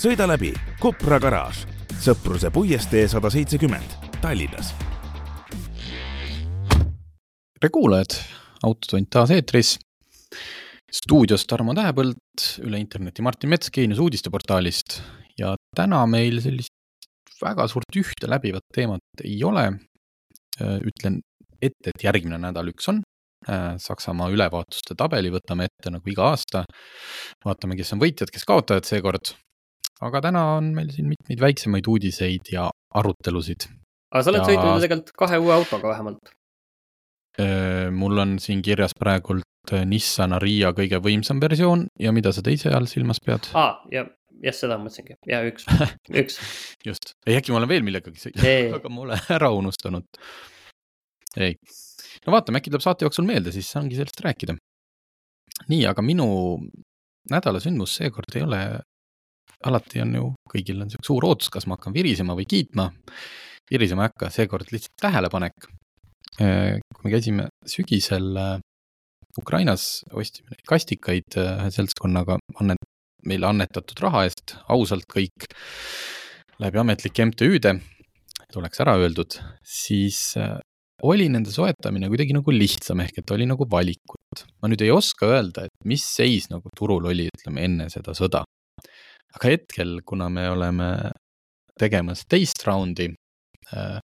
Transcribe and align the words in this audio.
sõida 0.00 0.24
läbi 0.24 0.54
Kopra 0.80 1.18
garaaž, 1.20 1.66
Sõpruse 2.00 2.48
puiestee 2.52 3.04
sada 3.10 3.28
seitsekümmend, 3.32 3.96
Tallinnas. 4.22 4.72
tere 7.60 7.68
kuulajad, 7.72 8.16
Autotund 8.64 9.10
taas 9.12 9.30
eetris. 9.36 9.74
stuudios 10.90 11.44
Tarmo 11.46 11.74
Tähepõld, 11.74 12.16
üle 12.64 12.80
interneti 12.80 13.22
Martin 13.22 13.50
Mets 13.50 13.70
Geenius 13.70 14.00
uudisteportaalist 14.00 15.02
ja 15.38 15.54
täna 15.76 16.06
meil 16.06 16.40
sellist 16.40 16.72
väga 17.42 17.68
suurt 17.68 17.96
ühte 17.96 18.26
läbivat 18.26 18.64
teemat 18.74 19.24
ei 19.24 19.44
ole. 19.44 19.68
ütlen 20.60 21.20
ette, 21.62 21.92
et 21.92 22.02
järgmine 22.02 22.38
nädal 22.38 22.72
üks 22.72 22.88
on, 22.88 23.02
Saksamaa 23.78 24.30
ülevaatuste 24.32 24.96
tabeli 24.96 25.30
võtame 25.30 25.68
ette 25.68 25.90
nagu 25.90 26.08
iga 26.10 26.32
aasta. 26.32 26.64
vaatame, 27.44 27.76
kes 27.76 27.92
on 27.92 28.00
võitjad, 28.00 28.32
kes 28.32 28.44
kaotajad 28.44 28.84
seekord 28.84 29.36
aga 30.06 30.22
täna 30.24 30.44
on 30.56 30.72
meil 30.76 30.90
siin 30.94 31.08
mitmeid 31.10 31.40
väiksemaid 31.42 31.88
uudiseid 31.90 32.52
ja 32.52 32.68
arutelusid. 32.96 33.68
aga 34.10 34.22
sa 34.24 34.32
oled 34.32 34.42
ja... 34.42 34.48
sõitnud 34.50 34.84
tegelikult 34.84 35.16
kahe 35.24 35.40
uue 35.42 35.56
autoga 35.56 35.94
vähemalt? 35.94 36.34
mul 37.96 38.18
on 38.20 38.34
siin 38.42 38.60
kirjas 38.60 38.92
praegult 38.98 39.46
Nissan 39.86 40.34
Ariya 40.36 40.72
kõige 40.76 40.98
võimsam 41.00 41.38
versioon 41.40 41.86
ja 42.00 42.12
mida 42.12 42.32
sa 42.34 42.42
teise 42.44 42.72
all 42.74 42.88
silmas 42.90 43.20
pead? 43.24 43.46
aa, 43.56 43.78
ja, 43.94 44.02
jah, 44.44 44.56
seda 44.56 44.78
mõtlesingi, 44.80 45.16
ja 45.30 45.40
üks 45.48 45.68
üks 46.22 46.40
just, 46.86 47.14
ei 47.28 47.38
äkki 47.38 47.54
ma 47.54 47.60
olen 47.60 47.70
veel 47.70 47.86
millegagi 47.86 48.20
sõitnud, 48.20 48.50
aga 48.80 48.92
ma 48.92 49.06
olen 49.06 49.32
ära 49.36 49.52
unustanud. 49.56 50.20
ei, 51.38 51.56
no 52.26 52.34
vaatame, 52.34 52.60
äkki 52.60 52.72
tuleb 52.72 52.84
saate 52.84 53.06
jooksul 53.06 53.28
meelde, 53.28 53.54
siis 53.54 53.70
saangi 53.72 53.98
sellest 53.98 54.20
rääkida. 54.26 54.58
nii, 55.70 55.84
aga 55.90 56.04
minu 56.04 56.28
nädala 57.30 57.62
sündmus 57.62 57.94
seekord 58.00 58.36
ei 58.36 58.46
ole 58.46 58.62
alati 59.66 60.02
on 60.04 60.14
ju, 60.16 60.30
kõigil 60.50 60.80
on 60.82 60.90
sihuke 60.90 61.06
suur 61.06 61.26
ootus, 61.28 61.50
kas 61.52 61.66
ma 61.68 61.76
hakkan 61.76 61.94
virisema 61.96 62.36
või 62.38 62.46
kiitma. 62.48 62.90
virisema 63.70 64.06
ei 64.06 64.10
hakka, 64.10 64.30
seekord 64.34 64.72
lihtsalt 64.72 64.96
tähelepanek. 65.02 65.68
Äh, 66.40 66.78
kui 66.94 67.06
me 67.06 67.12
käisime 67.12 67.48
sügisel 67.68 68.32
äh, 68.38 68.54
Ukrainas, 69.38 70.02
ostsime 70.12 70.54
neid 70.54 70.64
kastikaid 70.68 71.36
äh, 71.38 71.52
ühe 71.60 71.74
seltskonnaga, 71.74 72.38
annet-, 72.62 72.88
meile 73.26 73.50
annetatud 73.50 74.00
raha 74.00 74.24
eest, 74.28 74.56
ausalt 74.72 75.06
kõik, 75.10 75.46
läbi 76.62 76.80
ametlike 76.80 77.28
MTÜ-de, 77.30 77.76
et 78.46 78.58
oleks 78.58 78.80
ära 78.82 78.96
öeldud, 79.00 79.36
siis 79.66 80.32
oli 81.06 81.28
nende 81.32 81.52
soetamine 81.52 82.08
kuidagi 82.12 82.34
nagu 82.36 82.52
lihtsam, 82.52 83.00
ehk 83.04 83.20
et 83.22 83.32
oli 83.32 83.46
nagu 83.48 83.66
valikut. 83.70 84.44
ma 84.62 84.68
nüüd 84.70 84.82
ei 84.84 84.90
oska 84.94 85.28
öelda, 85.28 85.66
et 85.66 85.86
mis 85.88 86.04
seis 86.04 86.48
nagu 86.50 86.72
turul 86.76 87.08
oli, 87.12 87.28
ütleme 87.32 87.64
enne 87.66 87.88
seda 87.92 88.14
sõda 88.16 88.44
aga 89.36 89.52
hetkel, 89.54 89.98
kuna 90.06 90.28
me 90.32 90.46
oleme 90.50 90.88
tegemas 91.80 92.24
teist 92.28 92.64
raundi 92.66 93.08
äh,, 93.72 93.98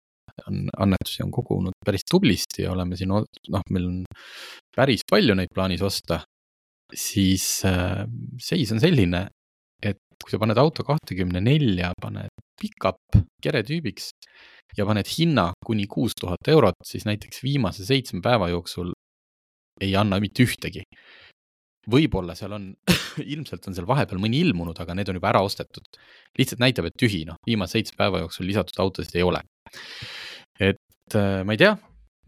on, 0.48 0.66
annetusi 0.84 1.22
on 1.24 1.32
kogunud 1.34 1.76
päris 1.84 2.04
tublisti 2.10 2.66
ja 2.66 2.72
oleme 2.72 2.96
siin, 2.98 3.12
noh, 3.12 3.66
meil 3.70 3.88
on 3.88 3.98
päris 4.76 5.04
palju 5.08 5.36
neid 5.38 5.52
plaanis 5.54 5.84
osta, 5.84 6.22
siis 6.94 7.46
äh, 7.68 8.04
seis 8.40 8.72
on 8.74 8.80
selline, 8.82 9.26
et 9.82 10.00
kui 10.22 10.32
sa 10.32 10.40
paned 10.42 10.58
auto 10.60 10.84
kahtekümne 10.86 11.42
nelja, 11.44 11.92
paned 12.00 12.32
pickup 12.60 13.20
keretüübiks 13.42 14.10
ja 14.76 14.86
paned 14.88 15.08
hinna 15.08 15.50
kuni 15.66 15.86
kuus 15.90 16.16
tuhat 16.18 16.48
eurot, 16.48 16.78
siis 16.86 17.06
näiteks 17.08 17.42
viimase 17.44 17.86
seitsme 17.86 18.22
päeva 18.24 18.48
jooksul 18.52 18.92
ei 19.82 19.94
anna 19.98 20.20
mitte 20.22 20.44
ühtegi 20.46 20.84
võib-olla 21.90 22.34
seal 22.38 22.54
on 22.56 22.68
ilmselt 23.34 23.66
on 23.68 23.76
seal 23.76 23.88
vahepeal 23.88 24.20
mõni 24.22 24.42
ilmunud, 24.46 24.78
aga 24.82 24.96
need 24.96 25.10
on 25.10 25.18
juba 25.18 25.32
ära 25.32 25.42
ostetud. 25.44 25.86
lihtsalt 26.38 26.62
näitab, 26.62 26.88
et 26.88 26.98
tühi, 26.98 27.24
noh, 27.28 27.38
viimase 27.46 27.78
seitsme 27.78 27.98
päeva 28.04 28.22
jooksul 28.22 28.46
lisatud 28.48 28.82
autosid 28.84 29.16
ei 29.18 29.24
ole. 29.26 29.42
et 30.60 31.16
äh, 31.18 31.42
ma 31.44 31.56
ei 31.56 31.62
tea, 31.62 31.72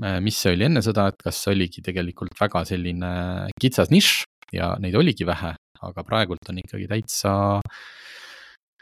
äh, 0.02 0.20
mis 0.24 0.38
see 0.40 0.54
oli 0.56 0.68
enne 0.68 0.82
seda, 0.82 1.08
et 1.12 1.20
kas 1.22 1.42
oligi 1.52 1.84
tegelikult 1.84 2.34
väga 2.40 2.64
selline 2.68 3.12
kitsas 3.60 3.92
nišš 3.94 4.24
ja 4.54 4.74
neid 4.80 4.96
oligi 4.98 5.26
vähe, 5.26 5.54
aga 5.84 6.06
praegult 6.06 6.50
on 6.50 6.58
ikkagi 6.62 6.88
täitsa. 6.90 7.60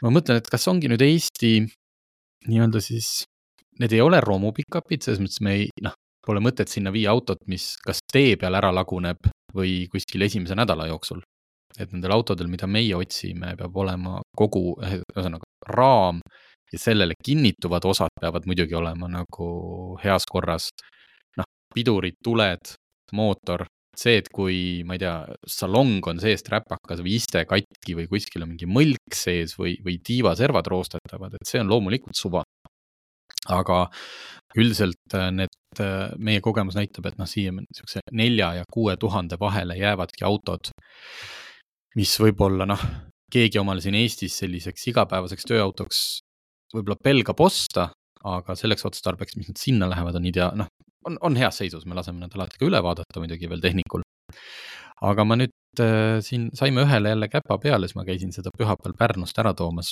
ma 0.03 0.11
mõtlen, 0.11 0.41
et 0.41 0.49
kas 0.49 0.67
ongi 0.67 0.89
nüüd 0.91 1.03
Eesti 1.05 1.59
nii-öelda 2.49 2.81
siis, 2.83 3.23
need 3.79 3.93
ei 3.95 4.01
ole 4.03 4.19
romu 4.21 4.51
pick-up'id, 4.55 5.05
selles 5.05 5.21
mõttes 5.23 5.39
me 5.45 5.53
ei, 5.61 5.69
noh, 5.85 5.95
pole 6.23 6.41
mõtet 6.43 6.71
sinna 6.71 6.91
viia 6.91 7.11
autot, 7.11 7.39
mis 7.47 7.73
kas 7.83 8.01
tee 8.11 8.35
peal 8.39 8.55
ära 8.59 8.71
laguneb 8.75 9.31
või 9.55 9.85
kuskil 9.91 10.25
esimese 10.27 10.57
nädala 10.57 10.87
jooksul. 10.91 11.21
et 11.73 11.89
nendel 11.89 12.13
autodel, 12.13 12.45
mida 12.45 12.67
meie 12.69 12.93
otsime, 12.93 13.55
peab 13.57 13.77
olema 13.81 14.19
kogu, 14.37 14.75
ühesõnaga 14.77 15.47
raam 15.73 16.19
ja 16.69 16.79
sellele 16.79 17.15
kinnituvad 17.17 17.85
osad 17.89 18.13
peavad 18.21 18.45
muidugi 18.45 18.75
olema 18.77 19.09
nagu 19.09 19.47
heas 20.03 20.27
korras. 20.29 20.69
noh, 21.37 21.49
pidurid, 21.73 22.19
tuled, 22.23 22.75
mootor, 23.13 23.65
see, 23.97 24.19
et 24.21 24.29
kui, 24.33 24.83
ma 24.85 24.97
ei 24.97 25.01
tea, 25.01 25.15
salong 25.49 26.05
on 26.09 26.21
seest 26.21 26.49
räpakas 26.53 27.01
või 27.01 27.17
iste 27.17 27.45
katki 27.49 27.97
või 27.97 28.07
kuskil 28.09 28.45
on 28.45 28.53
mingi 28.53 28.69
mõlk 28.69 29.17
sees 29.17 29.57
või, 29.57 29.77
või 29.85 29.97
tiivaservad 30.05 30.69
roostetavad, 30.69 31.37
et 31.39 31.49
see 31.49 31.61
on 31.61 31.73
loomulikult 31.73 32.17
suva 32.17 32.45
aga 33.51 33.89
üldiselt 34.59 35.15
äh, 35.17 35.29
need, 35.33 35.55
äh, 35.81 36.11
meie 36.17 36.41
kogemus 36.43 36.77
näitab, 36.77 37.07
et 37.09 37.17
noh, 37.19 37.29
siia 37.29 37.53
niisuguse 37.55 38.03
nelja 38.11 38.53
ja 38.59 38.67
kuue 38.71 38.95
tuhande 39.01 39.39
vahele 39.41 39.77
jäävadki 39.79 40.25
autod, 40.27 40.69
mis 41.97 42.13
võib-olla 42.21 42.67
noh, 42.69 42.83
keegi 43.33 43.61
omale 43.61 43.81
siin 43.81 43.97
Eestis 43.97 44.37
selliseks 44.41 44.87
igapäevaseks 44.91 45.49
tööautoks 45.49 46.03
võib-olla 46.73 46.99
pelgab 47.01 47.41
osta, 47.41 47.89
aga 48.23 48.55
selleks 48.57 48.85
otstarbeks, 48.89 49.37
mis 49.37 49.49
nad 49.51 49.59
sinna 49.61 49.89
lähevad, 49.89 50.17
on 50.17 50.29
idea-, 50.29 50.53
noh, 50.57 50.69
on, 51.09 51.17
on 51.21 51.37
heas 51.37 51.59
seisus, 51.61 51.87
me 51.89 51.97
laseme 51.97 52.21
nad 52.21 52.33
alati 52.37 52.61
ka 52.61 52.69
üle 52.69 52.81
vaadata 52.85 53.21
muidugi 53.21 53.49
veel 53.49 53.61
tehnikul. 53.63 54.05
aga 55.03 55.25
ma 55.27 55.35
nüüd 55.35 55.81
äh, 55.83 56.21
siin 56.23 56.47
saime 56.55 56.85
ühele 56.85 57.11
jälle 57.11 57.27
käpa 57.27 57.57
peale, 57.59 57.89
siis 57.89 57.97
ma 57.97 58.05
käisin 58.07 58.31
seda 58.31 58.53
pühapäeval 58.55 58.95
Pärnust 58.97 59.39
ära 59.41 59.51
toomas. 59.57 59.91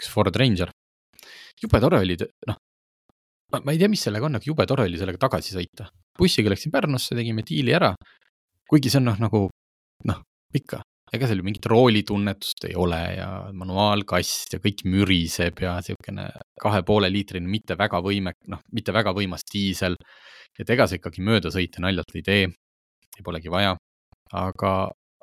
üks 0.00 0.10
Ford 0.10 0.36
Ranger 0.36 0.72
jube 1.62 1.80
tore 1.80 2.00
oli, 2.02 2.16
noh, 2.48 2.58
ma 3.60 3.72
ei 3.72 3.80
tea, 3.80 3.90
mis 3.92 4.02
sellega 4.06 4.28
on, 4.28 4.38
aga 4.38 4.48
jube 4.48 4.66
tore 4.68 4.86
oli 4.88 5.00
sellega 5.00 5.20
tagasi 5.26 5.56
sõita. 5.56 5.88
bussiga 6.18 6.52
läksin 6.52 6.72
Pärnusse, 6.72 7.16
tegime 7.16 7.44
diili 7.46 7.74
ära. 7.76 7.92
kuigi 8.68 8.90
see 8.90 9.00
on 9.02 9.10
noh, 9.10 9.18
nagu 9.20 9.40
noh, 10.08 10.20
ikka, 10.56 10.80
ega 11.12 11.28
seal 11.28 11.42
ju 11.42 11.44
mingit 11.44 11.66
roolitunnetust 11.68 12.64
ei 12.70 12.76
ole 12.78 13.00
ja 13.18 13.28
manuaalkast 13.52 14.56
ja 14.56 14.60
kõik 14.62 14.84
müriseb 14.88 15.60
ja 15.60 15.74
niisugune 15.80 16.30
kahe 16.60 16.80
poole 16.88 17.10
liitrine, 17.12 17.48
mitte 17.48 17.76
väga 17.76 18.00
võimek-, 18.04 18.40
noh, 18.48 18.62
mitte 18.72 18.94
väga 18.96 19.12
võimas 19.16 19.44
diisel. 19.52 19.96
et 20.58 20.70
ega 20.70 20.86
sa 20.86 20.96
ikkagi 20.96 21.24
mööda 21.24 21.52
sõita 21.52 21.80
naljalt 21.84 22.16
ei 22.16 22.22
tee, 22.22 22.48
polegi 23.24 23.52
vaja. 23.52 23.76
aga, 24.32 24.72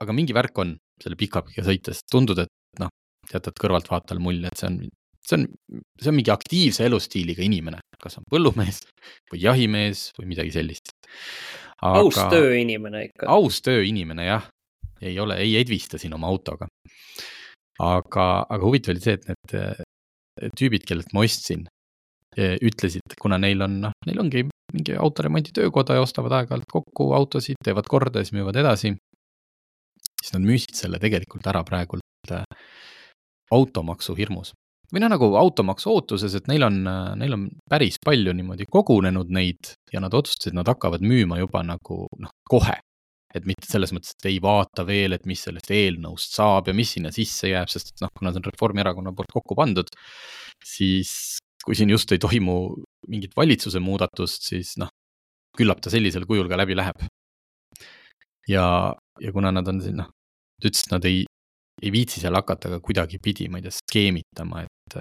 aga 0.02 0.14
mingi 0.14 0.34
värk 0.38 0.58
on 0.62 0.78
selle 1.02 1.16
pika-pika 1.18 1.64
sõites, 1.66 2.04
tundub, 2.12 2.38
et 2.38 2.80
noh, 2.80 2.92
jätad 3.32 3.58
kõrvaltvaatajale 3.58 4.22
mulje, 4.22 4.52
et 4.52 4.62
see 4.62 4.68
on 4.70 4.80
see 5.30 5.38
on, 5.38 5.48
see 6.02 6.12
on 6.12 6.18
mingi 6.18 6.34
aktiivse 6.34 6.86
elustiiliga 6.86 7.44
inimene, 7.46 7.82
kas 8.04 8.20
on 8.20 8.28
põllumees 8.32 8.84
või 9.32 9.42
jahimees 9.44 10.10
või 10.18 10.32
midagi 10.34 10.54
sellist. 10.56 10.94
aus 11.82 12.20
tööinimene 12.32 13.06
ikka. 13.10 13.28
aus 13.32 13.62
tööinimene 13.66 14.28
jah, 14.28 14.48
ei 15.02 15.20
ole, 15.20 15.40
ei 15.44 15.56
edvista 15.60 16.00
siin 16.02 16.16
oma 16.18 16.28
autoga. 16.28 16.68
aga, 17.80 18.30
aga 18.44 18.64
huvitav 18.64 18.96
oli 18.96 19.04
see, 19.04 19.18
et 19.20 19.28
need 19.30 19.54
eh, 19.56 20.50
tüübid, 20.60 20.86
kellelt 20.88 21.14
ma 21.16 21.24
ostsin, 21.24 21.68
eh, 22.36 22.58
ütlesid, 22.60 23.16
kuna 23.22 23.38
neil 23.40 23.62
on, 23.64 23.80
noh, 23.86 23.96
neil 24.08 24.20
ongi 24.20 24.48
mingi 24.74 24.96
autoremondi 25.00 25.54
töökoda 25.56 25.96
ja 25.98 26.04
ostavad 26.04 26.36
aeg-ajalt 26.38 26.68
kokku 26.70 27.14
autosid, 27.18 27.58
teevad 27.66 27.88
korda 27.90 28.22
ja 28.22 28.28
siis 28.28 28.36
müüvad 28.38 28.60
edasi. 28.60 28.96
siis 30.20 30.34
nad 30.36 30.44
müüsid 30.44 30.76
selle 30.76 31.00
tegelikult 31.00 31.48
ära 31.48 31.64
praegult 31.64 32.34
eh, 32.36 32.44
automaksu 33.56 34.14
hirmus 34.20 34.52
või 34.94 35.04
noh, 35.04 35.12
nagu 35.14 35.30
automaksu 35.38 35.92
ootuses, 35.94 36.36
et 36.38 36.48
neil 36.50 36.66
on, 36.66 36.78
neil 37.20 37.36
on 37.36 37.48
päris 37.70 38.00
palju 38.06 38.34
niimoodi 38.36 38.68
kogunenud 38.72 39.32
neid 39.34 39.74
ja 39.94 40.02
nad 40.04 40.16
otsustasid, 40.18 40.56
nad 40.58 40.70
hakkavad 40.70 41.04
müüma 41.06 41.40
juba 41.42 41.64
nagu 41.66 42.06
noh, 42.18 42.36
kohe. 42.50 42.80
et 43.30 43.46
mitte 43.46 43.68
selles 43.70 43.92
mõttes, 43.94 44.16
et 44.18 44.26
ei 44.26 44.40
vaata 44.42 44.82
veel, 44.88 45.14
et 45.14 45.28
mis 45.30 45.44
sellest 45.46 45.70
eelnõust 45.70 46.34
saab 46.34 46.72
ja 46.72 46.74
mis 46.74 46.96
sinna 46.96 47.12
sisse 47.14 47.52
jääb, 47.52 47.70
sest 47.70 47.92
et 47.92 48.02
noh, 48.02 48.10
kuna 48.18 48.32
see 48.34 48.42
on 48.42 48.48
Reformierakonna 48.48 49.14
poolt 49.14 49.30
kokku 49.36 49.58
pandud, 49.60 49.92
siis 50.66 51.12
kui 51.62 51.78
siin 51.78 51.94
just 51.94 52.10
ei 52.10 52.18
toimu 52.18 52.56
mingit 53.14 53.36
valitsuse 53.38 53.78
muudatust, 53.86 54.50
siis 54.50 54.74
noh, 54.82 54.90
küllap 55.58 55.78
ta 55.84 55.94
sellisel 55.94 56.26
kujul 56.26 56.50
ka 56.50 56.58
läbi 56.58 56.78
läheb. 56.80 57.06
ja, 58.50 58.66
ja 59.22 59.32
kuna 59.36 59.54
nad 59.54 59.68
on 59.70 59.82
siin 59.86 60.02
noh, 60.02 60.10
ta 60.58 60.72
ütles, 60.72 60.88
et 60.88 60.96
nad 60.96 61.06
ei, 61.06 61.22
ei 61.82 61.92
viitsi 61.94 62.22
seal 62.24 62.38
hakata 62.38 62.72
ka 62.76 62.80
kuidagipidi, 62.84 63.50
ma 63.52 63.60
ei 63.60 63.68
tea, 63.68 63.76
skeemitama, 63.80 64.64
et, 64.66 64.98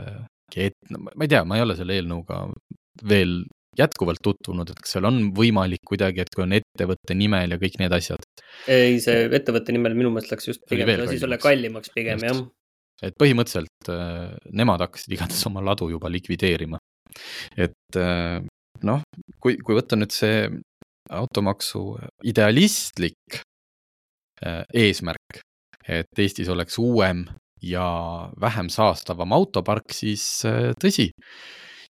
et 0.68 0.76
no, 0.92 1.04
ma 1.08 1.26
ei 1.26 1.30
tea, 1.30 1.44
ma 1.48 1.58
ei 1.58 1.64
ole 1.66 1.76
selle 1.78 1.98
eelnõuga 1.98 2.44
veel 3.08 3.40
jätkuvalt 3.78 4.20
tutvunud, 4.24 4.70
et 4.72 4.80
kas 4.82 4.96
seal 4.96 5.06
on 5.08 5.20
võimalik 5.36 5.82
kuidagi, 5.86 6.22
et 6.24 6.30
kui 6.34 6.44
on 6.44 6.54
ettevõtte 6.56 7.14
nimel 7.18 7.54
ja 7.54 7.58
kõik 7.60 7.78
need 7.82 7.94
asjad? 7.94 8.24
ei, 8.66 8.98
see 9.02 9.26
ettevõtte 9.38 9.74
nimel 9.74 9.94
minu 9.98 10.12
meelest 10.14 10.32
läks 10.34 10.50
just 10.50 10.64
pigem, 10.70 10.90
asi 11.04 11.18
sulle 11.22 11.38
kallimaks 11.42 11.92
pigem 11.94 12.22
jah. 12.24 12.40
et 13.06 13.14
põhimõtteliselt 13.20 13.92
äh, 13.94 14.34
nemad 14.50 14.82
hakkasid 14.86 15.14
igatahes 15.14 15.46
oma 15.50 15.62
ladu 15.64 15.90
juba 15.92 16.10
likvideerima. 16.10 16.80
et 17.56 18.00
äh, 18.00 18.40
noh, 18.88 19.04
kui, 19.38 19.58
kui 19.62 19.78
võtta 19.78 19.98
nüüd 19.98 20.14
see 20.14 20.48
automaksu 21.14 21.82
idealistlik 22.28 23.38
äh, 24.44 24.64
eesmärk, 24.74 25.42
et 25.88 26.20
Eestis 26.20 26.48
oleks 26.52 26.78
uuem 26.78 27.24
ja 27.64 27.86
vähem 28.40 28.68
saastavam 28.70 29.32
autopark, 29.34 29.90
siis 29.96 30.24
tõsi, 30.78 31.08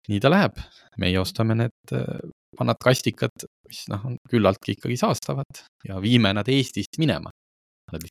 nii 0.09 0.21
ta 0.23 0.31
läheb 0.31 0.61
meie 1.01 1.19
ostame 1.21 1.57
need 1.59 1.95
äh, 1.95 2.29
vanad 2.59 2.81
kastikad, 2.83 3.47
mis 3.69 3.85
noh, 3.93 4.05
on 4.09 4.19
küllaltki 4.31 4.77
ikkagi 4.77 4.99
saastavad 5.01 5.63
ja 5.87 6.01
viime 6.03 6.33
nad 6.37 6.49
Eestist 6.49 7.01
minema. 7.03 7.31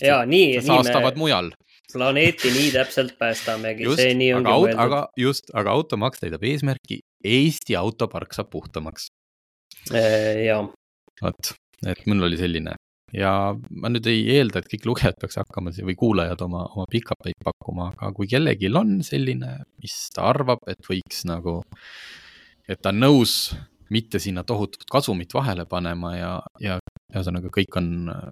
ja 0.02 0.22
nii, 0.26 0.62
saastavad 0.64 1.16
nii 1.16 1.20
me 1.20 1.24
mujal. 1.24 1.52
planeeti 1.92 2.52
nii 2.54 2.72
täpselt 2.76 3.18
päästamegi, 3.20 3.90
see 3.98 4.14
nii 4.16 4.32
ongi 4.38 4.54
mõeldud. 4.54 4.80
aga 4.86 5.02
just, 5.20 5.52
aga 5.54 5.76
automaks 5.76 6.24
täidab 6.24 6.44
eesmärki, 6.44 7.02
Eesti 7.26 7.76
autopark 7.76 8.36
saab 8.38 8.52
puhtamaks. 8.54 9.08
Äh, 9.92 10.46
ja. 10.46 10.62
vot, 11.22 11.54
et 11.86 12.06
mul 12.06 12.30
oli 12.30 12.38
selline 12.38 12.76
ja 13.14 13.32
ma 13.70 13.92
nüüd 13.92 14.08
ei 14.10 14.24
eelda, 14.38 14.60
et 14.60 14.70
kõik 14.72 14.88
lugejad 14.90 15.18
peaks 15.22 15.38
hakkama 15.42 15.74
või 15.78 15.96
kuulajad 16.00 16.42
oma, 16.46 16.66
oma 16.74 16.86
pikapäid 16.92 17.38
pakkuma, 17.44 17.92
aga 17.94 18.12
kui 18.18 18.28
kellelgi 18.32 18.72
on 18.74 19.00
selline, 19.06 19.58
mis 19.84 19.98
ta 20.16 20.30
arvab, 20.32 20.64
et 20.72 20.82
võiks 20.90 21.26
nagu 21.30 21.62
et 22.70 22.82
ta 22.82 22.92
on 22.94 23.02
nõus 23.04 23.54
mitte 23.94 24.20
sinna 24.20 24.44
tohutut 24.44 24.86
kasumit 24.90 25.34
vahele 25.34 25.66
panema 25.70 26.16
ja, 26.16 26.32
ja 26.60 26.78
ühesõnaga 27.14 27.52
kõik 27.54 27.78
on, 27.80 27.90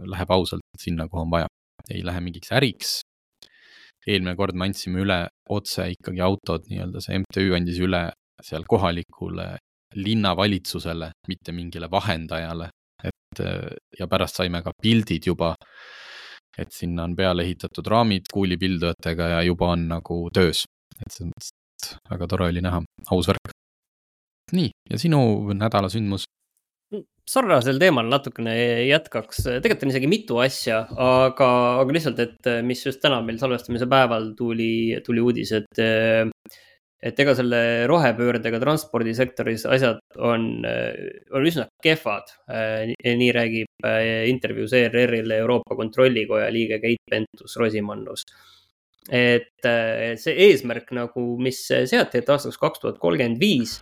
läheb 0.10 0.32
ausalt 0.34 0.66
sinna, 0.82 1.08
kuhu 1.08 1.28
on 1.28 1.34
vaja. 1.34 1.50
ei 1.92 2.02
lähe 2.06 2.22
mingiks 2.24 2.52
äriks. 2.52 3.02
eelmine 4.08 4.36
kord 4.36 4.56
me 4.56 4.66
andsime 4.66 5.02
üle 5.04 5.28
otse 5.50 5.86
ikkagi 5.92 6.22
autod, 6.22 6.66
nii-öelda 6.70 7.02
see 7.04 7.20
MTÜ 7.20 7.54
andis 7.56 7.80
üle 7.80 8.10
seal 8.42 8.66
kohalikule 8.68 9.58
linnavalitsusele, 9.96 11.12
mitte 11.28 11.52
mingile 11.52 11.88
vahendajale. 11.92 12.70
Et 13.04 13.44
ja 14.00 14.08
pärast 14.08 14.38
saime 14.38 14.62
ka 14.64 14.74
pildid 14.82 15.26
juba, 15.28 15.54
et 16.58 16.72
sinna 16.72 17.08
on 17.08 17.16
peale 17.18 17.46
ehitatud 17.48 17.88
raamid 17.90 18.30
kuulipildujatega 18.34 19.30
ja 19.38 19.42
juba 19.48 19.72
on 19.74 19.88
nagu 19.90 20.20
töös. 20.34 20.66
et 21.02 21.10
selles 21.10 21.32
mõttes 21.34 21.96
väga 22.12 22.28
tore 22.30 22.48
oli 22.52 22.62
näha, 22.62 22.84
aus 23.12 23.28
värk 23.28 23.54
nii, 24.54 24.70
ja 24.92 25.00
sinu 25.02 25.20
nädala 25.58 25.90
sündmus? 25.90 26.28
sarnasel 27.30 27.80
teemal 27.80 28.10
natukene 28.12 28.54
jätkaks, 28.84 29.46
tegelikult 29.48 29.86
on 29.88 29.92
isegi 29.94 30.10
mitu 30.12 30.38
asja, 30.44 30.82
aga, 30.92 31.48
aga 31.80 31.96
lihtsalt, 31.96 32.20
et 32.20 32.50
mis 32.68 32.82
just 32.84 33.00
täna 33.02 33.22
meil 33.24 33.40
salvestamise 33.40 33.88
päeval 33.90 34.34
tuli, 34.38 35.00
tuli 35.06 35.24
uudis, 35.24 35.54
et 35.56 35.84
et 37.04 37.18
ega 37.20 37.34
selle 37.36 37.60
rohepöördega 37.92 38.62
transpordisektoris 38.64 39.66
asjad 39.68 40.00
on, 40.18 40.46
on 41.36 41.48
üsna 41.50 41.66
kehvad. 41.84 42.32
nii 43.04 43.32
räägib 43.36 43.88
intervjuus 44.30 44.76
ERR-ile 44.80 45.42
Euroopa 45.44 45.76
Kontrollikoja 45.76 46.48
liige 46.54 46.80
Keit 46.80 47.04
Pentus-Rosimannus. 47.12 48.24
et 49.12 49.68
see 50.22 50.38
eesmärk 50.48 50.94
nagu, 50.96 51.26
mis 51.44 51.60
seati, 51.68 52.22
et 52.22 52.30
aastaks 52.32 52.58
kaks 52.62 52.80
tuhat 52.86 53.04
kolmkümmend 53.04 53.42
viis 53.44 53.82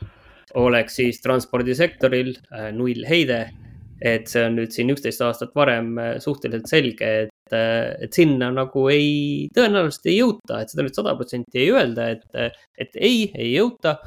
oleks 0.60 0.98
siis 1.00 1.22
transpordisektoril 1.24 2.34
äh, 2.52 2.70
null 2.76 3.06
heide. 3.08 3.50
et 4.02 4.26
see 4.26 4.42
on 4.42 4.56
nüüd 4.58 4.72
siin 4.74 4.90
üksteist 4.90 5.22
aastat 5.22 5.52
varem 5.54 5.92
äh, 6.02 6.16
suhteliselt 6.24 6.66
selge, 6.72 7.10
et, 7.52 7.58
äh, 7.58 8.04
et 8.04 8.14
sinna 8.14 8.52
nagu 8.52 8.88
ei, 8.90 9.50
tõenäoliselt 9.56 10.08
ei 10.08 10.18
jõuta, 10.20 10.62
et 10.62 10.72
seda 10.72 10.86
nüüd 10.86 10.96
sada 10.96 11.16
protsenti 11.16 11.60
ei 11.60 11.72
öelda, 11.72 12.10
et, 12.16 12.56
et 12.78 12.96
ei, 12.96 13.32
ei 13.36 13.54
jõuta. 13.56 14.00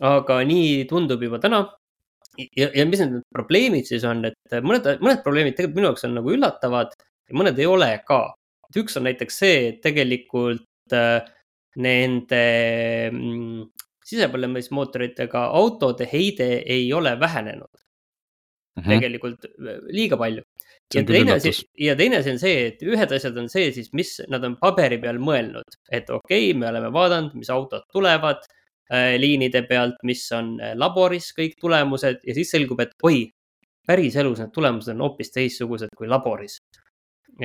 aga 0.00 0.44
nii 0.46 0.84
tundub 0.86 1.22
juba 1.22 1.38
täna. 1.42 1.66
ja, 2.56 2.68
ja 2.74 2.84
mis 2.86 3.00
need 3.00 3.22
probleemid 3.34 3.86
siis 3.86 4.04
on, 4.04 4.24
et 4.24 4.60
mõned, 4.62 5.00
mõned 5.02 5.22
probleemid 5.24 5.56
tegelikult 5.56 5.76
minu 5.76 5.88
jaoks 5.88 6.04
on 6.06 6.14
nagu 6.14 6.30
üllatavad 6.30 6.92
ja 7.28 7.34
mõned 7.34 7.58
ei 7.58 7.66
ole 7.66 7.90
ka. 8.06 8.34
et 8.68 8.76
üks 8.76 8.96
on 8.96 9.04
näiteks 9.04 9.38
see, 9.38 9.68
et 9.72 9.80
tegelikult 9.82 10.94
nende 11.78 12.44
mm, 13.10 13.66
sisepõlemismootoritega 14.06 15.44
autode 15.58 16.08
heide 16.12 16.62
ei 16.64 16.92
ole 16.92 17.18
vähenenud 17.20 17.87
mm. 18.78 18.84
-hmm. 18.84 18.94
tegelikult 18.94 19.48
äh, 19.48 19.80
liiga 19.94 20.16
palju. 20.16 20.42
ja 20.94 21.02
teine 21.04 21.32
asi, 21.32 21.52
ja 21.78 21.96
teine 21.96 22.16
asi 22.16 22.30
on 22.32 22.38
see, 22.40 22.66
et 22.68 22.82
ühed 22.82 23.10
asjad 23.12 23.36
on 23.36 23.48
see 23.52 23.72
siis, 23.76 23.90
mis 23.92 24.14
nad 24.32 24.44
on 24.44 24.56
paberi 24.60 24.98
peal 25.02 25.18
mõelnud, 25.20 25.76
et 25.92 26.10
okei 26.10 26.50
okay,, 26.50 26.60
me 26.60 26.70
oleme 26.70 26.92
vaadanud, 26.92 27.34
mis 27.36 27.50
autod 27.52 27.84
tulevad 27.92 28.40
äh, 28.92 29.16
liinide 29.20 29.62
pealt, 29.68 30.00
mis 30.04 30.24
on 30.32 30.54
äh, 30.60 30.72
laboris 30.76 31.32
kõik 31.36 31.58
tulemused 31.60 32.24
ja 32.24 32.34
siis 32.38 32.54
selgub, 32.56 32.80
et 32.80 32.96
oi, 33.04 33.26
päriselus 33.88 34.40
need 34.40 34.52
tulemused 34.54 34.94
on 34.94 35.04
hoopis 35.04 35.32
teistsugused 35.34 35.92
kui 35.96 36.08
laboris 36.08 36.58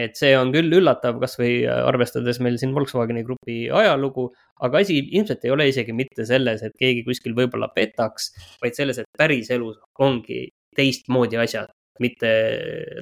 et 0.02 0.18
see 0.18 0.34
on 0.38 0.52
küll 0.54 0.74
üllatav, 0.74 1.20
kasvõi 1.22 1.64
äh, 1.68 1.84
arvestades 1.88 2.40
meil 2.44 2.58
siin 2.62 2.74
Volkswageni 2.76 3.24
grupi 3.28 3.58
ajalugu, 3.82 4.30
aga 4.66 4.82
asi 4.82 5.00
ilmselt 5.04 5.46
ei 5.46 5.54
ole 5.54 5.68
isegi 5.70 5.94
mitte 5.96 6.26
selles, 6.30 6.64
et 6.66 6.74
keegi 6.80 7.04
kuskil 7.06 7.36
võib-olla 7.38 7.70
petaks, 7.76 8.32
vaid 8.64 8.78
selles, 8.78 9.02
et 9.02 9.20
päriselus 9.20 9.78
ongi 10.02 10.48
teistmoodi 10.78 11.40
asjad, 11.42 11.72
mitte 12.04 12.32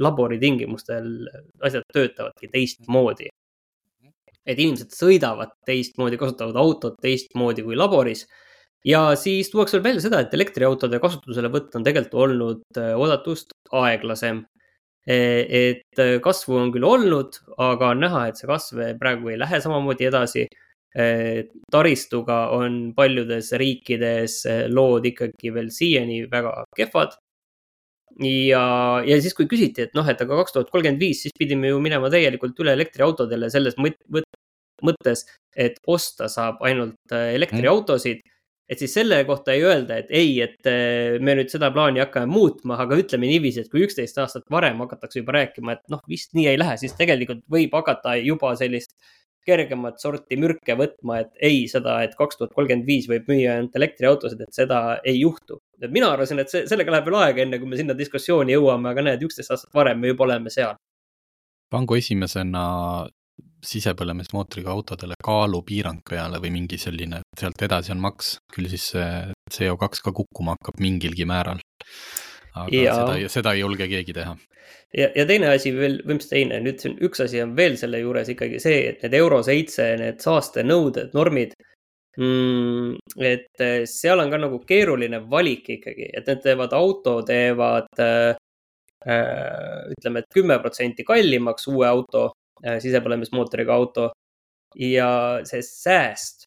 laboritingimustel 0.04 1.12
asjad 1.64 1.86
töötavadki 1.94 2.52
teistmoodi. 2.52 3.30
et 4.42 4.58
inimesed 4.58 4.90
sõidavad 4.98 5.52
teistmoodi, 5.70 6.18
kasutavad 6.18 6.56
autot 6.58 6.96
teistmoodi 7.02 7.62
kui 7.62 7.76
laboris 7.78 8.26
ja 8.86 9.12
siis 9.16 9.52
tuuakse 9.54 9.78
veel 9.78 9.84
välja 9.84 10.02
seda, 10.08 10.22
et 10.24 10.34
elektriautode 10.34 10.98
kasutuselevõtt 11.00 11.76
on 11.78 11.84
tegelikult 11.86 12.24
olnud 12.24 12.80
äh, 12.82 12.96
oodatust 12.98 13.54
aeglasem 13.72 14.42
Eh, 15.08 15.46
et 15.50 16.00
eh, 16.00 16.20
kasvu 16.22 16.60
on 16.62 16.72
küll 16.74 16.86
olnud, 16.86 17.40
aga 17.58 17.90
on 17.96 18.04
näha, 18.04 18.28
et 18.30 18.38
see 18.38 18.50
kasv 18.50 18.82
praegu 19.02 19.32
ei 19.32 19.40
lähe 19.42 19.60
samamoodi 19.64 20.08
edasi. 20.12 20.46
Eh, 20.94 21.48
taristuga 21.72 22.52
on 22.54 22.94
paljudes 22.94 23.52
riikides 23.58 24.42
lood 24.70 25.08
ikkagi 25.10 25.54
veel 25.56 25.72
siiani 25.74 26.22
väga 26.30 26.54
kehvad. 26.78 27.18
Ja, 28.20 28.64
ja 29.08 29.20
siis, 29.22 29.36
kui 29.38 29.48
küsiti, 29.52 29.88
et 29.88 29.96
noh, 29.98 30.08
et 30.08 30.20
aga 30.22 30.42
kaks 30.42 30.58
tuhat 30.58 30.74
kolmkümmend 30.74 31.02
viis, 31.02 31.24
siis 31.26 31.36
pidime 31.38 31.72
ju 31.72 31.80
minema 31.84 32.12
täielikult 32.14 32.60
üle 32.64 32.76
elektriautodele 32.78 33.50
selles 33.54 33.78
mõttes, 33.80 35.26
et 35.56 35.80
osta 35.88 36.30
saab 36.32 36.62
ainult 36.68 37.16
elektriautosid. 37.16 38.22
Mm 38.22 38.38
et 38.72 38.80
siis 38.80 38.94
selle 38.96 39.18
kohta 39.28 39.52
ei 39.52 39.66
öelda, 39.68 39.98
et 40.00 40.12
ei, 40.16 40.36
et 40.44 40.70
äh, 40.70 41.18
me 41.20 41.36
nüüd 41.36 41.52
seda 41.52 41.68
plaani 41.76 42.00
hakkame 42.00 42.30
muutma, 42.32 42.78
aga 42.80 42.96
ütleme 43.02 43.28
niiviisi, 43.28 43.66
et 43.66 43.72
kui 43.72 43.84
üksteist 43.84 44.20
aastat 44.24 44.46
varem 44.54 44.80
hakatakse 44.86 45.20
juba 45.20 45.36
rääkima, 45.36 45.76
et 45.76 45.92
noh, 45.92 46.00
vist 46.10 46.32
nii 46.38 46.48
ei 46.54 46.60
lähe, 46.60 46.78
siis 46.80 46.96
tegelikult 46.96 47.44
võib 47.52 47.76
hakata 47.76 48.16
juba 48.22 48.54
sellist 48.60 48.96
kergemat 49.48 50.02
sorti 50.02 50.38
mürke 50.40 50.76
võtma, 50.78 51.22
et 51.24 51.32
ei, 51.50 51.64
seda, 51.72 52.00
et 52.06 52.14
kaks 52.18 52.40
tuhat 52.40 52.54
kolmkümmend 52.56 52.88
viis 52.88 53.08
võib 53.10 53.30
müüa 53.32 53.58
ainult 53.58 53.78
elektriautosid, 53.80 54.44
et 54.46 54.54
seda 54.56 54.82
ei 55.04 55.20
juhtu. 55.22 55.62
et 55.82 55.92
mina 55.92 56.12
arvasin, 56.14 56.40
et 56.40 56.52
see, 56.52 56.68
sellega 56.70 56.94
läheb 56.94 57.08
veel 57.10 57.18
aega, 57.24 57.42
enne 57.42 57.58
kui 57.60 57.70
me 57.70 57.80
sinna 57.80 57.96
diskussiooni 57.98 58.54
jõuame, 58.54 58.92
aga 58.92 59.08
näed, 59.08 59.24
üksteist 59.26 59.54
aastat 59.56 59.74
varem 59.74 60.00
me 60.00 60.14
juba 60.14 60.28
oleme 60.28 60.54
seal. 60.54 60.78
pangu 61.72 61.96
esimesena 61.96 63.08
sisepõlemismootoriga 63.66 64.72
autodele 64.74 65.16
kaalupiirang 65.24 66.02
peale 66.10 66.40
või 66.42 66.52
mingi 66.56 66.78
selline, 66.82 67.22
sealt 67.38 67.62
edasi 67.62 67.94
on 67.94 68.02
maks, 68.02 68.36
küll 68.54 68.70
siis 68.72 68.90
see 68.94 69.10
CO2 69.54 70.04
ka 70.06 70.14
kukkuma 70.18 70.58
hakkab 70.58 70.82
mingilgi 70.82 71.28
määral. 71.30 71.62
Aga 72.54 72.76
ja. 72.76 72.96
seda, 72.96 73.30
seda 73.32 73.54
ei 73.56 73.64
julge 73.64 73.88
keegi 73.92 74.16
teha. 74.16 74.36
ja, 74.98 75.10
ja 75.16 75.26
teine 75.30 75.52
asi 75.56 75.74
veel, 75.76 76.00
või 76.06 76.20
mis 76.20 76.30
teine, 76.32 76.60
nüüd 76.66 76.84
siin 76.84 76.98
üks 77.08 77.24
asi 77.26 77.42
on 77.44 77.56
veel 77.58 77.78
selle 77.80 78.02
juures 78.04 78.32
ikkagi 78.34 78.60
see, 78.64 78.84
et 78.92 79.04
need 79.06 79.18
Euro 79.22 79.42
seitse, 79.46 79.88
need 80.02 80.22
saastenõuded, 80.24 81.16
normid 81.18 81.56
mm,. 82.20 83.00
et 83.24 83.66
eh, 83.66 83.82
seal 83.90 84.24
on 84.24 84.32
ka 84.34 84.42
nagu 84.42 84.62
keeruline 84.68 85.24
valik 85.32 85.70
ikkagi, 85.78 86.12
et 86.12 86.28
need 86.28 86.44
teevad, 86.46 86.76
auto 86.78 87.20
teevad 87.28 88.04
äh, 88.04 88.32
ütleme, 89.96 90.22
et 90.22 90.34
kümme 90.34 90.60
protsenti 90.62 91.04
kallimaks 91.08 91.66
uue 91.72 91.88
auto, 91.88 92.28
sisepõlemismootoriga 92.62 93.74
auto 93.74 94.12
ja 94.78 95.42
see 95.50 95.64
sääst 95.66 96.46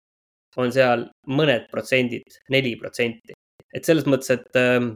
on 0.57 0.71
seal 0.73 1.09
mõned 1.27 1.67
protsendid, 1.71 2.39
neli 2.55 2.77
protsenti. 2.79 3.35
et 3.75 3.85
selles 3.85 4.07
mõttes, 4.07 4.31
et 4.31 4.55
mm, 4.55 4.93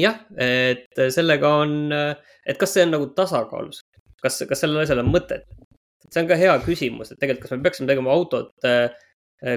jah, 0.00 0.22
et 0.40 1.04
sellega 1.14 1.52
on, 1.62 1.76
et 1.92 2.58
kas 2.60 2.76
see 2.76 2.86
on 2.86 2.94
nagu 2.96 3.10
tasakaalus, 3.16 3.82
kas, 4.22 4.40
kas 4.48 4.64
sellel 4.64 4.84
asjal 4.84 5.04
on 5.04 5.12
mõtet? 5.12 5.46
see 6.06 6.22
on 6.22 6.28
ka 6.30 6.36
hea 6.38 6.52
küsimus, 6.62 7.10
et 7.10 7.18
tegelikult, 7.18 7.48
kas 7.48 7.56
me 7.56 7.64
peaksime 7.66 7.88
tegema 7.90 8.12
autot 8.14 8.68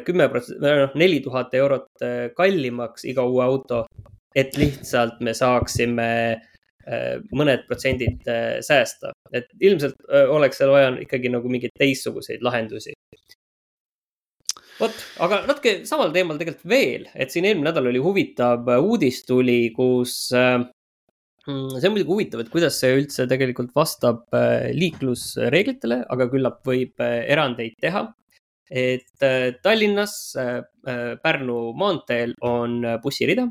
kümme 0.06 0.28
protsenti, 0.30 0.62
noh, 0.64 0.96
neli 1.00 1.20
tuhat 1.24 1.54
eurot 1.56 2.04
äh, 2.04 2.30
kallimaks 2.36 3.06
iga 3.08 3.24
uue 3.24 3.44
auto, 3.46 3.84
et 4.36 4.58
lihtsalt 4.60 5.22
me 5.26 5.36
saaksime 5.38 6.12
mõned 7.38 7.68
protsendid 7.68 8.24
säästa, 8.66 9.12
et 9.36 9.46
ilmselt 9.62 10.08
oleks 10.34 10.58
seal 10.58 10.72
vaja 10.74 10.88
ikkagi 11.04 11.30
nagu 11.30 11.52
mingeid 11.52 11.76
teistsuguseid 11.78 12.42
lahendusi. 12.42 12.96
Vot, 14.80 15.06
aga 15.26 15.44
natuke 15.48 15.76
samal 15.90 16.14
teemal 16.16 16.40
tegelikult 16.40 16.70
veel, 16.72 17.08
et 17.14 17.34
siin 17.34 17.48
eelmine 17.50 17.70
nädal 17.70 17.90
oli 17.92 18.02
huvitav 18.04 18.68
uudis 18.80 19.24
tuli, 19.28 19.74
kus 19.76 20.30
mm, 20.36 20.70
see 21.76 21.90
on 21.90 21.96
muidugi 21.96 22.14
huvitav, 22.14 22.44
et 22.44 22.54
kuidas 22.54 22.80
see 22.82 22.96
üldse 23.02 23.28
tegelikult 23.32 23.76
vastab 23.76 24.26
liiklusreeglitele, 24.76 26.04
aga 26.10 26.30
küllap 26.32 26.64
võib 26.68 27.04
erandeid 27.04 27.78
teha 27.84 28.08
et 28.70 29.24
äh, 29.24 29.54
Tallinnas 29.64 30.36
äh, 30.36 30.62
äh, 30.88 31.16
Pärnu 31.18 31.74
maanteel 31.74 32.36
on 32.42 32.84
bussirida 33.04 33.48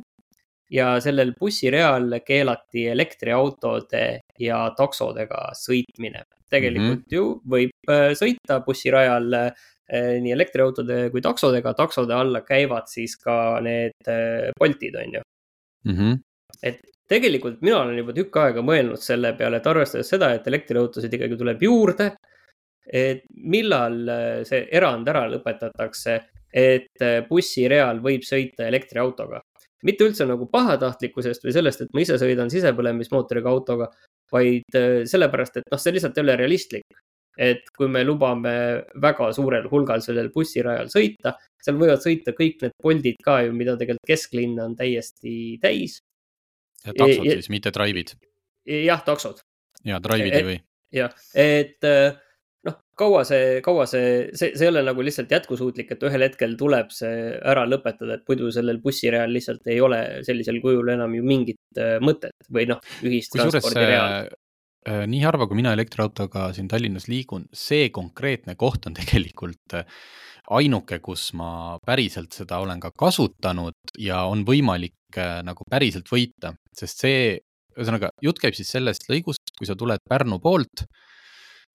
ja 0.71 1.01
sellel 1.01 1.35
bussireal 1.41 2.21
keelati 2.27 2.87
elektriautode 2.93 4.21
ja 4.39 4.59
taksodega 4.77 5.49
sõitmine. 5.57 6.25
Tegelikult 6.51 7.05
mm 7.05 7.09
-hmm. 7.09 7.15
ju 7.15 7.25
võib 7.55 7.93
sõita 8.21 8.61
bussirajal 8.67 9.35
nii 9.89 10.33
elektriautode 10.33 11.11
kui 11.11 11.21
taksodega, 11.25 11.73
taksode 11.75 12.15
alla 12.15 12.43
käivad 12.45 12.91
siis 12.93 13.17
ka 13.17 13.61
need 13.65 14.11
Boltid, 14.59 14.97
on 14.97 15.15
ju 15.15 15.23
mm. 15.85 15.95
-hmm. 15.95 16.19
et 16.63 16.81
tegelikult 17.09 17.63
mina 17.63 17.81
olen 17.83 17.99
juba 17.99 18.13
tükk 18.13 18.37
aega 18.37 18.61
mõelnud 18.61 19.01
selle 19.01 19.33
peale, 19.33 19.57
et 19.57 19.67
arvestades 19.67 20.09
seda, 20.09 20.35
et 20.35 20.47
elektriautosid 20.47 21.15
ikkagi 21.15 21.37
tuleb 21.37 21.63
juurde 21.63 22.11
et 22.89 23.25
millal 23.29 24.09
äh, 24.09 24.43
see 24.49 24.65
erand 24.73 25.09
ära 25.09 25.27
lõpetatakse, 25.29 26.17
et 26.49 27.05
äh, 27.05 27.21
bussireal 27.29 28.01
võib 28.05 28.25
sõita 28.27 28.67
elektriautoga. 28.69 29.43
Mitte 29.87 30.07
üldse 30.09 30.27
nagu 30.29 30.49
pahatahtlikkusest 30.51 31.45
või 31.47 31.55
sellest, 31.55 31.85
et 31.85 31.93
ma 31.95 32.03
ise 32.03 32.19
sõidan 32.21 32.51
sisepõlemismootoriga 32.53 33.51
autoga, 33.51 33.91
vaid 34.33 34.79
äh, 34.79 35.05
sellepärast, 35.09 35.61
et 35.61 35.71
noh, 35.71 35.81
see 35.81 35.95
lihtsalt 35.95 36.19
ei 36.19 36.27
ole 36.27 36.37
realistlik. 36.41 37.05
et 37.39 37.69
kui 37.71 37.87
me 37.87 38.01
lubame 38.03 38.53
väga 38.99 39.29
suurel 39.31 39.69
hulgal 39.71 40.01
sellel 40.03 40.33
bussirajal 40.35 40.89
sõita, 40.91 41.37
seal 41.63 41.77
võivad 41.79 42.03
sõita 42.03 42.33
kõik 42.35 42.65
need 42.65 42.73
Boltid 42.83 43.21
ka 43.23 43.37
ju, 43.47 43.53
mida 43.55 43.77
tegelikult 43.79 44.11
kesklinna 44.11 44.65
on 44.67 44.75
täiesti 44.77 45.59
täis. 45.63 46.01
ja 46.85 46.97
taksod 46.99 47.29
ja, 47.29 47.37
siis, 47.37 47.51
mitte 47.55 47.71
Drive'id? 47.71 48.17
jah, 48.67 49.05
taksod. 49.07 49.45
ja 49.87 50.01
Drive'id 50.03 50.35
ei 50.35 50.49
või? 50.49 50.59
jah, 50.99 51.15
et 51.39 51.87
noh, 51.87 52.19
kaua 52.99 53.23
see, 53.27 53.61
kaua 53.65 53.87
see, 53.91 54.11
see, 54.37 54.53
see 54.59 54.67
ei 54.67 54.73
ole 54.73 54.83
nagu 54.87 55.05
lihtsalt 55.05 55.31
jätkusuutlik, 55.33 55.93
et 55.95 56.05
ühel 56.09 56.25
hetkel 56.27 56.57
tuleb 56.59 56.91
see 56.95 57.31
ära 57.39 57.65
lõpetada, 57.69 58.19
et 58.19 58.27
muidu 58.29 58.51
sellel 58.55 58.81
bussireal 58.83 59.33
lihtsalt 59.35 59.67
ei 59.71 59.81
ole 59.85 60.01
sellisel 60.27 60.61
kujul 60.65 60.93
enam 60.95 61.15
ju 61.17 61.25
mingit 61.27 61.81
äh, 61.81 61.97
mõtet 62.05 62.49
või 62.55 62.69
noh, 62.71 62.83
ühistranspordireal 63.07 64.15
äh, 64.17 64.31
äh, 64.91 65.03
nii 65.11 65.23
harva, 65.25 65.49
kui 65.49 65.61
mina 65.61 65.75
elektriautoga 65.77 66.51
siin 66.57 66.71
Tallinnas 66.71 67.09
liigun, 67.11 67.47
see 67.55 67.91
konkreetne 67.95 68.59
koht 68.59 68.91
on 68.91 68.99
tegelikult 68.99 69.79
ainuke, 70.59 71.03
kus 71.05 71.31
ma 71.39 71.51
päriselt 71.85 72.33
seda 72.35 72.63
olen 72.65 72.81
ka 72.81 72.91
kasutanud 72.97 73.99
ja 74.01 74.23
on 74.31 74.47
võimalik 74.49 74.95
nagu 75.45 75.65
päriselt 75.69 76.09
võita, 76.13 76.55
sest 76.77 77.05
see, 77.05 77.21
ühesõnaga 77.77 78.11
jutt 78.25 78.41
käib 78.41 78.57
siis 78.57 78.71
sellest 78.73 79.07
lõigust, 79.09 79.53
kui 79.57 79.69
sa 79.69 79.77
tuled 79.79 80.01
Pärnu 80.09 80.41
poolt 80.43 80.89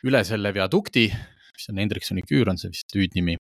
üle 0.08 0.24
selle 0.28 0.52
viadukti, 0.56 1.08
mis 1.54 1.70
on 1.72 1.82
Hendriksoni 1.82 2.24
küür, 2.28 2.50
on 2.52 2.60
see 2.60 2.72
vist 2.74 2.96
hüüdnimi, 2.96 3.38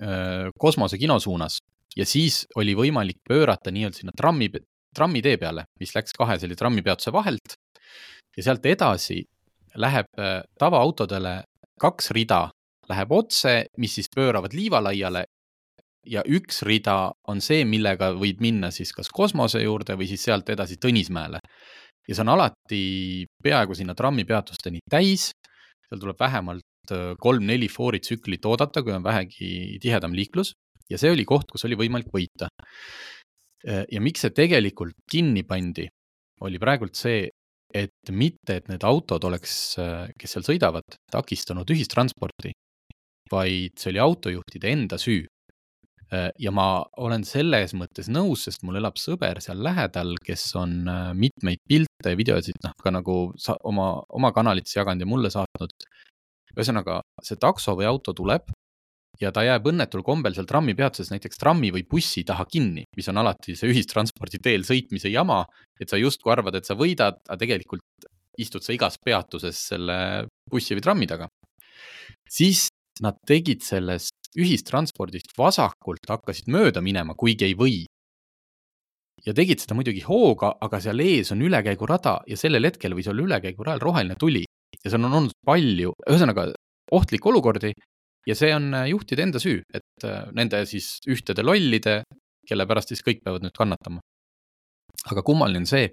äh, 0.00 0.50
kosmose 0.60 0.98
kino 1.00 1.18
suunas. 1.22 1.58
Ja 1.94 2.06
siis 2.08 2.42
oli 2.58 2.74
võimalik 2.74 3.20
pöörata 3.28 3.70
nii-öelda 3.72 4.00
sinna 4.00 4.14
trammi, 4.16 4.50
trammitee 4.94 5.38
peale, 5.38 5.68
mis 5.80 5.94
läks 5.94 6.16
kahe 6.16 6.36
selle 6.42 6.58
trammipeatuse 6.58 7.12
vahelt. 7.14 7.54
Ja 8.34 8.48
sealt 8.48 8.66
edasi 8.66 9.22
läheb 9.78 10.10
äh, 10.18 10.40
tavaautodele 10.58 11.40
kaks 11.80 12.10
rida, 12.14 12.48
läheb 12.90 13.14
otse, 13.14 13.54
mis 13.78 13.94
siis 13.96 14.10
pööravad 14.14 14.54
liivalaiale 14.54 15.24
ja 16.06 16.22
üks 16.28 16.62
rida 16.66 17.12
on 17.30 17.40
see, 17.40 17.64
millega 17.64 18.10
võid 18.18 18.42
minna 18.44 18.70
siis 18.74 18.92
kas 18.92 19.08
kosmose 19.08 19.62
juurde 19.62 19.96
või 19.96 20.08
siis 20.10 20.24
sealt 20.26 20.50
edasi 20.52 20.76
Tõnismäele. 20.80 21.40
ja 22.08 22.14
see 22.14 22.22
on 22.22 22.34
alati 22.34 22.82
peaaegu 23.42 23.74
sinna 23.74 23.94
trammipeatusteni 23.96 24.82
täis 24.90 25.30
seal 25.88 26.02
tuleb 26.02 26.20
vähemalt 26.20 26.92
äh, 26.94 27.14
kolm-neli 27.20 27.68
fooritsüklit 27.72 28.46
oodata, 28.50 28.82
kui 28.82 28.94
on 28.94 29.04
vähegi 29.04 29.78
tihedam 29.82 30.16
liiklus 30.16 30.54
ja 30.90 31.00
see 31.00 31.12
oli 31.12 31.24
koht, 31.28 31.50
kus 31.52 31.64
oli 31.68 31.78
võimalik 31.78 32.10
võita. 32.14 32.50
Äh, 33.66 33.84
ja 33.92 34.02
miks 34.04 34.24
see 34.24 34.34
tegelikult 34.36 34.96
kinni 35.10 35.44
pandi, 35.48 35.86
oli 36.44 36.60
praegult 36.60 36.98
see, 36.98 37.28
et 37.74 38.12
mitte, 38.12 38.58
et 38.60 38.68
need 38.70 38.84
autod 38.86 39.24
oleks, 39.26 39.54
äh, 39.82 40.10
kes 40.18 40.36
seal 40.36 40.46
sõidavad, 40.46 40.98
takistanud 41.12 41.70
ühistransporti, 41.74 42.52
vaid 43.32 43.80
see 43.80 43.94
oli 43.94 44.02
autojuhtide 44.04 44.74
enda 44.74 45.00
süü. 45.00 45.24
Ja 46.38 46.52
ma 46.54 46.66
olen 47.02 47.24
selles 47.26 47.74
mõttes 47.78 48.10
nõus, 48.12 48.46
sest 48.46 48.64
mul 48.66 48.78
elab 48.80 48.98
sõber 49.00 49.40
seal 49.44 49.62
lähedal, 49.64 50.14
kes 50.24 50.46
on 50.60 50.82
mitmeid 51.18 51.62
pilte 51.68 52.12
ja 52.12 52.18
videosid, 52.18 52.58
noh, 52.64 52.74
ka 52.82 52.92
nagu 52.94 53.16
oma, 53.70 53.88
oma 54.08 54.32
kanalites 54.36 54.76
jaganud 54.76 55.04
ja 55.04 55.10
mulle 55.10 55.32
saatnud 55.34 55.74
ühesõnaga, 56.54 57.00
see 57.22 57.40
takso 57.40 57.74
või 57.78 57.88
auto 57.90 58.14
tuleb 58.16 58.52
ja 59.20 59.30
ta 59.34 59.44
jääb 59.46 59.68
õnnetul 59.70 60.02
kombel 60.06 60.34
seal 60.34 60.46
trammipeatuses 60.48 61.12
näiteks 61.12 61.38
trammi 61.40 61.70
või 61.74 61.84
bussi 61.90 62.24
taha 62.26 62.46
kinni, 62.50 62.84
mis 62.96 63.08
on 63.10 63.20
alati 63.22 63.54
see 63.58 63.70
ühistranspordi 63.70 64.40
teel 64.42 64.66
sõitmise 64.66 65.12
jama, 65.12 65.42
et 65.80 65.90
sa 65.90 66.00
justkui 66.00 66.32
arvad, 66.34 66.58
et 66.58 66.66
sa 66.66 66.76
võidad, 66.78 67.20
aga 67.28 67.40
tegelikult 67.40 68.08
istud 68.40 68.64
sa 68.66 68.74
igas 68.74 68.98
peatuses 68.98 69.58
selle 69.70 69.96
bussi 70.50 70.74
või 70.74 70.84
trammi 70.84 71.10
taga. 71.10 71.28
siis 72.30 72.68
nad 73.02 73.18
tegid 73.26 73.62
sellest 73.62 74.13
ühistranspordist 74.38 75.34
vasakult, 75.38 76.04
hakkasid 76.08 76.50
mööda 76.50 76.82
minema, 76.84 77.14
kuigi 77.14 77.48
ei 77.48 77.58
või. 77.58 77.84
ja 79.24 79.32
tegid 79.32 79.62
seda 79.62 79.76
muidugi 79.78 80.02
hooga, 80.04 80.52
aga 80.60 80.80
seal 80.84 81.00
ees 81.00 81.30
on 81.32 81.42
ülekäigurada 81.42 82.18
ja 82.28 82.36
sellel 82.36 82.66
hetkel 82.68 82.92
võis 82.94 83.08
olla 83.08 83.24
ülekäigurajal 83.24 83.80
roheline 83.80 84.16
tuli 84.20 84.44
ja 84.82 84.90
seal 84.90 85.06
on 85.06 85.14
olnud 85.20 85.36
palju, 85.46 85.94
ühesõnaga 86.08 86.50
ohtlikke 86.92 87.30
olukordi 87.30 87.72
ja 88.26 88.36
see 88.36 88.52
on 88.54 88.72
äh, 88.74 88.88
juhtide 88.92 89.24
enda 89.24 89.40
süü, 89.42 89.62
et 89.74 90.06
äh, 90.06 90.26
nende 90.36 90.64
siis 90.68 90.98
ühtede 91.10 91.44
lollide, 91.44 92.02
kelle 92.48 92.66
pärast 92.68 92.92
siis 92.92 93.04
kõik 93.04 93.22
peavad 93.24 93.44
nüüd 93.44 93.56
kannatama. 93.56 94.02
aga 95.10 95.22
kummaline 95.22 95.64
on 95.64 95.66
see, 95.68 95.88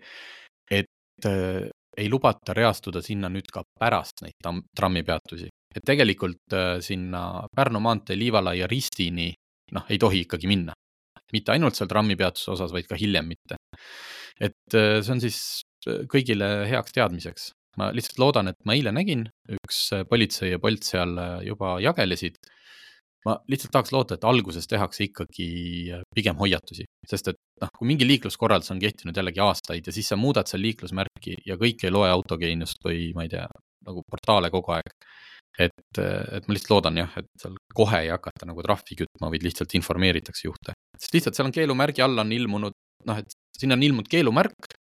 et 0.71 1.27
äh, 1.27 1.67
ei 1.97 2.09
lubata 2.09 2.55
reastuda 2.55 3.01
sinna 3.03 3.29
nüüd 3.29 3.49
ka 3.51 3.63
pärast 3.79 4.23
neid 4.23 4.37
trammipeatusi, 4.77 5.49
et 5.75 5.85
tegelikult 5.87 6.55
äh, 6.55 6.77
sinna 6.83 7.45
Pärnu 7.55 7.81
maantee 7.83 8.17
Liivalaia 8.19 8.67
ristini 8.71 9.31
noh, 9.75 9.87
ei 9.89 9.99
tohi 10.01 10.25
ikkagi 10.25 10.49
minna. 10.51 10.75
mitte 11.31 11.53
ainult 11.53 11.77
seal 11.77 11.87
trammipeatuse 11.87 12.49
osas, 12.51 12.73
vaid 12.75 12.89
ka 12.89 12.97
hiljem 12.99 13.29
mitte. 13.31 13.57
et 14.39 14.75
äh, 14.75 14.99
see 15.01 15.13
on 15.15 15.21
siis 15.23 15.37
äh, 15.87 16.03
kõigile 16.11 16.49
heaks 16.67 16.95
teadmiseks, 16.97 17.51
ma 17.79 17.91
lihtsalt 17.95 18.19
loodan, 18.19 18.51
et 18.51 18.59
ma 18.67 18.75
eile 18.75 18.91
nägin, 18.91 19.29
üks 19.61 19.85
politsei 20.09 20.51
ja 20.51 20.59
Bolt 20.59 20.83
seal 20.83 21.15
juba 21.47 21.77
jagelesid. 21.79 22.35
ma 23.25 23.37
lihtsalt 23.47 23.71
tahaks 23.71 23.93
loota, 23.95 24.17
et 24.17 24.27
alguses 24.27 24.67
tehakse 24.67 25.05
ikkagi 25.05 25.47
pigem 26.15 26.35
hoiatusi, 26.41 26.87
sest 27.07 27.31
et 27.31 27.39
noh, 27.61 27.71
kui 27.77 27.87
mingi 27.87 28.07
liikluskorraldus 28.09 28.73
on 28.73 28.81
kehtinud 28.81 29.15
jällegi 29.15 29.43
aastaid 29.45 29.87
ja 29.87 29.93
siis 29.93 30.09
sa 30.11 30.17
muudad 30.19 30.49
seal 30.49 30.63
liiklusmärki 30.65 31.37
ja 31.45 31.55
kõik 31.61 31.85
ei 31.85 31.93
loe 31.93 32.09
autogeeniust 32.11 32.81
või 32.83 33.11
ma 33.15 33.27
ei 33.27 33.31
tea, 33.31 33.45
nagu 33.87 34.03
portaale 34.09 34.51
kogu 34.53 34.75
aeg. 34.75 34.95
Et, 35.59 35.99
et 35.99 36.47
ma 36.47 36.55
lihtsalt 36.55 36.73
loodan 36.75 36.99
jah, 37.01 37.15
et 37.19 37.27
seal 37.41 37.57
kohe 37.75 38.03
ei 38.05 38.11
hakata 38.13 38.47
nagu 38.49 38.63
trahvi 38.65 38.97
kütma, 39.03 39.31
vaid 39.33 39.43
lihtsalt 39.45 39.75
informeeritakse 39.79 40.47
juhte, 40.47 40.75
sest 40.97 41.17
lihtsalt 41.17 41.37
seal 41.37 41.49
on 41.49 41.55
keelumärgi 41.55 42.03
all 42.05 42.23
on 42.23 42.31
ilmunud 42.35 42.77
noh, 43.07 43.21
et 43.21 43.35
sinna 43.57 43.77
on 43.77 43.83
ilmunud 43.85 44.09
keelumärk 44.11 44.75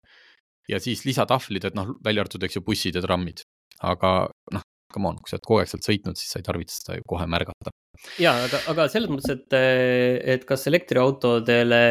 ja 0.71 0.81
siis 0.83 1.05
lisatahvlid, 1.09 1.71
et 1.71 1.79
noh, 1.79 1.95
välja 2.05 2.25
arvatud, 2.25 2.45
eks 2.47 2.61
ju, 2.61 2.65
bussid 2.67 2.99
ja 2.99 3.03
trammid. 3.05 3.43
aga 3.81 4.29
noh, 4.53 4.65
come 4.93 5.09
on, 5.09 5.19
kui 5.23 5.31
sa 5.31 5.39
oled 5.39 5.47
kogu 5.47 5.63
aeg 5.63 5.71
sealt 5.71 5.87
sõitnud, 5.87 6.19
siis 6.21 6.35
sa 6.35 6.41
ei 6.41 6.47
tarvitse 6.47 6.77
seda 6.77 6.99
ju 6.99 7.07
kohe 7.09 7.27
märgata. 7.31 7.73
ja, 8.21 8.35
aga, 8.45 8.61
aga 8.73 8.87
selles 8.93 9.11
mõttes, 9.13 9.39
et, 9.39 9.59
et 10.37 10.47
kas 10.49 10.67
elektriautodele 10.71 11.83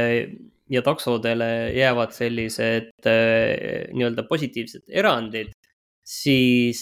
ja 0.69 0.83
taksodele 0.85 1.49
jäävad 1.73 2.13
sellised 2.13 2.91
nii-öelda 3.09 4.25
positiivsed 4.29 4.85
erandid, 5.01 5.51
siis 6.09 6.81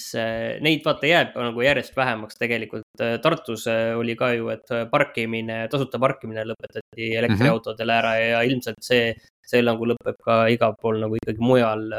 neid 0.64 0.86
vaata 0.86 1.10
jääb 1.10 1.34
nagu 1.36 1.64
järjest 1.66 1.98
vähemaks 1.98 2.40
tegelikult. 2.40 3.02
Tartus 3.24 3.66
oli 3.68 4.16
ka 4.20 4.32
ju, 4.38 4.48
et 4.54 4.72
parkimine, 4.92 5.66
tasuta 5.72 6.00
parkimine 6.00 6.46
lõpetati 6.48 7.10
elektriautodele 7.20 7.98
ära 7.98 8.14
ja 8.22 8.40
ilmselt 8.48 8.80
see, 8.88 9.12
see 9.44 9.66
nagu 9.68 9.90
lõpeb 9.92 10.22
ka 10.24 10.40
igal 10.54 10.78
pool 10.80 11.02
nagu 11.04 11.20
ikkagi 11.20 11.44
mujal 11.44 11.90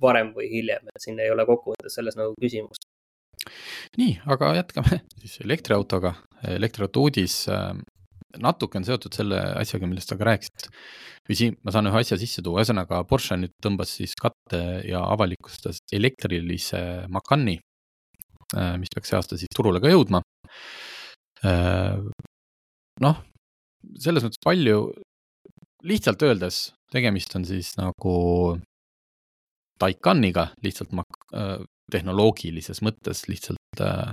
varem 0.00 0.32
või 0.36 0.48
hiljem, 0.54 0.88
et 0.88 1.04
siin 1.04 1.20
ei 1.20 1.30
ole 1.34 1.44
kokkuvõttes 1.48 2.00
selles 2.00 2.16
nagu 2.16 2.32
küsimust 2.40 2.88
nii, 3.98 4.12
aga 4.30 4.52
jätkame 4.58 5.00
siis 5.22 5.40
elektriautoga. 5.44 6.14
elektriauto 6.48 7.06
uudis 7.06 7.42
äh, 7.50 7.72
natuke 8.42 8.78
on 8.80 8.86
seotud 8.86 9.14
selle 9.14 9.40
asjaga, 9.60 9.88
millest 9.88 10.12
sa 10.12 10.18
ka 10.18 10.28
rääkisid. 10.30 10.70
Või 11.28 11.38
siin 11.38 11.58
ma 11.62 11.74
saan 11.74 11.88
ühe 11.90 12.00
asja 12.02 12.18
sisse 12.20 12.42
tuua, 12.44 12.62
ühesõnaga 12.62 13.02
Porsche 13.08 13.38
nüüd 13.38 13.54
tõmbas 13.62 13.94
siis 13.98 14.14
katte 14.18 14.62
ja 14.88 15.04
avalikustas 15.12 15.82
elektrilise 15.94 16.82
Macani, 17.12 17.58
äh, 18.56 18.74
mis 18.82 18.92
peaks 18.94 19.12
see 19.12 19.18
aasta 19.18 19.38
siis 19.40 19.52
turule 19.54 19.82
ka 19.82 19.92
jõudma. 19.92 20.22
Äh, 21.46 22.02
noh, 23.02 23.22
selles 24.02 24.26
mõttes 24.26 24.42
palju, 24.42 24.84
lihtsalt 25.86 26.22
öeldes, 26.26 26.68
tegemist 26.92 27.34
on 27.38 27.46
siis 27.48 27.74
nagu 27.78 28.16
Taikaniga 29.82 30.52
lihtsalt 30.62 30.92
mak-, 30.94 31.24
tehnoloogilises 31.92 32.82
mõttes 32.86 33.24
lihtsalt 33.28 33.82
äh, 33.82 34.12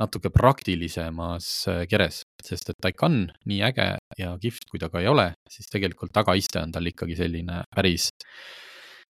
natuke 0.00 0.30
praktilisemas 0.34 1.48
äh, 1.70 1.82
keres, 1.90 2.22
sest 2.42 2.72
et 2.72 2.78
Taycan, 2.82 3.28
nii 3.48 3.62
äge 3.68 3.88
ja 4.18 4.34
kihvt 4.42 4.68
kui 4.70 4.82
ta 4.82 4.90
ka 4.90 5.02
ei 5.02 5.10
ole, 5.10 5.30
siis 5.50 5.70
tegelikult 5.70 6.14
tagaiste 6.14 6.62
on 6.64 6.74
tal 6.74 6.90
ikkagi 6.90 7.16
selline 7.18 7.62
päris, 7.74 8.10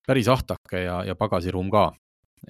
päris 0.05 0.29
ahtake 0.33 0.85
ja, 0.85 1.00
ja 1.09 1.17
pagasiruum 1.17 1.71
ka. 1.73 1.87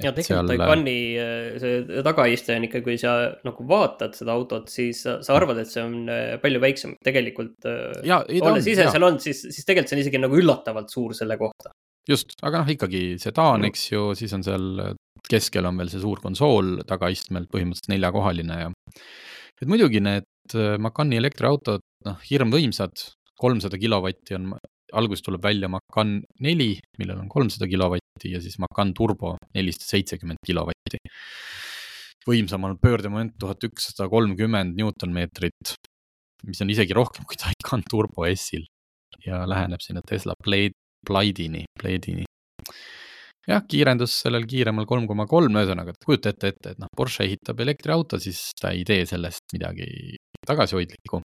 ja 0.03 0.11
tegelikult 0.11 0.51
seal... 0.51 0.51
Taycani 0.51 0.97
äh, 1.23 1.47
see 1.63 2.03
tagaiste 2.09 2.59
on 2.59 2.67
ikka, 2.67 2.83
kui 2.87 2.99
sa 2.99 3.15
nagu 3.47 3.69
vaatad 3.71 4.19
seda 4.19 4.35
autot, 4.35 4.67
siis 4.73 5.05
sa, 5.07 5.21
sa 5.23 5.39
arvad, 5.39 5.63
et 5.63 5.71
see 5.71 5.87
on 5.87 6.11
palju 6.43 6.65
väiksem, 6.67 6.99
tegelikult 7.07 7.71
ja, 8.03 8.25
olles 8.43 8.67
ise 8.67 8.89
ja. 8.89 8.91
seal 8.91 9.07
olnud, 9.07 9.23
siis, 9.23 9.47
siis 9.47 9.63
tegelikult 9.69 9.95
see 9.95 10.01
on 10.01 10.07
isegi 10.07 10.23
nagu 10.27 10.43
üllatavalt 10.43 10.91
suur 10.91 11.15
selle 11.15 11.39
kohta 11.39 11.71
just, 12.11 12.35
aga 12.43 12.65
noh, 12.65 12.75
ikkagi 12.75 13.15
sedaan, 13.23 13.65
eks 13.71 13.87
ju, 13.93 14.11
siis 14.19 14.35
on 14.37 14.43
seal 14.45 14.67
keskel 15.31 15.67
on 15.69 15.79
veel 15.81 15.91
see 15.93 16.03
suur 16.03 16.21
konsool 16.23 16.79
tagaistmel, 16.89 17.49
põhimõtteliselt 17.51 17.93
neljakohaline 17.95 18.61
ja 18.61 18.71
et 19.63 19.71
muidugi 19.71 20.03
need 20.05 20.57
äh, 20.59 20.77
Macani 20.83 21.19
elektriautod, 21.21 21.85
noh, 22.09 22.21
hirmvõimsad, 22.29 23.05
kolmsada 23.41 23.79
kilovatti 23.81 24.37
on, 24.39 24.53
alguses 24.95 25.25
tuleb 25.25 25.43
välja 25.43 25.71
Macan 25.73 26.19
neli, 26.45 26.75
millel 27.01 27.23
on 27.23 27.31
kolmsada 27.31 27.69
kilovatti 27.71 28.35
ja 28.35 28.43
siis 28.43 28.59
Macan 28.63 28.93
Turbo 28.95 29.35
nelisada 29.57 29.89
seitsekümmend 29.91 30.43
kilovatti. 30.47 31.01
võimsam 32.25 32.65
on 32.65 32.79
pöördemoment 32.81 33.35
tuhat 33.41 33.65
ükssada 33.67 34.09
kolmkümmend 34.09 34.79
Newtonmeetrit, 34.79 35.75
mis 36.47 36.63
on 36.63 36.71
isegi 36.71 36.95
rohkem 36.97 37.27
kui 37.29 37.37
Taycan 37.41 37.83
Turbo 37.91 38.25
S-il 38.31 38.65
ja 39.27 39.43
läheneb 39.49 39.83
sinna 39.85 40.01
Tesla 40.07 40.35
Blade, 40.45 40.77
Blade'ini, 41.05 41.65
Blade'ini 41.81 42.25
jah, 43.49 43.65
kiirendus 43.69 44.17
sellel 44.25 44.47
kiiremal 44.49 44.87
kolm 44.89 45.09
koma 45.11 45.27
kolm, 45.31 45.57
ühesõnaga, 45.59 45.95
et 45.95 46.07
kujuta 46.07 46.33
ette, 46.33 46.53
ette, 46.55 46.75
et 46.75 46.83
noh, 46.83 46.91
Porsche 46.97 47.27
ehitab 47.27 47.61
elektriauto, 47.65 48.21
siis 48.23 48.41
ta 48.61 48.73
ei 48.75 48.85
tee 48.89 49.05
sellest 49.09 49.57
midagi 49.57 49.89
tagasihoidlikku. 50.47 51.23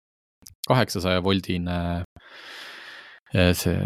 kaheksasaja 0.67 1.23
voldine 1.23 1.77
eh, 3.35 3.53
see 3.55 3.77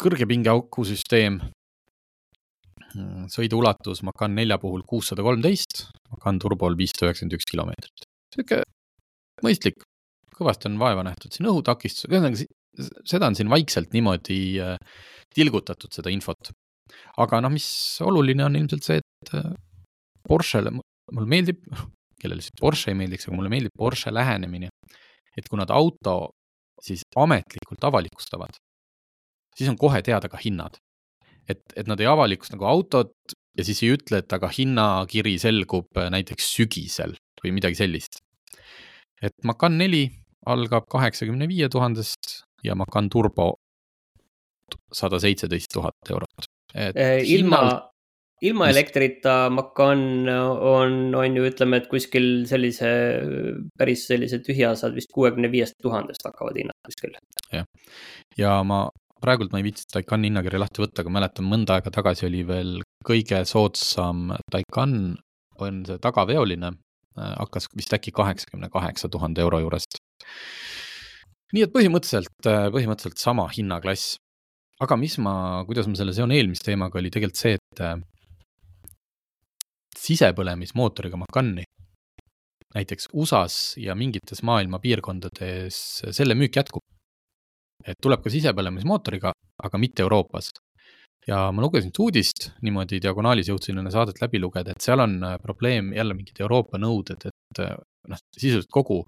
kõrge 0.00 0.26
pingeauku 0.30 0.86
süsteem. 0.88 1.40
sõiduulatus 3.30 4.04
Macan 4.06 4.36
nelja 4.38 4.58
puhul 4.62 4.84
kuussada 4.86 5.22
kolmteist, 5.22 5.88
Macan 6.12 6.38
turbol 6.38 6.76
viissada 6.78 7.08
üheksakümmend 7.08 7.38
üks 7.38 7.48
kilomeetrit. 7.50 8.06
sihuke 8.34 8.62
mõistlik, 9.42 9.82
kõvasti 10.34 10.70
on 10.70 10.78
vaeva 10.78 11.02
nähtud, 11.02 11.34
siin 11.34 11.50
õhutakistus, 11.50 12.06
ühesõnaga 12.08 12.46
seda 13.06 13.26
on 13.26 13.34
siin 13.38 13.50
vaikselt 13.50 13.92
niimoodi 13.94 14.58
eh, 14.62 14.76
tilgutatud, 15.34 15.90
seda 15.94 16.10
infot 16.10 16.54
aga 17.22 17.40
noh, 17.44 17.52
mis 17.54 17.66
oluline 18.04 18.46
on 18.46 18.56
ilmselt 18.58 18.86
see, 18.86 19.00
et 19.00 19.34
äh, 19.38 19.52
Porschele, 20.28 20.72
mulle 21.12 21.28
meeldib, 21.30 21.60
kellele 22.20 22.44
siis 22.44 22.54
Porsche 22.60 22.92
ei 22.92 22.98
meeldiks, 22.98 23.28
aga 23.28 23.38
mulle 23.38 23.52
meeldib 23.52 23.74
Porsche 23.76 24.12
lähenemine. 24.14 24.70
et 25.34 25.48
kui 25.50 25.58
nad 25.58 25.70
auto 25.74 26.30
siis 26.82 27.00
ametlikult 27.18 27.82
avalikustavad, 27.82 28.54
siis 29.58 29.70
on 29.70 29.78
kohe 29.78 29.98
teada 30.02 30.28
ka 30.30 30.38
hinnad. 30.38 30.78
et, 31.48 31.60
et 31.76 31.86
nad 31.86 32.00
ei 32.00 32.06
avalikusta 32.08 32.56
nagu 32.56 32.64
autot 32.64 33.34
ja 33.58 33.64
siis 33.64 33.82
ei 33.82 33.92
ütle, 33.92 34.22
et 34.22 34.32
aga 34.32 34.48
hinnakiri 34.48 35.36
selgub 35.38 35.98
äh, 36.00 36.08
näiteks 36.10 36.46
sügisel 36.56 37.16
või 37.42 37.52
midagi 37.52 37.76
sellist. 37.76 38.22
et 39.22 39.34
Macan 39.44 39.78
neli 39.78 40.08
algab 40.46 40.88
kaheksakümne 40.92 41.48
viie 41.48 41.68
tuhandest 41.68 42.44
ja 42.64 42.74
Macan 42.74 43.10
Turbo 43.10 43.54
sada 44.92 45.20
seitseteist 45.20 45.72
tuhat 45.72 46.10
eurot 46.10 46.53
ilma 46.74 47.60
hinnalt..., 47.60 47.90
ilma 48.44 48.68
elektrita 48.68 49.34
Macan 49.54 50.28
on, 50.28 51.14
on 51.14 51.38
ju, 51.38 51.46
ütleme, 51.48 51.80
et 51.80 51.86
kuskil 51.90 52.44
sellise, 52.48 52.90
päris 53.78 54.04
sellise 54.10 54.40
tühja 54.44 54.74
saad 54.78 54.96
vist 54.98 55.12
kuuekümne 55.14 55.50
viiest 55.52 55.78
tuhandest 55.82 56.26
hakkavad 56.26 56.58
hinnad 56.60 56.76
kuskil. 56.88 57.16
jah, 57.54 57.68
ja 58.38 58.58
ma 58.66 58.86
praegult 59.24 59.54
ma 59.54 59.60
ei 59.60 59.68
viitsi 59.68 59.86
Taycani 59.92 60.28
hinnakirja 60.28 60.60
lahti 60.60 60.82
võtta, 60.84 61.04
aga 61.04 61.12
mäletan, 61.16 61.48
mõnda 61.48 61.78
aega 61.78 61.92
tagasi 61.94 62.26
oli 62.28 62.42
veel 62.48 62.74
kõige 63.06 63.44
soodsam 63.48 64.34
Taycan 64.52 65.14
on 65.64 65.84
see 65.88 66.00
tagaveoline, 66.02 66.74
äh, 67.16 67.32
hakkas 67.38 67.70
vist 67.78 67.94
äkki 67.96 68.12
kaheksakümne 68.14 68.68
kaheksa 68.72 69.08
tuhande 69.08 69.44
euro 69.44 69.62
juurest. 69.62 70.00
nii 71.54 71.62
et 71.62 71.70
põhimõtteliselt, 71.70 72.48
äh, 72.50 72.66
põhimõtteliselt 72.74 73.20
sama 73.22 73.46
hinnaklass 73.54 74.16
aga 74.82 74.96
mis 74.98 75.18
ma, 75.22 75.62
kuidas 75.68 75.86
ma 75.86 75.98
selle 75.98 76.14
seon 76.16 76.32
eelmise 76.34 76.66
teemaga, 76.66 76.98
oli 76.98 77.12
tegelikult 77.14 77.40
see, 77.40 77.58
et 77.60 77.84
äh, 77.84 77.94
sisepõlemismootoriga 80.04 81.20
Macani 81.20 81.64
näiteks 82.74 83.08
USA-s 83.14 83.76
ja 83.78 83.94
mingites 83.94 84.42
maailma 84.42 84.80
piirkondades 84.82 85.76
selle 86.10 86.34
müük 86.38 86.56
jätkub. 86.58 86.82
et 87.84 87.98
tuleb 88.00 88.22
ka 88.24 88.30
sisepõlemismootoriga, 88.32 89.32
aga 89.66 89.78
mitte 89.78 90.02
Euroopas. 90.02 90.50
ja 91.28 91.50
ma 91.52 91.62
lugesin 91.62 91.92
uudist 91.98 92.50
niimoodi 92.62 92.98
diagonaalis, 93.00 93.48
jõudsin 93.48 93.78
enne 93.78 93.90
saadet 93.90 94.20
läbi 94.20 94.40
lugeda, 94.40 94.72
et 94.72 94.82
seal 94.82 95.00
on 95.00 95.22
äh, 95.24 95.38
probleem 95.40 95.92
jälle 95.92 96.14
mingid 96.14 96.40
Euroopa 96.40 96.78
nõuded, 96.78 97.28
et 97.30 97.60
äh, 97.64 97.76
noh, 98.08 98.18
sisuliselt 98.36 98.68
kogu, 98.70 98.98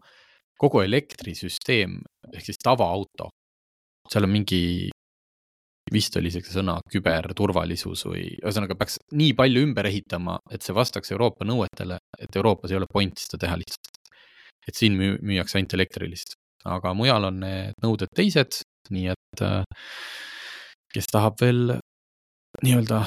kogu 0.56 0.80
elektrisüsteem 0.80 1.98
ehk 2.32 2.46
siis 2.46 2.62
tavaauto, 2.62 3.28
seal 4.08 4.24
on 4.24 4.32
mingi 4.32 4.62
vist 5.92 6.16
oli 6.18 6.30
isegi 6.32 6.50
sõna 6.50 6.78
küberturvalisus 6.90 8.06
või 8.08 8.24
ühesõnaga 8.40 8.76
peaks 8.78 8.98
nii 9.14 9.34
palju 9.38 9.62
ümber 9.68 9.86
ehitama, 9.90 10.38
et 10.50 10.64
see 10.66 10.74
vastaks 10.74 11.12
Euroopa 11.14 11.46
nõuetele, 11.46 11.98
et 12.18 12.36
Euroopas 12.36 12.72
ei 12.72 12.80
ole 12.80 12.88
point 12.92 13.14
seda 13.22 13.44
teha 13.46 13.58
lihtsalt. 13.60 13.92
et 14.66 14.74
siin 14.74 14.96
müü-, 14.98 15.20
müüakse 15.22 15.60
ainult 15.60 15.74
elektrilist, 15.76 16.34
aga 16.66 16.90
mujal 16.98 17.28
on 17.28 17.38
need 17.38 17.76
nõuded 17.84 18.10
teised, 18.18 18.64
nii 18.90 19.12
et 19.12 19.42
äh, 19.46 19.62
kes 20.90 21.06
tahab 21.12 21.38
veel 21.40 21.76
nii-öelda 22.64 23.04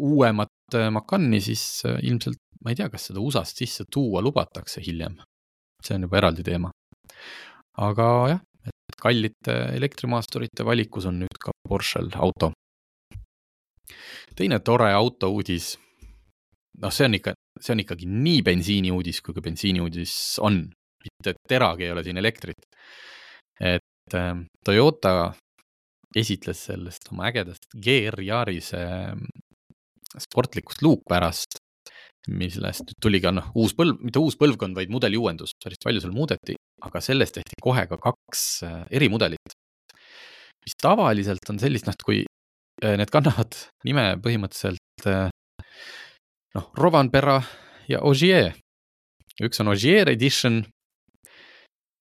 uuemat 0.00 0.78
äh, 0.78 0.88
Macani, 0.94 1.42
siis 1.44 1.84
äh, 1.84 2.00
ilmselt 2.08 2.40
ma 2.64 2.72
ei 2.72 2.78
tea, 2.78 2.88
kas 2.88 3.10
seda 3.10 3.20
USA-st 3.20 3.60
sisse 3.60 3.84
tuua 3.92 4.22
lubatakse 4.24 4.80
hiljem. 4.84 5.20
see 5.84 5.98
on 5.98 6.06
juba 6.06 6.16
eraldi 6.22 6.44
teema. 6.46 6.70
aga 7.76 8.06
jah, 8.32 8.40
et 8.70 8.96
kallite 9.00 9.58
elektrimaasturite 9.76 10.64
valikus 10.64 11.04
on 11.10 11.20
nüüd 11.20 11.38
ka 11.40 11.53
Porschel 11.68 12.10
auto. 12.14 12.52
teine 14.36 14.58
tore 14.60 14.90
auto 14.92 15.30
uudis, 15.30 15.74
noh, 16.82 16.90
see 16.90 17.06
on 17.06 17.14
ikka, 17.20 17.34
see 17.60 17.74
on 17.74 17.82
ikkagi 17.84 18.08
nii 18.10 18.42
bensiini 18.42 18.90
uudis, 18.90 19.20
kui 19.22 19.34
ka 19.36 19.44
bensiini 19.44 19.82
uudis 19.84 20.14
on, 20.42 20.64
mitte 21.04 21.36
teragi 21.48 21.86
ei 21.86 21.94
ole 21.94 22.02
siin 22.04 22.18
elektrit. 22.18 22.66
et 23.60 24.14
äh, 24.14 24.34
Toyota 24.64 25.34
esitles 26.14 26.64
sellest 26.68 27.10
oma 27.12 27.28
ägedast 27.30 27.68
GR 27.74 28.22
Yarise 28.22 28.80
ähm, 28.80 29.26
sportlikust 30.18 30.82
luukpärast, 30.82 31.58
millest 32.30 32.86
nüüd 32.86 33.00
tuli 33.02 33.20
ka 33.22 33.32
noh, 33.34 33.50
uus 33.58 33.74
põlv, 33.76 33.98
mitte 34.04 34.22
uus 34.22 34.38
põlvkond, 34.40 34.76
vaid 34.78 34.92
mudeliuuendus, 34.94 35.56
päris 35.62 35.82
palju 35.82 36.02
seal 36.04 36.14
muudeti, 36.14 36.56
aga 36.86 37.02
sellest 37.04 37.38
tehti 37.38 37.60
kohe 37.62 37.86
ka 37.90 37.98
kaks 38.00 38.44
äh, 38.66 38.80
erimudelit. 38.94 39.58
Mis 40.64 40.76
tavaliselt 40.80 41.50
on 41.52 41.60
sellist, 41.62 41.88
noh, 41.88 41.96
kui 42.04 42.22
äh, 42.24 42.96
need 43.00 43.12
kannavad 43.12 43.56
nime 43.84 44.14
põhimõtteliselt 44.24 45.08
äh, 45.10 45.28
noh, 46.56 46.70
Rovanpera 46.78 47.40
ja 47.90 48.00
Ogier. 48.02 48.54
üks 49.42 49.60
on 49.60 49.72
Ogier 49.74 50.08
edition 50.08 50.62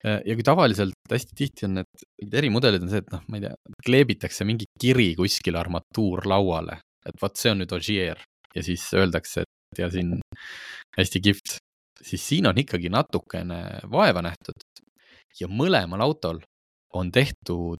Äh, 0.04 0.19
ja 0.28 0.36
kui 0.36 0.43
tavaliselt 0.43 1.12
hästi 1.12 1.36
tihti 1.38 1.67
on 1.67 1.78
need, 1.80 2.02
need 2.19 2.34
erimudelid 2.41 2.84
on 2.84 2.91
see, 2.91 2.99
et 2.99 3.12
noh, 3.13 3.21
ma 3.32 3.39
ei 3.39 3.45
tea, 3.45 3.54
kleebitakse 3.88 4.47
mingi 4.47 4.67
kiri 4.80 5.13
kuskile 5.15 5.62
armatuurlauale, 5.62 6.82
et 7.08 7.21
vot 7.21 7.39
see 7.39 7.54
on 7.54 7.62
nüüd 7.63 7.71
Ogier 7.78 8.19
ja 8.54 8.63
siis 8.65 8.84
öeldakse, 8.99 9.45
et 9.45 9.80
ja 9.80 9.88
siin 9.93 10.17
hästi 10.97 11.21
kihvt, 11.23 11.56
siis 12.04 12.26
siin 12.34 12.52
on 12.52 12.60
ikkagi 12.60 12.91
natukene 12.91 13.62
vaeva 13.91 14.26
nähtud. 14.28 14.60
ja 15.39 15.47
mõlemal 15.49 16.04
autol 16.04 16.43
on 16.93 17.10
tehtud 17.12 17.80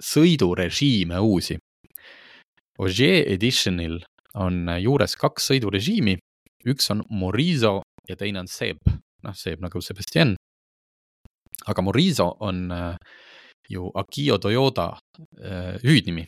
sõidurežiime 0.00 1.18
uusi. 1.20 1.58
Ogier 2.78 3.28
Editionil 3.30 4.00
on 4.34 4.66
juures 4.82 5.14
kaks 5.16 5.52
sõidurežiimi, 5.52 6.16
üks 6.66 6.90
on 6.90 7.04
Morizo 7.10 7.82
ja 8.08 8.16
teine 8.18 8.42
on 8.42 8.50
Seb, 8.50 8.82
noh, 9.22 9.36
Seb 9.38 9.62
nagu 9.62 9.80
Sebastian 9.80 10.34
aga 11.66 11.82
Morizo 11.82 12.36
on 12.40 12.72
äh, 12.72 12.96
ju 13.68 13.90
Akio 13.94 14.38
Toyota 14.38 14.96
äh, 15.40 15.76
hüüdnimi. 15.82 16.26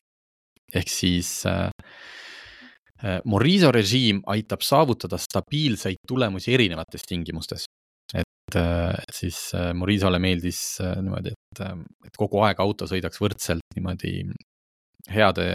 ehk 0.75 0.89
siis 0.89 1.47
äh, 1.47 1.71
Morizo 3.25 3.71
režiim 3.73 4.23
aitab 4.27 4.61
saavutada 4.61 5.19
stabiilseid 5.19 5.97
tulemusi 6.09 6.55
erinevates 6.55 7.03
tingimustes. 7.09 7.65
Et 8.15 8.59
siis 9.13 9.39
Morizole 9.75 10.21
meeldis 10.23 10.79
niimoodi, 10.81 11.33
et, 11.35 11.63
et 12.07 12.19
kogu 12.19 12.45
aeg 12.47 12.61
auto 12.63 12.87
sõidaks 12.87 13.19
võrdselt 13.21 13.75
niimoodi 13.75 14.13
heade 15.11 15.49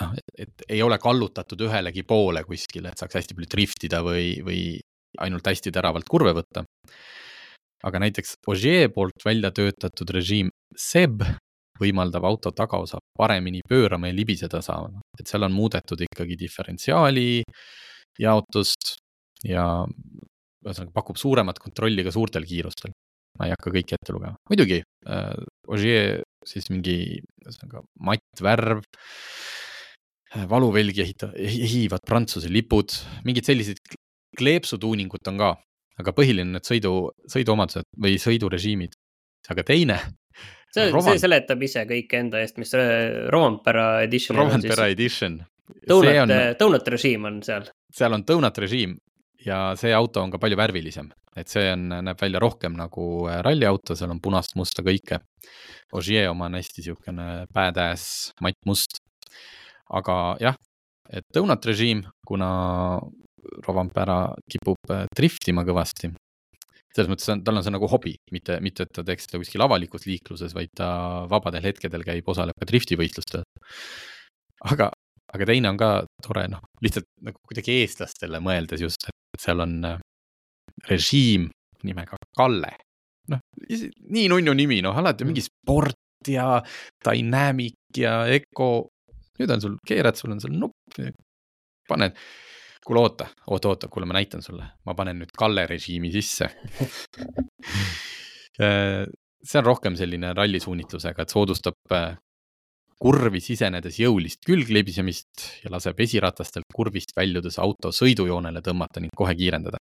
noh, 0.00 0.14
et 0.38 0.64
ei 0.68 0.82
ole 0.84 0.98
kallutatud 1.02 1.66
ühelegi 1.66 2.04
poole 2.06 2.42
kuskile, 2.46 2.92
et 2.92 3.00
saaks 3.00 3.20
hästi 3.20 3.36
palju 3.36 3.50
driftida 3.54 4.02
või, 4.06 4.32
või 4.46 4.62
ainult 5.22 5.46
hästi 5.50 5.72
teravalt 5.74 6.08
kurve 6.10 6.34
võtta. 6.36 6.64
Aga 7.86 8.02
näiteks 8.02 8.36
Ogier 8.52 8.90
poolt 8.92 9.24
välja 9.24 9.50
töötatud 9.56 10.10
režiim 10.12 10.50
SEB 10.76 11.24
võimaldab 11.80 12.26
auto 12.28 12.52
tagaosa 12.52 12.98
paremini 13.16 13.62
pöörama 13.68 14.10
ja 14.10 14.16
libiseda 14.16 14.60
saama, 14.62 15.00
et 15.18 15.30
seal 15.30 15.46
on 15.46 15.54
muudetud 15.56 16.02
ikkagi 16.04 16.36
diferentsiaali 16.42 17.40
jaotust 18.20 18.98
ja 19.48 19.64
ühesõnaga 20.66 20.92
pakub 20.94 21.18
suuremat 21.20 21.60
kontrolli 21.62 22.04
ka 22.06 22.12
suurtel 22.14 22.46
kiirustel. 22.48 22.92
ma 23.38 23.46
ei 23.46 23.54
hakka 23.54 23.70
kõiki 23.72 23.94
ette 23.96 24.12
lugema, 24.12 24.34
muidugi 24.50 24.80
äh, 25.08 25.36
Ogier 25.70 26.20
siis 26.46 26.66
mingi 26.72 27.20
ühesõnaga 27.44 27.82
mattvärv 28.08 28.82
äh,, 28.82 30.46
valuvelgi 30.50 31.04
ehita-, 31.04 31.32
ehivad 31.38 32.04
Prantsuse 32.06 32.50
lipud, 32.52 32.92
mingid 33.24 33.48
sellised 33.48 33.80
kleepsutuuningut 34.36 35.30
on 35.30 35.40
ka, 35.40 35.50
aga 36.02 36.14
põhiline 36.16 36.56
need 36.56 36.66
sõidu, 36.66 36.94
sõiduomadused 37.30 37.88
või 38.02 38.18
sõidurežiimid. 38.20 38.98
aga 39.50 39.64
teine. 39.66 39.96
see, 40.74 40.90
see 40.90 41.22
seletab 41.22 41.62
ise 41.64 41.86
kõike 41.88 42.20
enda 42.20 42.42
eest, 42.42 42.58
mis 42.60 42.74
Rompera 43.32 44.02
edition. 44.04 44.36
Rompera 44.38 44.90
edition. 44.92 45.40
Donut, 45.86 46.32
donut 46.58 46.88
režiim 46.90 47.24
on 47.28 47.38
seal. 47.46 47.68
seal 47.94 48.12
on 48.16 48.24
donut 48.26 48.56
režiim 48.58 48.96
ja 49.46 49.60
see 49.80 49.92
auto 49.96 50.22
on 50.22 50.32
ka 50.32 50.40
palju 50.40 50.58
värvilisem, 50.58 51.10
et 51.38 51.50
see 51.50 51.70
on, 51.72 51.88
näeb 52.06 52.20
välja 52.20 52.40
rohkem 52.42 52.76
nagu 52.78 53.04
äh, 53.30 53.40
ralliauto, 53.46 53.96
seal 53.96 54.12
on 54.12 54.20
punast, 54.22 54.56
musta 54.60 54.84
kõike. 54.86 55.20
Ogier 55.96 56.30
oma 56.30 56.46
on 56.50 56.58
hästi 56.58 56.84
siukene 56.86 57.28
badass 57.54 58.34
mattmust. 58.44 59.00
aga 59.90 60.36
jah, 60.38 60.56
et 61.10 61.24
donut 61.34 61.64
režiim, 61.66 62.04
kuna 62.26 62.50
Rovanpera 63.66 64.34
kipub 64.50 64.92
äh, 64.92 65.06
driftima 65.16 65.64
kõvasti. 65.66 66.12
selles 66.94 67.08
mõttes 67.10 67.28
on, 67.30 67.42
tal 67.46 67.56
on 67.56 67.62
see 67.62 67.72
nagu 67.72 67.86
hobi, 67.86 68.16
mitte, 68.34 68.58
mitte 68.60 68.82
et 68.82 68.92
ta 68.94 69.02
teeks 69.06 69.28
seda 69.28 69.38
kuskil 69.38 69.62
avalikus 69.62 70.06
liikluses, 70.10 70.54
vaid 70.54 70.72
ta 70.76 71.26
vabadel 71.30 71.62
hetkedel 71.62 72.02
käib, 72.06 72.28
osaleb 72.28 72.58
ka 72.58 72.66
driftivõistlustel. 72.66 73.44
aga, 74.70 74.90
aga 75.34 75.46
teine 75.46 75.70
on 75.70 75.78
ka 75.80 75.90
tore, 76.24 76.46
noh, 76.50 76.62
lihtsalt 76.84 77.08
nagu 77.26 77.38
kuidagi 77.46 77.80
eestlastele 77.82 78.40
mõeldes 78.44 78.82
just, 78.82 79.08
et 79.10 79.42
seal 79.44 79.62
on 79.64 79.78
äh, 79.86 79.98
režiim 80.90 81.48
nimega 81.86 82.18
Kalle. 82.36 82.74
noh, 83.30 83.42
nii 84.16 84.28
nunnu 84.32 84.54
nimi, 84.56 84.80
noh, 84.84 84.96
alati 84.96 85.26
mingi 85.28 85.44
sport 85.44 86.28
ja 86.28 86.60
dynamic 87.06 87.96
ja 87.96 88.20
öko. 88.28 88.88
nüüd 89.40 89.50
on 89.54 89.62
sul, 89.62 89.76
keerad, 89.86 90.18
sul 90.18 90.34
on 90.34 90.40
seal 90.42 90.56
nupp, 90.58 90.98
paned 91.88 92.16
kuule, 92.84 93.00
oota, 93.00 93.26
oota, 93.46 93.68
oota, 93.70 93.88
kuule, 93.92 94.06
ma 94.08 94.16
näitan 94.18 94.42
sulle, 94.42 94.66
ma 94.86 94.94
panen 94.96 95.20
nüüd 95.22 95.32
Kalle 95.36 95.66
režiimi 95.68 96.10
sisse 96.12 96.48
äh, 98.64 99.04
see 99.44 99.60
on 99.60 99.66
rohkem 99.66 99.96
selline 99.96 100.32
rallisuunitlusega, 100.36 101.24
et 101.24 101.32
soodustab 101.32 101.94
äh, 101.96 102.16
kurvi 103.00 103.40
sisenedes 103.40 103.96
jõulist 104.00 104.42
külglibisemist 104.46 105.46
ja 105.64 105.72
laseb 105.72 106.00
esiratastel 106.04 106.66
kurvist 106.74 107.14
väljudes 107.16 107.56
auto 107.58 107.92
sõidujoonele 107.96 108.60
tõmmata 108.64 109.00
ning 109.00 109.14
kohe 109.16 109.34
kiirendada. 109.38 109.80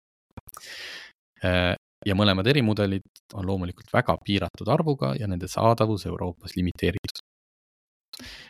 Äh, 1.44 1.74
ja 2.05 2.16
mõlemad 2.18 2.48
erimudelid 2.50 3.07
on 3.38 3.46
loomulikult 3.46 3.92
väga 3.94 4.16
piiratud 4.24 4.68
arvuga 4.68 5.14
ja 5.18 5.29
nende 5.31 5.48
saadavus 5.48 6.07
Euroopas 6.11 6.57
limiteeritud 6.57 7.22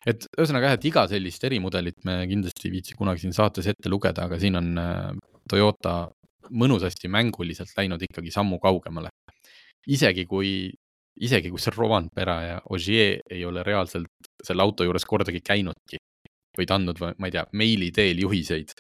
et 0.07 0.27
ühesõnaga 0.37 0.71
jah, 0.71 0.79
et 0.79 0.87
iga 0.91 1.05
sellist 1.09 1.45
erimudelit 1.49 2.03
me 2.09 2.19
kindlasti 2.29 2.69
ei 2.69 2.75
viitsi 2.75 2.97
kunagi 2.99 3.25
siin 3.25 3.37
saates 3.37 3.69
ette 3.73 3.93
lugeda, 3.93 4.27
aga 4.29 4.39
siin 4.41 4.61
on 4.61 4.71
äh, 4.81 5.11
Toyota 5.49 5.95
mõnusasti 6.53 7.09
mänguliselt 7.13 7.73
läinud 7.77 8.03
ikkagi 8.05 8.33
sammu 8.33 8.59
kaugemale. 8.61 9.11
isegi 9.89 10.25
kui, 10.25 10.73
isegi 11.23 11.51
kui 11.53 11.63
see 11.63 11.75
Rovanpera 11.77 12.37
ja 12.43 12.61
Ogier 12.75 13.21
ei 13.31 13.45
ole 13.47 13.63
reaalselt 13.63 14.31
selle 14.45 14.65
auto 14.65 14.85
juures 14.85 15.07
kordagi 15.07 15.41
käinudki, 15.45 16.01
vaid 16.59 16.73
andnud, 16.75 17.01
ma 17.19 17.29
ei 17.29 17.35
tea, 17.35 17.45
meili 17.53 17.91
teel 17.95 18.21
juhiseid, 18.25 18.75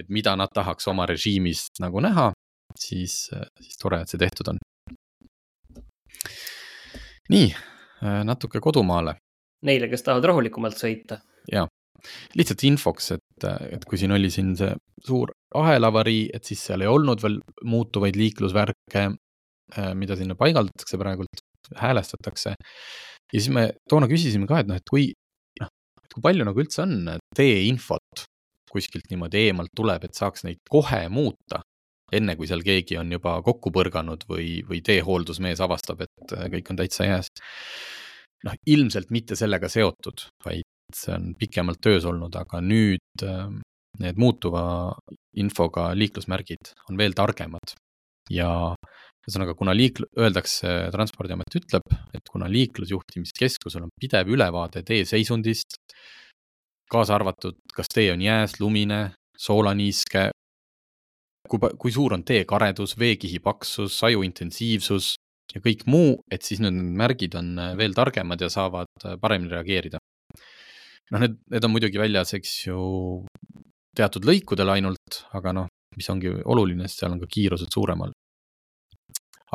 et 0.00 0.08
mida 0.12 0.36
nad 0.36 0.52
tahaks 0.54 0.88
oma 0.92 1.06
režiimist 1.08 1.80
nagu 1.80 2.00
näha, 2.04 2.30
siis, 2.76 3.26
siis 3.60 3.80
tore, 3.80 4.02
et 4.02 4.12
see 4.12 4.20
tehtud 4.20 4.52
on. 4.52 4.60
nii, 7.32 7.48
natuke 8.28 8.60
kodumaale 8.62 9.16
neile, 9.66 9.88
kes 9.90 10.04
tahavad 10.06 10.28
rahulikumalt 10.30 10.78
sõita. 10.78 11.20
ja, 11.52 11.64
lihtsalt 12.38 12.64
infoks, 12.68 13.12
et, 13.16 13.48
et 13.72 13.84
kui 13.88 13.98
siin 14.00 14.14
oli 14.14 14.30
siin 14.32 14.54
see 14.58 14.72
suur 15.06 15.32
ahelavarii, 15.56 16.28
et 16.34 16.44
siis 16.44 16.62
seal 16.68 16.84
ei 16.84 16.90
olnud 16.90 17.22
veel 17.22 17.40
muutuvaid 17.64 18.18
liiklusvärke, 18.18 19.08
mida 19.98 20.16
sinna 20.18 20.36
paigaldatakse 20.38 20.98
praegult, 21.00 21.42
häälestatakse. 21.76 22.54
ja 22.56 23.40
siis 23.40 23.52
me 23.52 23.70
toona 23.88 24.08
küsisime 24.10 24.46
ka, 24.46 24.60
et 24.62 24.70
noh, 24.70 24.78
et 24.78 24.90
kui, 24.90 25.10
noh, 25.60 25.70
et 26.04 26.14
kui 26.14 26.24
palju 26.24 26.46
nagu 26.46 26.62
üldse 26.62 26.84
on 26.84 27.14
teeinfot 27.36 28.26
kuskilt 28.70 29.08
niimoodi 29.10 29.46
eemalt 29.48 29.72
tuleb, 29.76 30.04
et 30.04 30.14
saaks 30.18 30.44
neid 30.44 30.60
kohe 30.70 31.06
muuta 31.08 31.62
enne 32.14 32.36
kui 32.38 32.46
seal 32.46 32.62
keegi 32.62 32.98
on 33.00 33.10
juba 33.10 33.40
kokku 33.42 33.72
põrganud 33.74 34.22
või, 34.30 34.60
või 34.66 34.78
teehooldusmees 34.86 35.62
avastab, 35.64 36.04
et 36.06 36.34
kõik 36.52 36.70
on 36.70 36.78
täitsa 36.78 37.08
jääs 37.08 37.32
noh, 38.46 38.58
ilmselt 38.66 39.10
mitte 39.14 39.38
sellega 39.38 39.70
seotud, 39.72 40.28
vaid 40.44 40.66
see 40.94 41.14
on 41.16 41.32
pikemalt 41.38 41.80
töös 41.82 42.06
olnud, 42.06 42.34
aga 42.38 42.60
nüüd 42.62 43.24
ähm, 43.26 43.58
need 43.98 44.18
muutuva 44.20 44.94
infoga 45.40 45.90
liiklusmärgid 45.96 46.72
on 46.90 47.00
veel 47.00 47.16
targemad 47.16 47.74
ja 48.30 48.50
ühesõnaga, 49.26 49.56
kuna 49.58 49.74
liik-, 49.74 50.04
öeldakse, 50.18 50.72
Transpordiamet 50.94 51.58
ütleb, 51.58 51.96
et 52.14 52.30
kuna 52.30 52.48
liiklusjuhtimiskeskusel 52.50 53.86
on 53.86 53.92
pidev 54.00 54.30
ülevaade 54.30 54.84
tee 54.86 55.02
seisundist, 55.08 55.80
kaasa 56.90 57.16
arvatud, 57.18 57.58
kas 57.74 57.90
tee 57.92 58.12
on 58.12 58.22
jääs, 58.22 58.60
lumine, 58.62 59.00
soolaniiske, 59.38 60.28
kui, 61.50 61.70
kui 61.78 61.94
suur 61.94 62.14
on 62.14 62.24
tee 62.26 62.44
karedus, 62.48 62.94
veekihi 62.98 63.42
paksus, 63.42 63.98
saju 63.98 64.22
intensiivsus, 64.26 65.14
ja 65.54 65.62
kõik 65.62 65.86
muu, 65.90 66.18
et 66.32 66.44
siis 66.46 66.60
nüüd 66.62 66.76
need 66.76 66.98
märgid 67.00 67.36
on 67.38 67.54
äh, 67.60 67.72
veel 67.78 67.94
targemad 67.96 68.42
ja 68.42 68.50
saavad 68.52 68.90
äh, 69.04 69.16
paremini 69.20 69.54
reageerida. 69.54 70.00
noh, 71.14 71.22
need, 71.22 71.38
need 71.54 71.64
on 71.64 71.70
muidugi 71.70 72.00
väljas, 72.02 72.34
eks 72.34 72.52
ju, 72.66 72.78
teatud 73.96 74.26
lõikudel 74.26 74.72
ainult, 74.74 75.22
aga 75.38 75.54
noh, 75.54 75.68
mis 75.96 76.08
ongi 76.12 76.32
oluline, 76.44 76.88
sest 76.88 77.04
seal 77.04 77.14
on 77.14 77.22
ka 77.22 77.30
kiirused 77.30 77.70
suuremal. 77.72 78.15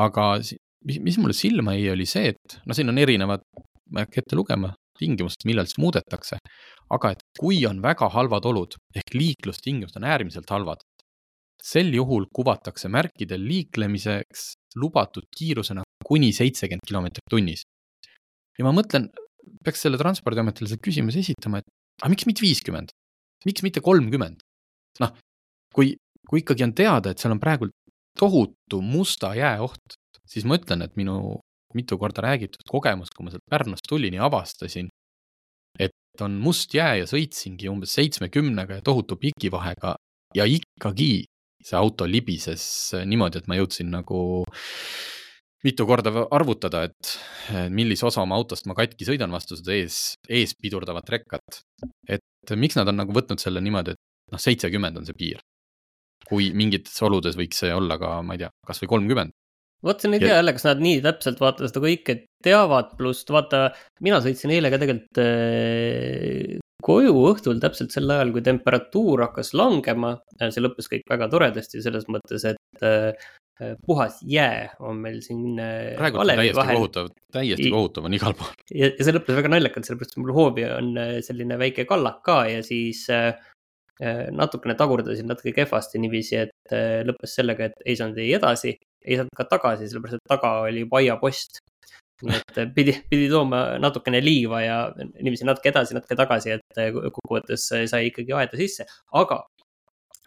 Aga 0.05 0.27
mis, 0.41 0.99
mis 0.99 1.17
mulle 1.21 1.35
silma 1.37 1.75
jäi, 1.77 1.91
oli 1.93 2.07
see, 2.09 2.33
et 2.33 2.59
noh, 2.65 2.77
siin 2.77 2.91
on 2.91 3.01
erinevad, 3.01 3.43
ma 3.91 4.01
ei 4.01 4.07
hakka 4.07 4.23
ette 4.23 4.37
lugema, 4.39 4.71
tingimused, 5.01 5.45
millal 5.49 5.67
siis 5.69 5.81
muudetakse. 5.81 6.39
aga 6.91 7.13
et 7.13 7.21
kui 7.39 7.61
on 7.65 7.79
väga 7.79 8.09
halvad 8.11 8.45
olud 8.49 8.75
ehk 8.99 9.13
liiklustingimused 9.15 9.95
on 10.01 10.07
äärmiselt 10.11 10.49
halvad, 10.51 10.81
sel 11.63 11.93
juhul 11.95 12.25
kuvatakse 12.35 12.89
märkidel 12.91 13.43
liiklemiseks 13.47 14.51
lubatud 14.81 15.27
kiirusena 15.37 15.85
kuni 16.05 16.31
seitsekümmend 16.35 16.87
kilomeetrit 16.87 17.29
tunnis. 17.29 17.63
ja 18.57 18.65
ma 18.67 18.73
mõtlen, 18.75 19.07
peaks 19.63 19.85
selle 19.85 19.97
Transpordiametile 20.01 20.69
selle 20.69 20.83
küsimuse 20.83 21.21
esitama, 21.23 21.61
et 21.61 21.69
aga 22.01 22.11
miks 22.13 22.27
mitte 22.27 22.43
viiskümmend, 22.43 22.91
miks 23.47 23.63
mitte 23.65 23.83
kolmkümmend? 23.85 24.43
noh, 25.01 25.13
kui, 25.73 25.95
kui 26.27 26.43
ikkagi 26.43 26.65
on 26.67 26.75
teada, 26.75 27.13
et 27.13 27.21
seal 27.21 27.33
on 27.33 27.41
praegu 27.41 27.69
tohutu 28.19 28.81
musta 28.81 29.33
jää 29.35 29.61
oht, 29.63 29.95
siis 30.27 30.45
ma 30.45 30.57
ütlen, 30.59 30.83
et 30.85 30.95
minu 30.99 31.39
mitu 31.75 31.97
korda 31.97 32.23
räägitud 32.25 32.67
kogemus, 32.67 33.11
kui 33.15 33.25
ma 33.25 33.31
sealt 33.31 33.47
Pärnust 33.49 33.87
tulin 33.89 34.15
ja 34.17 34.25
avastasin, 34.27 34.89
et 35.79 36.23
on 36.23 36.35
must 36.43 36.73
jää 36.75 36.97
ja 37.01 37.07
sõitsingi 37.09 37.69
umbes 37.71 37.95
seitsmekümnega 37.95 38.79
ja 38.79 38.85
tohutu 38.85 39.15
pikivahega 39.21 39.95
ja 40.35 40.47
ikkagi 40.47 41.25
see 41.61 41.77
auto 41.77 42.07
libises 42.09 42.63
niimoodi, 43.05 43.39
et 43.39 43.47
ma 43.47 43.57
jõudsin 43.59 43.91
nagu 43.93 44.19
mitu 45.63 45.85
korda 45.85 46.11
arvutada, 46.33 46.87
et 46.89 47.13
millise 47.69 48.05
osa 48.09 48.23
oma 48.23 48.35
autost 48.39 48.65
ma 48.69 48.75
katki 48.77 49.05
sõidan 49.07 49.31
vastu 49.33 49.57
seda 49.59 49.75
ees, 49.77 50.01
ees 50.29 50.55
pidurdavat 50.57 51.09
rekkat. 51.13 51.61
et 52.09 52.55
miks 52.57 52.75
nad 52.75 52.89
on 52.89 52.97
nagu 52.97 53.13
võtnud 53.13 53.39
selle 53.39 53.61
niimoodi, 53.61 53.93
et 53.93 54.33
noh, 54.33 54.41
seitsekümmend 54.41 54.97
on 54.97 55.05
see 55.05 55.17
piir. 55.17 55.43
Kui 56.31 56.49
mingites 56.55 56.95
oludes 57.03 57.37
võiks 57.39 57.61
see 57.63 57.73
olla 57.75 57.99
ka, 58.01 58.17
ma 58.25 58.37
ei 58.37 58.45
tea, 58.45 58.51
kasvõi 58.67 58.91
kolmkümmend. 58.95 59.35
vot 59.83 60.01
siin 60.01 60.15
ei 60.15 60.21
tea 60.23 60.37
jälle, 60.37 60.53
kas 60.55 60.67
nad 60.69 60.81
nii 60.83 61.01
täpselt 61.03 61.39
vaata 61.41 61.67
seda 61.67 61.83
kõike 61.83 62.17
teavad, 62.45 62.95
pluss 62.97 63.27
vaata, 63.29 63.69
mina 64.05 64.21
sõitsin 64.23 64.53
eile 64.53 64.69
ka 64.73 64.79
tegelikult 64.81 65.21
äh, 65.23 66.59
koju 66.85 67.13
õhtul 67.29 67.61
täpselt 67.61 67.93
sel 67.93 68.09
ajal, 68.13 68.33
kui 68.33 68.43
temperatuur 68.45 69.27
hakkas 69.27 69.53
langema. 69.57 70.17
see 70.41 70.63
lõppes 70.63 70.89
kõik 70.91 71.05
väga 71.09 71.29
toredasti 71.31 71.81
selles 71.83 72.07
mõttes, 72.11 72.45
et 72.49 72.85
äh, 72.85 73.29
puhas 73.85 74.17
jää 74.25 74.71
on 74.79 75.01
meil 75.03 75.21
siin. 75.25 75.59
Äh, 75.61 75.93
praegu 75.99 76.21
on 76.23 76.33
täiesti 76.33 76.57
vahel. 76.57 76.79
kohutav, 76.79 77.11
täiesti 77.33 77.69
kohutav 77.73 78.09
on 78.09 78.17
igal 78.17 78.37
pool. 78.37 78.53
ja, 78.73 78.89
ja 78.89 79.05
see 79.05 79.15
lõppes 79.17 79.37
väga 79.37 79.53
naljakalt, 79.53 79.89
sellepärast 79.89 80.17
et 80.17 80.23
mul 80.23 80.35
hoovi 80.37 80.67
on 80.69 80.93
selline 81.25 81.57
väike 81.61 81.85
kallak 81.89 82.21
ka 82.25 82.43
ja 82.49 82.61
siis 82.65 83.05
äh, 83.13 83.33
natukene 84.33 84.73
tagurdasin 84.79 85.27
natuke 85.29 85.51
kehvasti 85.53 85.99
niiviisi, 86.01 86.39
et 86.45 86.75
lõppes 87.05 87.35
sellega, 87.37 87.69
et 87.69 87.83
ei 87.85 87.97
saanud 87.99 88.17
ei 88.21 88.31
edasi, 88.37 88.75
ei 89.05 89.19
saanud 89.19 89.35
ka 89.37 89.45
tagasi, 89.51 89.89
sellepärast 89.91 90.17
et 90.17 90.31
taga 90.31 90.55
oli 90.65 90.85
juba 90.85 91.01
aiapost 91.01 91.61
nii 92.25 92.37
et 92.37 92.59
äh, 92.61 92.69
pidi, 92.75 92.95
pidi 93.09 93.29
tooma 93.31 93.61
natukene 93.81 94.21
liiva 94.23 94.61
ja 94.63 94.77
niiviisi 94.97 95.47
natuke 95.47 95.71
edasi, 95.71 95.95
natuke 95.97 96.17
tagasi, 96.19 96.57
et 96.57 96.81
äh, 96.81 96.91
kokkuvõttes 96.93 97.67
sai 97.89 98.09
ikkagi 98.09 98.35
aeda 98.37 98.59
sisse, 98.59 98.87
aga 99.21 99.41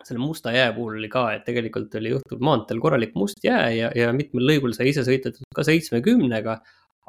selle 0.04 0.20
musta 0.20 0.52
jää 0.52 0.72
puhul 0.76 0.98
oli 0.98 1.08
ka, 1.12 1.28
et 1.36 1.44
tegelikult 1.46 1.94
oli 2.00 2.12
õhtul 2.18 2.42
maanteel 2.44 2.80
korralik 2.82 3.14
must 3.16 3.44
jää 3.44 3.68
ja, 3.72 3.92
ja 3.96 4.10
mitmel 4.16 4.44
lõigul 4.50 4.74
sai 4.76 4.90
ise 4.90 5.04
sõidetud 5.06 5.46
ka 5.54 5.64
seitsmekümnega. 5.64 6.58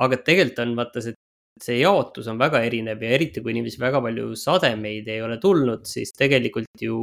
aga 0.06 0.17
tegelikult 0.28 0.60
on 0.60 0.75
vaata 0.75 1.01
see, 1.04 1.15
see 1.61 1.79
jaotus 1.79 2.27
on 2.27 2.39
väga 2.39 2.61
erinev 2.67 3.03
ja 3.03 3.15
eriti 3.15 3.41
kui 3.43 3.53
niiviisi 3.55 3.79
väga 3.79 4.01
palju 4.03 4.33
sademeid 4.39 5.07
ei 5.11 5.21
ole 5.23 5.37
tulnud, 5.41 5.85
siis 5.87 6.11
tegelikult 6.17 6.83
ju 6.83 6.97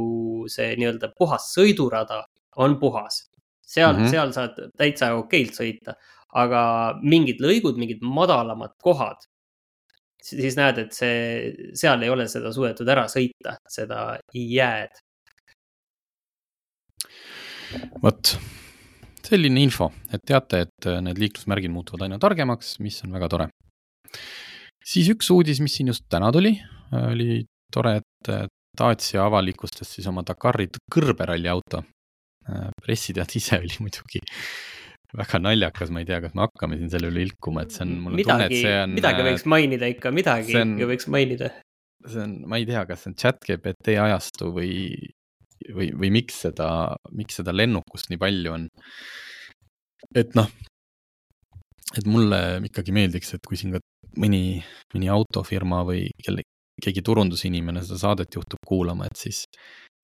see 0.51 0.75
nii-öelda 0.77 1.09
puhas 1.17 1.49
sõidurada 1.55 2.23
on 2.61 2.77
puhas. 2.79 3.29
seal 3.73 3.93
mm, 3.93 4.03
-hmm. 4.03 4.09
seal 4.11 4.33
saad 4.33 4.57
täitsa 4.77 5.13
okeilt 5.17 5.55
sõita, 5.57 5.95
aga 6.33 6.99
mingid 7.01 7.39
lõigud, 7.41 7.77
mingid 7.79 8.03
madalamad 8.05 8.75
kohad, 8.77 9.25
siis 10.21 10.57
näed, 10.59 10.77
et 10.77 10.93
see, 10.93 11.53
seal 11.73 12.03
ei 12.03 12.09
ole 12.09 12.27
seda 12.27 12.51
suudetud 12.53 12.89
ära 12.89 13.07
sõita, 13.09 13.57
seda 13.69 14.19
jääd. 14.33 15.01
vot, 18.03 18.35
selline 19.25 19.63
info, 19.63 19.89
et 20.13 20.21
teate, 20.21 20.61
et 20.67 20.89
need 21.01 21.17
liiklusmärgid 21.17 21.71
muutuvad 21.73 22.05
aina 22.05 22.19
targemaks, 22.21 22.77
mis 22.79 23.01
on 23.03 23.15
väga 23.17 23.29
tore. 23.29 23.47
Siis 24.83 25.09
üks 25.13 25.31
uudis, 25.33 25.61
mis 25.63 25.77
siin 25.77 25.91
just 25.93 26.05
täna 26.11 26.31
tuli, 26.35 26.55
oli 26.93 27.43
tore, 27.73 27.97
et 28.01 28.33
Dacia 28.73 29.25
avalikustas 29.27 29.91
siis 29.95 30.07
oma 30.09 30.23
Dakari 30.25 30.69
kõrberalli 30.91 31.49
auto. 31.51 31.83
pressiteade 32.83 33.37
ise 33.39 33.55
oli 33.55 33.77
muidugi 33.79 34.19
väga 35.15 35.39
naljakas, 35.39 35.91
ma 35.93 36.01
ei 36.01 36.07
tea, 36.09 36.19
kas 36.23 36.33
me 36.35 36.43
hakkame 36.43 36.79
siin 36.79 36.89
selle 36.91 37.11
üle 37.11 37.21
ilkuma, 37.23 37.63
et 37.63 37.75
see 37.75 37.85
on, 37.85 37.93
mul 38.01 38.15
on 38.15 38.19
midagi, 38.19 38.33
tunne, 38.33 38.47
et 38.49 38.65
see 38.65 38.79
on. 38.81 38.95
midagi 38.97 39.25
võiks 39.27 39.45
mainida 39.53 39.89
ikka, 39.93 40.11
midagi 40.15 40.57
on, 40.59 40.73
võiks 40.89 41.07
mainida. 41.13 41.51
see 42.07 42.23
on, 42.25 42.33
ma 42.49 42.59
ei 42.59 42.67
tea, 42.67 42.81
kas 42.89 43.03
see 43.03 43.13
on 43.13 43.17
chat 43.21 43.39
GPT 43.45 43.95
ajastu 44.03 44.49
või, 44.55 44.73
või, 45.69 45.91
või 46.01 46.11
miks 46.17 46.41
seda, 46.47 46.67
miks 47.13 47.39
seda 47.39 47.53
lennukust 47.55 48.09
nii 48.11 48.21
palju 48.25 48.55
on. 48.57 48.67
et 50.17 50.33
noh, 50.39 50.49
et 51.93 52.09
mulle 52.09 52.41
ikkagi 52.65 52.95
meeldiks, 52.95 53.35
et 53.37 53.45
kui 53.45 53.59
siin 53.59 53.77
ka 53.77 53.83
mõni, 54.19 54.61
mõni 54.93 55.09
autofirma 55.11 55.83
või 55.87 56.07
kelle, 56.23 56.45
keegi 56.83 57.03
turundusinimene 57.05 57.83
seda 57.83 57.99
saadet 58.01 58.35
juhtub 58.35 58.61
kuulama, 58.67 59.07
et 59.07 59.19
siis 59.19 59.43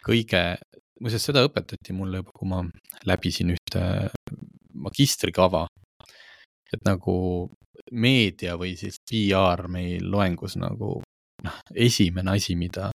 kõige, 0.05 0.57
muuseas 1.01 1.25
seda 1.29 1.43
õpetati 1.47 1.95
mulle 1.95 2.21
juba, 2.21 2.33
kui 2.35 2.49
ma 2.49 2.63
läbisin 3.09 3.55
ühte 3.55 3.83
magistrikava. 4.73 5.67
et 6.69 6.83
nagu 6.85 7.49
meedia 7.91 8.53
või 8.57 8.75
siis 8.77 8.99
PR 9.01 9.67
meil 9.67 10.05
loengus 10.05 10.55
nagu 10.61 10.99
noh, 11.43 11.55
esimene 11.73 12.35
asi, 12.35 12.55
mida, 12.55 12.91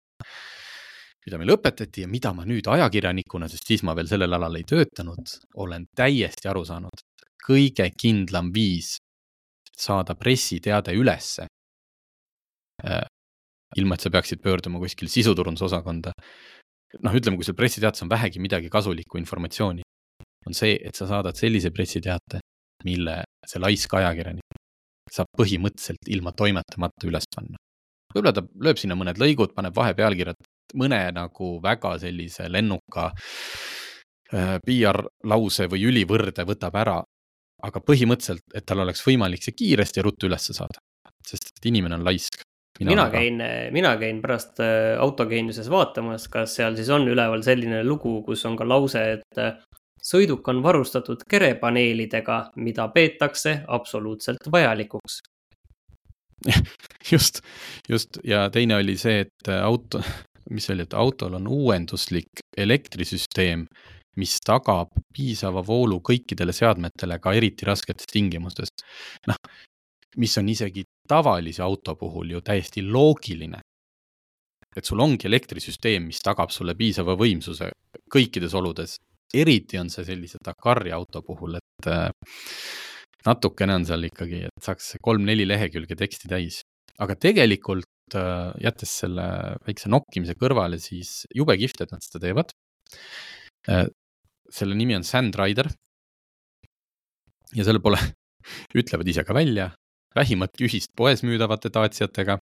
mida 1.26 1.40
meile 1.40 1.56
õpetati 1.56 2.04
ja 2.04 2.08
mida 2.08 2.32
ma 2.32 2.44
nüüd 2.46 2.68
ajakirjanikuna, 2.70 3.48
sest 3.48 3.66
siis 3.66 3.82
ma 3.82 3.96
veel 3.98 4.06
sellel 4.06 4.32
alal 4.32 4.54
ei 4.54 4.62
töötanud, 4.62 5.34
olen 5.56 5.88
täiesti 5.96 6.48
aru 6.48 6.64
saanud. 6.64 7.02
kõige 7.44 7.90
kindlam 8.00 8.52
viis 8.54 8.94
saada 9.78 10.14
pressiteade 10.14 10.94
ülesse 10.94 11.46
äh, 12.84 13.04
ilma, 13.76 13.94
et 13.96 14.04
sa 14.04 14.10
peaksid 14.10 14.42
pöörduma 14.42 14.78
kuskil 14.82 15.10
sisuturundusosakonda. 15.10 16.12
noh, 17.02 17.14
ütleme, 17.18 17.36
kui 17.36 17.46
seal 17.46 17.58
pressiteates 17.58 18.04
on 18.04 18.10
vähegi 18.10 18.38
midagi 18.38 18.68
kasulikku 18.70 19.18
informatsiooni, 19.18 19.82
on 20.46 20.54
see, 20.54 20.76
et 20.78 20.94
sa 20.94 21.08
saadad 21.10 21.34
sellise 21.34 21.72
pressiteate, 21.74 22.38
mille 22.86 23.16
see 23.46 23.62
laisk 23.62 23.96
ajakirjanik 23.98 24.60
saab 25.12 25.28
põhimõtteliselt 25.38 26.10
ilma 26.14 26.32
toimetamata 26.32 27.08
üles 27.08 27.26
panna. 27.34 27.58
võib-olla 28.14 28.32
ta 28.32 28.44
lööb 28.66 28.78
sinna 28.78 28.96
mõned 28.98 29.18
lõigud, 29.18 29.54
paneb 29.56 29.74
vahepealkirjad, 29.76 30.46
mõne 30.80 31.00
nagu 31.14 31.50
väga 31.62 31.96
sellise 32.02 32.46
lennuka 32.48 33.10
äh, 33.10 34.56
PR 34.64 35.02
lause 35.26 35.66
või 35.70 35.84
ülivõrde 35.90 36.46
võtab 36.46 36.78
ära, 36.78 37.00
aga 37.62 37.80
põhimõtteliselt, 37.80 38.44
et 38.54 38.66
tal 38.66 38.82
oleks 38.84 39.04
võimalik 39.06 39.44
see 39.44 39.56
kiiresti 39.56 40.00
ja 40.00 40.06
ruttu 40.06 40.28
ülesse 40.28 40.56
saada, 40.56 40.82
sest 41.26 41.52
et 41.54 41.70
inimene 41.70 41.98
on 41.98 42.04
laisk. 42.04 42.42
mina, 42.80 42.90
mina 42.90 43.10
käin, 43.10 43.42
mina 43.72 43.96
käin 43.96 44.20
pärast 44.22 44.60
äh, 44.60 44.98
autogeeniuses 45.00 45.70
vaatamas, 45.70 46.28
kas 46.28 46.56
seal 46.58 46.76
siis 46.76 46.90
on 46.90 47.08
üleval 47.08 47.42
selline 47.46 47.84
lugu, 47.84 48.22
kus 48.26 48.44
on 48.46 48.56
ka 48.56 48.66
lause, 48.68 49.04
et 49.18 49.38
äh, 49.38 49.54
sõiduk 50.04 50.48
on 50.48 50.62
varustatud 50.62 51.24
kerepaneelidega, 51.30 52.40
mida 52.56 52.88
peetakse 52.88 53.60
absoluutselt 53.68 54.50
vajalikuks. 54.52 55.20
just, 57.12 57.40
just 57.88 58.18
ja 58.24 58.50
teine 58.52 58.76
oli 58.76 58.98
see, 59.00 59.24
et 59.24 59.50
auto, 59.54 60.02
mis 60.50 60.66
see 60.66 60.74
oli, 60.76 60.84
et 60.84 60.96
autol 60.98 61.38
on 61.38 61.48
uuenduslik 61.48 62.44
elektrisüsteem, 62.56 63.64
mis 64.20 64.38
tagab 64.44 64.92
piisava 65.14 65.62
voolu 65.66 66.00
kõikidele 66.04 66.54
seadmetele 66.54 67.18
ka 67.22 67.32
eriti 67.34 67.66
rasketes 67.66 68.10
tingimustes. 68.12 68.68
noh, 69.26 69.38
mis 70.16 70.38
on 70.38 70.48
isegi 70.48 70.84
tavalise 71.08 71.62
auto 71.62 71.96
puhul 71.96 72.30
ju 72.30 72.40
täiesti 72.40 72.82
loogiline. 72.82 73.60
et 74.76 74.84
sul 74.84 75.00
ongi 75.00 75.26
elektrisüsteem, 75.26 76.06
mis 76.06 76.18
tagab 76.18 76.50
sulle 76.50 76.74
piisava 76.74 77.14
võimsuse 77.14 77.70
kõikides 78.10 78.54
oludes 78.54 78.96
eriti 79.34 79.78
on 79.80 79.90
see 79.92 80.06
sellise 80.06 80.40
Dakari 80.44 80.92
auto 80.94 81.22
puhul, 81.26 81.58
et 81.58 81.88
äh, 81.90 82.10
natukene 83.26 83.78
on 83.78 83.86
seal 83.88 84.08
ikkagi, 84.08 84.44
et 84.48 84.68
saaks 84.68 84.94
kolm-neli 85.04 85.46
lehekülge 85.48 85.98
teksti 85.98 86.30
täis. 86.30 86.62
aga 87.02 87.16
tegelikult 87.18 88.14
äh, 88.14 88.52
jättes 88.62 88.92
selle 89.00 89.26
väikse 89.66 89.90
nokkimise 89.90 90.36
kõrvale, 90.38 90.78
siis 90.78 91.24
jube 91.34 91.56
kihvt, 91.58 91.82
et 91.82 91.94
nad 91.94 92.04
seda 92.04 92.22
teevad. 92.22 92.54
Äh, 94.54 94.58
selle 94.58 94.74
nimi 94.74 94.94
on 94.96 95.04
Sandrider. 95.04 95.68
ja 97.54 97.64
selle 97.64 97.80
pole, 97.80 97.98
ütlevad 98.80 99.08
ise 99.08 99.24
ka 99.24 99.34
välja, 99.34 99.72
vähimatki 100.14 100.66
ühist 100.66 100.94
poes 100.96 101.22
müüdavate 101.22 101.70
Daciatega. 101.74 102.38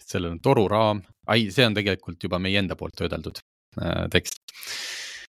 sellel 0.00 0.32
on 0.32 0.40
toruraam, 0.40 1.02
ai, 1.28 1.50
see 1.50 1.66
on 1.66 1.74
tegelikult 1.74 2.22
juba 2.24 2.38
meie 2.38 2.58
enda 2.58 2.74
poolt 2.76 2.96
töödeldud 2.98 3.38
tekst 4.10 4.40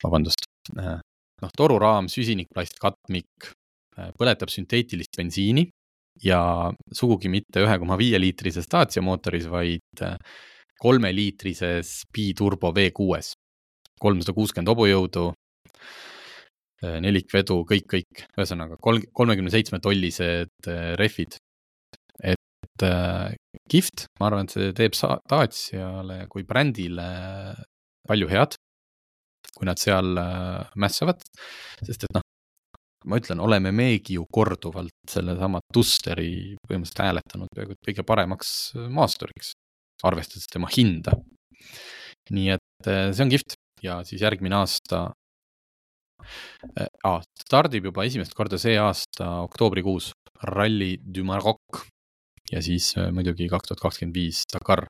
vabandust, 0.02 0.48
äh, 0.78 0.98
noh, 1.42 1.52
toruraam, 1.56 2.08
süsinikplast, 2.10 2.80
katmik, 2.82 3.52
äh, 3.96 4.10
põletab 4.18 4.50
sünteetilist 4.50 5.14
bensiini 5.16 5.68
ja 6.24 6.72
sugugi 6.92 7.30
mitte 7.30 7.62
ühe 7.62 7.78
koma 7.78 7.98
viie 8.00 8.18
liitrises 8.18 8.66
Dacia 8.70 9.02
mootoris, 9.02 9.46
vaid 9.50 10.02
äh, 10.02 10.18
kolmeliitrises 10.82 12.02
biturbo 12.12 12.72
V6-s. 12.74 13.34
kolmsada 14.00 14.34
kuuskümmend 14.34 14.68
hobujõudu, 14.68 15.30
nelikvedu, 16.84 17.62
kõik, 17.64 17.86
kõik, 17.88 18.24
ühesõnaga 18.36 18.76
kolm, 18.82 19.06
kolmekümne 19.16 19.52
seitsme 19.52 19.78
tollised 19.80 20.68
rehvid. 21.00 21.38
et 22.20 22.84
kihvt, 23.70 24.04
ma 24.20 24.26
arvan, 24.28 24.44
et 24.44 24.52
see 24.52 24.74
teeb 24.76 24.98
Daciale 25.30 26.26
kui 26.28 26.44
brändile 26.44 27.06
palju 28.04 28.28
head 28.28 28.58
kui 29.54 29.68
nad 29.68 29.80
seal 29.80 30.18
äh, 30.18 30.70
mässavad, 30.80 31.22
sest 31.84 32.06
et 32.06 32.16
noh, 32.16 32.24
ma 33.10 33.18
ütlen, 33.20 33.42
oleme 33.44 33.72
meegi 33.76 34.18
ju 34.18 34.26
korduvalt 34.32 35.10
sellesama 35.10 35.60
Dusteri 35.74 36.56
põhimõtteliselt 36.64 37.02
hääletanud 37.04 37.52
peaaegu 37.54 37.76
et 37.76 37.90
kõige 37.90 38.06
paremaks 38.08 38.50
maasturiks, 38.94 39.52
arvestades 40.06 40.48
tema 40.50 40.70
hinda. 40.72 41.14
nii 42.34 42.54
et 42.56 42.88
äh, 42.88 43.10
see 43.12 43.26
on 43.26 43.34
kihvt 43.34 43.58
ja 43.84 44.00
siis 44.08 44.24
järgmine 44.24 44.56
aasta 44.62 45.10
äh,, 46.80 47.20
stardib 47.44 47.90
juba 47.90 48.04
esimest 48.08 48.34
korda 48.34 48.58
see 48.60 48.76
aasta 48.80 49.30
oktoobrikuus 49.46 50.12
Rally 50.44 50.96
du 51.00 51.24
Maroc 51.24 51.84
ja 52.52 52.62
siis 52.62 52.92
äh, 52.98 53.10
muidugi 53.14 53.48
kaks 53.48 53.70
tuhat 53.70 53.82
kakskümmend 53.82 54.16
viis 54.16 54.44
Dakar. 54.52 54.86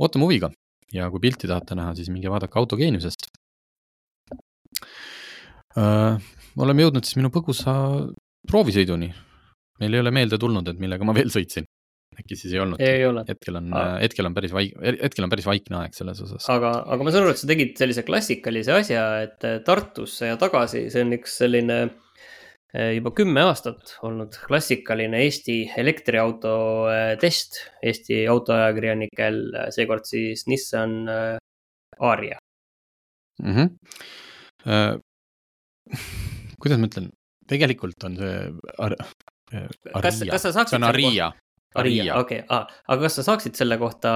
ootame 0.00 0.26
huviga 0.26 0.50
ja 0.92 1.10
kui 1.10 1.20
pilti 1.20 1.48
tahate 1.50 1.76
näha, 1.78 1.94
siis 1.98 2.10
minge 2.12 2.30
vaadake 2.30 2.58
autogeeniusest 2.60 3.28
äh,. 5.76 6.18
oleme 6.56 6.86
jõudnud 6.86 7.04
siis 7.04 7.18
minu 7.20 7.30
põgusa 7.34 7.76
proovisõiduni. 8.48 9.12
meil 9.80 9.94
ei 9.94 10.00
ole 10.00 10.10
meelde 10.10 10.38
tulnud, 10.38 10.68
et 10.68 10.78
millega 10.80 11.04
ma 11.04 11.12
veel 11.12 11.28
sõitsin. 11.32 11.65
Äkki 12.20 12.38
siis 12.38 12.54
ei 12.54 12.62
olnud? 12.62 12.82
ei 12.82 13.04
ole. 13.06 13.24
hetkel 13.28 13.60
on, 13.60 13.68
hetkel 14.00 14.28
on 14.28 14.36
päris 14.36 14.54
vaik-, 14.56 14.74
hetkel 15.02 15.26
on 15.26 15.32
päris 15.32 15.48
vaikne 15.48 15.80
aeg 15.82 15.96
selles 15.96 16.22
osas. 16.24 16.48
aga, 16.52 16.72
aga 16.94 17.06
ma 17.06 17.14
saan 17.14 17.26
aru, 17.26 17.36
et 17.36 17.42
sa 17.42 17.50
tegid 17.50 17.76
sellise 17.80 18.06
klassikalise 18.06 18.74
asja, 18.76 19.06
et 19.26 19.46
Tartusse 19.66 20.32
ja 20.32 20.40
tagasi, 20.40 20.86
see 20.92 21.06
on 21.06 21.14
üks 21.18 21.38
selline 21.42 21.78
eh, 21.86 22.92
juba 22.98 23.14
kümme 23.16 23.46
aastat 23.46 23.96
olnud 24.06 24.38
klassikaline 24.48 25.24
Eesti 25.26 25.62
elektriauto 25.82 26.56
eh, 26.92 27.14
test 27.22 27.62
Eesti 27.82 28.24
autoajakirjanikel, 28.32 29.42
seekord 29.74 30.08
siis 30.08 30.46
Nissan 30.50 31.02
Aria 31.06 32.38
mm. 33.42 33.52
-hmm 33.52 34.24
Äh, 34.66 34.98
kuidas 36.58 36.80
ma 36.82 36.88
ütlen, 36.90 37.10
tegelikult 37.46 38.02
on 38.08 38.16
see 38.18 38.38
ar-, 38.82 38.96
äh, 39.54 39.68
kas, 40.02 40.18
kas 40.26 40.46
sa 40.48 40.54
saaksid. 40.56 40.74
see 40.74 40.80
on 40.80 40.88
Aria. 40.88 41.30
Aria, 41.82 42.04
okei 42.20 42.42
okay. 42.42 42.46
ah,, 42.52 42.68
aga 42.88 43.06
kas 43.06 43.18
sa 43.20 43.26
saaksid 43.30 43.58
selle 43.58 43.78
kohta, 43.80 44.12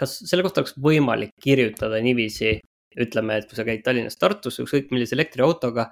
kas 0.00 0.16
selle 0.24 0.44
kohta 0.46 0.62
oleks 0.62 0.76
võimalik 0.80 1.34
kirjutada 1.42 2.00
niiviisi, 2.04 2.56
ütleme, 3.00 3.40
et 3.40 3.48
kui 3.50 3.58
sa 3.58 3.66
käid 3.66 3.84
Tallinnast 3.86 4.20
Tartusse 4.22 4.64
ükskõik 4.64 4.92
millise 4.94 5.16
elektriautoga. 5.18 5.90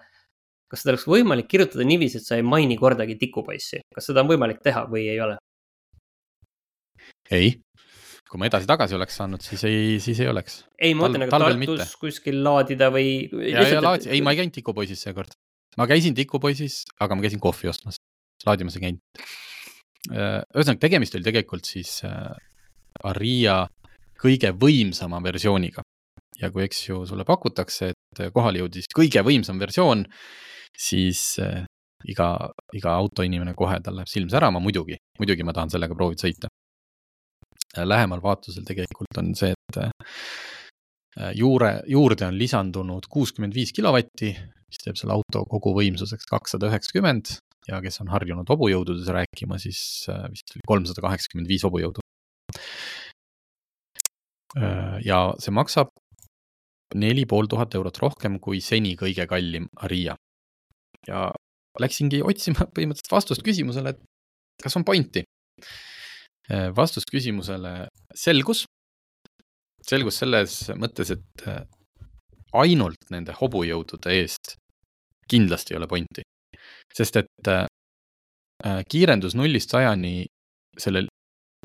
kas 0.73 0.83
seda 0.83 0.95
oleks 0.95 1.05
võimalik 1.05 1.51
kirjutada 1.53 1.85
niiviisi, 1.85 2.18
et 2.18 2.25
sa 2.25 2.38
ei 2.38 2.47
maini 2.47 2.79
kordagi 2.81 3.18
tikupoissi, 3.21 3.83
kas 3.92 4.07
seda 4.09 4.23
on 4.25 4.31
võimalik 4.31 4.62
teha 4.64 4.87
või 4.88 5.09
ei 5.12 5.21
ole? 5.21 5.37
ei, 7.33 7.53
kui 8.31 8.40
ma 8.40 8.49
edasi-tagasi 8.49 8.97
oleks 8.97 9.18
saanud, 9.21 9.45
siis 9.45 9.62
ei, 9.68 9.99
siis 10.01 10.21
ei 10.25 10.31
oleks. 10.33 10.62
ei, 10.79 10.95
ma 10.97 11.07
mõtlen, 11.07 11.27
aga 11.27 11.37
Tartus 11.37 11.61
mitte. 11.61 11.88
kuskil 12.01 12.40
laadida 12.45 12.88
või. 12.95 13.29
ja, 13.51 13.66
ja 13.68 13.85
laadi, 13.85 14.09
ei, 14.12 14.23
ma 14.25 14.33
ei 14.33 14.40
käinud 14.40 14.57
tikupoisis 14.57 15.05
seekord. 15.05 15.37
ma 15.77 15.88
käisin 15.90 16.16
tikupoisis, 16.16 16.83
aga 17.05 17.16
ma 17.18 17.25
käisin 17.25 17.42
kohvi 17.42 17.68
ostmas, 17.73 18.01
laadimas 18.47 18.79
ei 18.79 18.87
käinud. 18.87 19.27
Äh, 20.11 20.41
ühesõnaga, 20.55 20.81
tegemist 20.83 21.15
oli 21.15 21.27
tegelikult 21.27 21.69
siis 21.69 22.01
äh, 22.09 22.33
Aria 23.07 23.62
kõige 24.23 24.53
võimsama 24.55 25.23
versiooniga. 25.23 25.83
ja 26.41 26.51
kui, 26.51 26.65
eks 26.65 26.88
ju, 26.88 27.05
sulle 27.07 27.25
pakutakse, 27.29 27.93
et 27.93 28.23
kohale 28.35 28.59
jõudis 28.59 28.88
kõige 28.91 29.23
võimsam 29.23 29.61
versioon, 29.62 30.03
siis 30.75 31.38
äh, 31.38 31.62
iga, 32.09 32.33
iga 32.75 32.97
autoinimene 32.99 33.55
kohe, 33.55 33.79
tal 33.85 34.01
läheb 34.01 34.11
silm 34.11 34.33
särama, 34.33 34.59
muidugi, 34.59 34.99
muidugi 35.21 35.47
ma 35.47 35.55
tahan 35.55 35.71
sellega 35.71 35.95
proovida 35.95 36.27
sõita 36.27 36.51
Äh, 37.77 37.87
lähemal 37.88 38.21
vaatlusel 38.23 38.67
tegelikult 38.69 39.19
on 39.21 39.33
see, 39.38 39.53
et 39.57 39.79
äh, 39.81 41.31
juure, 41.38 41.79
juurde 41.88 42.27
on 42.29 42.37
lisandunud 42.37 43.09
kuuskümmend 43.12 43.57
viis 43.57 43.73
kilovatti, 43.73 44.35
mis 44.69 44.83
teeb 44.83 44.99
selle 45.01 45.17
auto 45.17 45.47
koguvõimsuseks 45.49 46.29
kakssada 46.29 46.69
üheksakümmend 46.69 47.38
ja 47.68 47.81
kes 47.85 48.01
on 48.03 48.11
harjunud 48.12 48.48
hobujõududes 48.48 49.11
rääkima, 49.14 49.59
siis 49.62 49.81
äh, 50.11 50.25
vist 50.33 50.55
oli 50.55 50.66
kolmsada 50.66 51.05
kaheksakümmend 51.05 51.51
viis 51.51 51.66
hobujõudu. 51.68 52.05
ja 55.01 55.18
see 55.40 55.53
maksab 55.57 55.88
neli 56.94 57.22
pool 57.25 57.46
tuhat 57.48 57.72
eurot 57.75 57.98
rohkem 58.03 58.35
kui 58.37 58.61
seni 58.61 58.92
kõige 59.01 59.25
kallim 59.27 59.70
Aria. 59.81 60.16
ja 61.09 61.31
läksingi 61.81 62.20
otsima 62.22 62.66
põhimõtteliselt 62.75 63.14
vastust 63.14 63.46
küsimusele, 63.46 63.94
et 63.94 64.62
kas 64.62 64.77
on 64.77 64.85
pointi 64.85 65.25
Äh, 66.51 66.72
vastus 66.75 67.05
küsimusele 67.07 67.88
selgus. 68.14 68.64
selgus 69.83 70.18
selles 70.18 70.57
mõttes, 70.79 71.12
et 71.14 71.44
äh, 71.46 71.62
ainult 72.59 73.11
nende 73.11 73.35
hobujõudude 73.38 74.11
eest 74.18 74.57
kindlasti 75.31 75.75
ei 75.75 75.79
ole 75.79 75.88
pointi. 75.90 76.27
Sest 76.94 77.18
et 77.22 77.51
äh, 77.51 77.66
kiirendus 78.88 79.35
nullist 79.38 79.75
sajani 79.75 80.22
sellel 80.79 81.09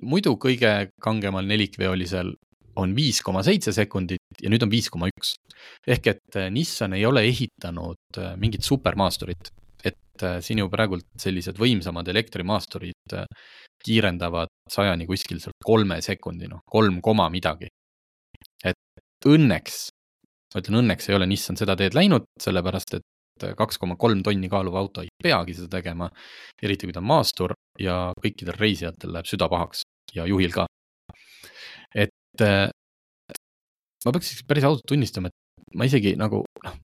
muidu 0.04 0.36
kõige 0.42 0.90
kangemal 1.02 1.48
nelikveolisel 1.50 2.34
on 2.78 2.94
viis 2.96 3.22
koma 3.26 3.42
seitse 3.46 3.74
sekundit 3.74 4.42
ja 4.42 4.52
nüüd 4.54 4.64
on 4.66 4.72
viis 4.72 4.90
koma 4.94 5.10
üks. 5.10 5.36
ehk 5.88 6.08
et 6.14 6.38
Nissan 6.54 6.94
ei 6.94 7.06
ole 7.06 7.24
ehitanud 7.26 8.20
mingit 8.38 8.64
supermaasturit, 8.64 9.50
et 9.84 10.26
siin 10.46 10.62
ju 10.62 10.70
praegult 10.70 11.08
sellised 11.18 11.58
võimsamad 11.58 12.08
elektrimaasturid 12.14 13.18
kiirendavad 13.84 14.54
sajani 14.70 15.08
kuskil 15.10 15.42
seal 15.42 15.56
kolme 15.64 16.00
sekundi, 16.06 16.50
noh, 16.52 16.62
kolm 16.70 17.02
koma 17.02 17.30
midagi. 17.34 17.70
et 18.64 19.26
õnneks, 19.26 19.90
ma 20.54 20.62
ütlen 20.62 20.82
õnneks 20.84 21.10
ei 21.10 21.18
ole 21.18 21.28
Nissan 21.30 21.58
seda 21.58 21.76
teed 21.76 21.98
läinud, 21.98 22.30
sellepärast 22.42 23.00
et 23.00 23.06
kaks 23.58 23.80
koma 23.82 23.98
kolm 24.00 24.24
tonni 24.26 24.50
kaaluv 24.52 24.76
auto 24.80 25.04
ei 25.06 25.12
peagi 25.24 25.56
seda 25.58 25.78
tegema, 25.78 26.10
eriti 26.62 26.88
kui 26.88 26.96
ta 26.96 27.04
on 27.04 27.10
maastur 27.10 27.54
ja 27.82 27.98
kõikidel 28.24 28.58
reisijatel 28.58 29.14
läheb 29.16 29.30
süda 29.30 29.50
pahaks 29.52 29.84
ja 30.16 30.26
juhil 30.30 30.54
ka. 30.56 30.68
et 31.96 32.44
ma 34.06 34.14
peaks 34.14 34.44
päris 34.48 34.68
ausalt 34.68 34.86
tunnistama, 34.88 35.32
et 35.32 35.76
ma 35.76 35.88
isegi 35.90 36.16
nagu, 36.20 36.44
noh, 36.66 36.78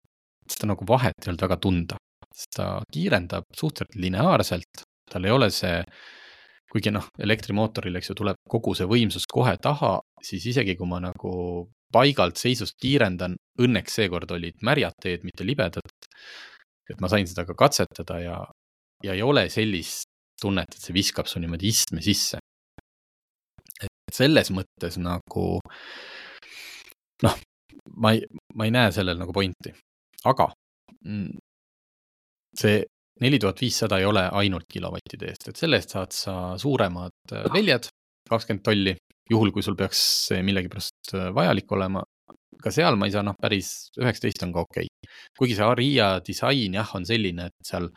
seda 0.50 0.72
nagu 0.74 0.88
vahet 0.88 1.16
ei 1.22 1.32
olnud 1.32 1.46
väga 1.46 1.60
tunda, 1.62 2.00
ta 2.56 2.68
kiirendab 2.92 3.46
suhteliselt 3.56 4.02
lineaarselt, 4.02 4.84
tal 5.12 5.26
ei 5.26 5.34
ole 5.34 5.50
see 5.54 5.78
kuigi 6.74 6.90
noh, 6.90 7.06
elektrimootoril, 7.22 8.00
eks 8.00 8.10
ju, 8.10 8.18
tuleb 8.18 8.40
kogu 8.50 8.74
see 8.78 8.88
võimsus 8.90 9.28
kohe 9.30 9.54
taha, 9.62 10.00
siis 10.26 10.48
isegi 10.50 10.74
kui 10.80 10.90
ma 10.90 10.98
nagu 11.04 11.34
paigalt 11.94 12.40
seisust 12.42 12.80
kiirendan, 12.82 13.36
õnneks 13.62 14.00
seekord 14.00 14.32
olid 14.34 14.58
märjad 14.66 14.98
teed, 15.04 15.22
mitte 15.28 15.46
libedad. 15.46 15.94
Et 16.90 17.00
ma 17.02 17.10
sain 17.12 17.28
seda 17.30 17.46
ka 17.48 17.56
katsetada 17.58 18.20
ja, 18.22 18.40
ja 19.04 19.16
ei 19.16 19.24
ole 19.24 19.48
sellist 19.54 20.10
tunnet, 20.42 20.76
et 20.76 20.82
see 20.82 20.96
viskab 20.96 21.30
su 21.30 21.40
niimoodi 21.40 21.70
istme 21.70 22.04
sisse. 22.04 22.40
et 23.84 24.16
selles 24.16 24.52
mõttes 24.54 24.98
nagu 25.02 25.46
noh, 27.24 27.38
ma 28.04 28.14
ei, 28.16 28.24
ma 28.56 28.68
ei 28.68 28.74
näe 28.76 28.92
sellel 28.96 29.20
nagu 29.20 29.34
pointi, 29.36 29.74
aga 30.30 30.50
mm, 31.06 31.38
see 32.60 32.84
neli 33.24 33.40
tuhat 33.40 33.62
viissada 33.62 34.00
ei 34.02 34.06
ole 34.10 34.24
ainult 34.42 34.68
kilovattide 34.72 35.30
eest, 35.32 35.50
et 35.50 35.60
selle 35.60 35.80
eest 35.80 35.94
saad 35.96 36.16
sa 36.16 36.36
suuremad 36.60 37.36
väljad, 37.54 37.88
kakskümmend 38.30 38.64
tolli, 38.66 38.96
juhul 39.30 39.54
kui 39.56 39.64
sul 39.66 39.78
peaks 39.80 40.02
see 40.30 40.42
millegipärast 40.46 41.16
vajalik 41.36 41.72
olema. 41.78 42.04
Ka 42.64 42.72
seal 42.72 42.98
ma 43.00 43.08
ei 43.08 43.16
saa, 43.16 43.24
noh, 43.26 43.36
päris 43.40 43.92
üheksateist 44.00 44.46
on 44.46 44.54
ka 44.56 44.64
okei 44.68 44.88
okay.. 44.88 45.14
kuigi 45.38 45.58
see 45.58 45.68
Aria 45.68 46.10
disain 46.26 46.78
jah, 46.80 46.94
on 46.98 47.08
selline, 47.08 47.50
et 47.52 47.68
seal 47.68 47.90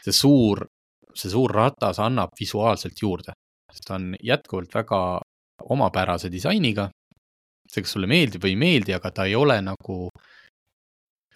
see 0.00 0.16
suur, 0.16 0.64
see 1.12 1.32
suur 1.32 1.52
ratas 1.52 2.00
annab 2.02 2.32
visuaalselt 2.38 3.02
juurde, 3.02 3.34
sest 3.72 3.88
ta 3.88 3.98
on 3.98 4.14
jätkuvalt 4.24 4.72
väga 4.74 5.00
omapärase 5.68 6.30
disainiga. 6.32 6.88
see, 7.70 7.84
kas 7.84 7.92
sulle 7.94 8.08
meeldib 8.10 8.42
või 8.42 8.56
ei 8.56 8.58
meeldi, 8.58 8.94
aga 8.96 9.12
ta 9.14 9.28
ei 9.28 9.36
ole 9.38 9.60
nagu, 9.62 10.08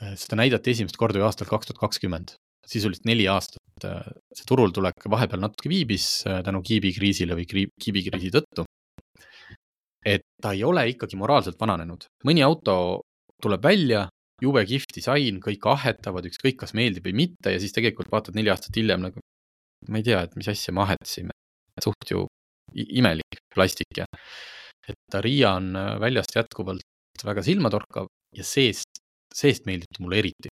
äh, 0.03 0.17
seda 0.19 0.41
näidati 0.41 0.73
esimest 0.73 0.97
korda 0.99 1.21
ju 1.21 1.29
aastal 1.29 1.47
kaks 1.47 1.69
tuhat 1.69 1.79
kakskümmend 1.85 2.35
sisuliselt 2.67 3.07
neli 3.07 3.29
aastat. 3.31 3.63
Äh, 3.87 4.09
see 4.35 4.49
turul 4.49 4.73
tulek 4.75 5.07
vahepeal 5.11 5.45
natuke 5.45 5.71
viibis 5.71 6.25
äh, 6.27 6.41
tänu 6.47 6.63
kiibikriisile 6.67 7.37
või 7.39 7.47
kiibikriisi 7.47 8.33
tõttu. 8.35 8.67
Et 10.05 10.25
ta 10.43 10.53
ei 10.53 10.65
ole 10.65 10.85
ikkagi 10.93 11.17
moraalselt 11.21 11.59
vananenud, 11.61 12.07
mõni 12.29 12.45
auto 12.45 12.77
tuleb 13.43 13.65
välja, 13.65 14.07
jube 14.43 14.65
kihvt 14.69 14.97
disain, 14.99 15.41
kõik 15.43 15.67
ahetavad, 15.71 16.27
ükskõik 16.29 16.59
kas 16.61 16.75
meeldib 16.77 17.07
või 17.09 17.17
mitte 17.25 17.55
ja 17.55 17.61
siis 17.63 17.75
tegelikult 17.77 18.11
vaatad 18.13 18.37
neli 18.37 18.53
aastat 18.53 18.77
hiljem 18.77 19.07
nagu, 19.07 19.23
ma 19.89 20.01
ei 20.01 20.07
tea, 20.07 20.25
et 20.27 20.35
mis 20.39 20.49
asja 20.51 20.75
me 20.75 20.85
ahetasime, 20.85 21.35
suht 21.83 22.11
ju 22.11 22.27
imelik 22.75 23.41
plastik 23.55 24.03
ja 24.03 24.09
et 24.89 25.17
Riia 25.25 25.55
on 25.59 25.73
äh, 25.79 25.95
väljast 26.01 26.35
jätkuvalt 26.37 27.25
väga 27.25 27.45
silmatorkav 27.47 28.09
ja 28.37 28.45
seest, 28.45 29.01
seest 29.33 29.65
meeldib 29.69 29.89
ta 29.95 30.03
mulle 30.05 30.19
eriti. 30.21 30.51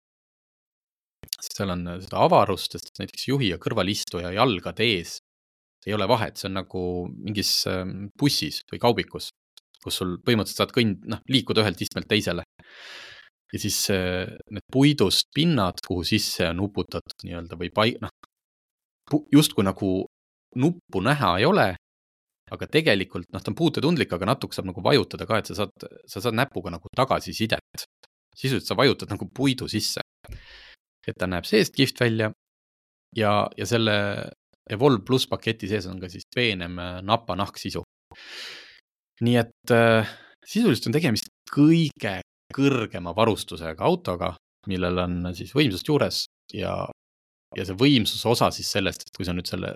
Seal 1.40 1.72
on 1.72 1.86
äh, 1.88 2.00
seda 2.04 2.20
avarust, 2.26 2.76
sest 2.76 3.00
näiteks 3.00 3.28
juhi 3.30 3.52
ja 3.54 3.60
kõrvalistuja 3.62 4.34
jalgade 4.36 4.84
ees 4.84 5.16
ei 5.88 5.94
ole 5.94 6.08
vahet, 6.10 6.36
see 6.36 6.48
on 6.50 6.58
nagu 6.58 6.82
mingis 7.08 7.52
ähm, 7.70 8.08
bussis 8.18 8.60
või 8.72 8.80
kaubikus, 8.82 9.30
kus 9.84 10.00
sul 10.00 10.16
põhimõtteliselt 10.24 10.64
saad 10.64 10.74
kõnd-, 10.74 11.04
noh, 11.10 11.22
liikuda 11.30 11.64
ühelt 11.64 11.82
istmelt 11.84 12.08
teisele. 12.10 12.44
ja 13.52 13.58
siis 13.58 13.78
need 13.88 14.64
puidust 14.72 15.30
pinnad, 15.34 15.80
kuhu 15.86 16.04
sisse 16.04 16.50
on 16.50 16.60
uputatud 16.66 17.24
nii-öelda 17.24 17.56
või 17.60 17.70
pai-, 17.74 17.96
noh, 18.02 18.12
justkui 19.32 19.64
nagu 19.64 19.92
nuppu 20.56 21.02
näha 21.04 21.38
ei 21.38 21.46
ole, 21.48 21.68
aga 22.52 22.68
tegelikult 22.72 23.28
noh, 23.32 23.42
ta 23.42 23.52
on 23.52 23.56
puutetundlik, 23.56 24.12
aga 24.12 24.28
natuke 24.32 24.56
saab 24.56 24.70
nagu 24.70 24.82
vajutada 24.84 25.26
ka, 25.28 25.40
et 25.40 25.50
sa 25.50 25.62
saad, 25.62 25.88
sa 26.08 26.22
saad 26.24 26.36
näpuga 26.36 26.72
nagu 26.74 26.90
tagasisidet. 26.96 27.86
sisuliselt 28.38 28.68
sa 28.68 28.76
vajutad 28.76 29.10
nagu 29.10 29.26
puidu 29.34 29.68
sisse. 29.68 30.00
et 31.08 31.16
ta 31.16 31.26
näeb 31.26 31.44
seest 31.48 31.72
kihvt 31.74 32.00
välja 32.00 32.32
ja, 33.16 33.48
ja 33.56 33.66
selle 33.66 33.94
Evolve 34.68 35.00
pluss 35.04 35.26
paketi 35.26 35.68
sees 35.68 35.86
on 35.88 36.00
ka 36.00 36.10
siis 36.12 36.26
peenem 36.34 36.76
napa 37.02 37.36
nahksisu. 37.36 37.82
Nii 39.24 39.38
et 39.40 39.74
äh, 39.74 40.08
sisuliselt 40.46 40.90
on 40.90 40.96
tegemist 40.96 41.30
kõige 41.52 42.18
kõrgema 42.54 43.12
varustusega 43.16 43.84
autoga, 43.84 44.32
millel 44.68 45.02
on 45.04 45.18
siis 45.36 45.52
võimsust 45.56 45.88
juures 45.88 46.22
ja, 46.54 46.72
ja 47.56 47.66
see 47.66 47.76
võimsuse 47.78 48.28
osa 48.30 48.50
siis 48.54 48.70
sellest, 48.72 49.04
et 49.04 49.16
kui 49.16 49.26
sa 49.28 49.34
nüüd 49.36 49.48
selle 49.48 49.74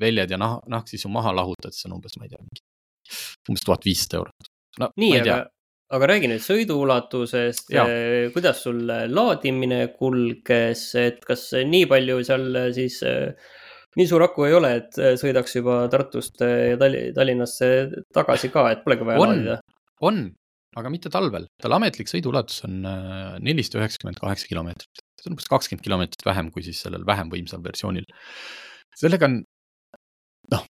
väljad 0.00 0.32
ja 0.32 0.38
nah-, 0.40 0.60
nahksisu 0.72 1.10
maha 1.12 1.34
lahutad, 1.36 1.74
siis 1.74 1.88
on 1.88 1.98
umbes, 1.98 2.16
ma 2.16 2.26
ei 2.26 2.32
tea, 2.32 2.40
mingi 2.40 2.64
umbes 3.50 3.66
tuhat 3.66 3.84
viissada 3.86 4.22
eurot. 4.22 4.48
no 4.80 4.88
nii, 5.02 5.12
aga, 5.20 5.36
aga 5.96 6.08
räägi 6.12 6.32
nüüd 6.32 6.42
sõiduulatusest, 6.46 7.70
eh, 7.76 8.30
kuidas 8.34 8.64
sul 8.64 8.80
laadimine 8.88 9.82
kulges, 9.98 10.88
et 11.00 11.22
kas 11.28 11.50
nii 11.68 11.86
palju 11.90 12.18
seal 12.26 12.60
siis 12.76 13.02
nii 13.96 14.08
suur 14.08 14.26
aku 14.26 14.48
ei 14.48 14.56
ole, 14.56 14.72
et 14.82 14.98
sõidaks 15.20 15.56
juba 15.58 15.84
Tartust 15.92 16.42
ja 16.42 16.76
Tallinnasse 16.80 17.70
tagasi 18.14 18.50
ka, 18.52 18.68
et 18.74 18.84
polegi 18.84 19.06
vaja 19.08 19.22
on, 19.22 19.32
laadida? 19.32 19.60
on, 20.04 20.20
aga 20.76 20.92
mitte 20.92 21.12
talvel. 21.12 21.48
tal 21.62 21.76
ametlik 21.78 22.10
sõiduulatus 22.10 22.64
on 22.68 22.80
äh, 22.88 23.36
nelisada 23.44 23.82
üheksakümmend 23.82 24.20
kaheksa 24.20 24.48
kilomeetrit. 24.50 25.02
see 25.16 25.30
on 25.30 25.36
umbes 25.36 25.48
kakskümmend 25.50 25.84
kilomeetrit 25.86 26.26
vähem 26.28 26.50
kui 26.52 26.64
siis 26.66 26.82
sellel 26.84 27.06
vähem 27.08 27.32
võimsal 27.32 27.64
versioonil. 27.64 28.06
sellega 28.96 29.30
on 29.30 29.40
noh, 30.52 30.66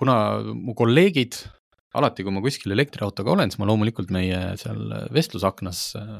kuna 0.00 0.14
mu 0.56 0.74
kolleegid, 0.78 1.36
alati 2.00 2.24
kui 2.24 2.34
ma 2.34 2.42
kuskil 2.44 2.72
elektriautoga 2.74 3.34
olen, 3.34 3.52
siis 3.52 3.60
ma 3.60 3.68
loomulikult 3.68 4.12
meie 4.14 4.40
seal 4.60 4.80
vestlusaknas 5.14 5.82
äh, 6.00 6.16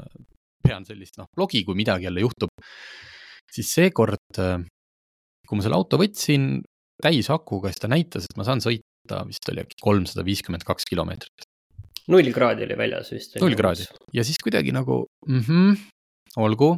pean 0.61 0.85
sellist 0.85 1.17
noh, 1.17 1.29
blogi, 1.35 1.63
kui 1.65 1.77
midagi 1.77 2.09
jälle 2.09 2.27
juhtub. 2.27 2.53
siis 3.51 3.73
seekord, 3.73 4.29
äh, 4.39 4.61
kui 5.51 5.59
ma 5.59 5.65
selle 5.65 5.75
auto 5.75 5.97
võtsin 5.99 6.61
täisakuga, 7.03 7.71
siis 7.71 7.81
ta 7.83 7.89
näitas, 7.91 8.23
et 8.23 8.37
ma 8.39 8.45
saan 8.47 8.61
sõita 8.63 9.23
vist 9.27 9.49
oli 9.51 9.65
äkki 9.65 9.81
kolmsada 9.83 10.23
viiskümmend 10.23 10.63
kaks 10.63 10.87
kilomeetrit. 10.87 11.47
null 12.07 12.31
kraadi 12.31 12.63
oli 12.63 12.77
väljas 12.79 13.11
vist. 13.11 13.35
null 13.43 13.57
kraadi 13.59 13.83
ja 14.15 14.23
siis 14.23 14.39
kuidagi 14.39 14.71
nagu 14.71 15.03
mm, 15.27 15.41
-hmm, 15.47 15.81
olgu, 16.39 16.69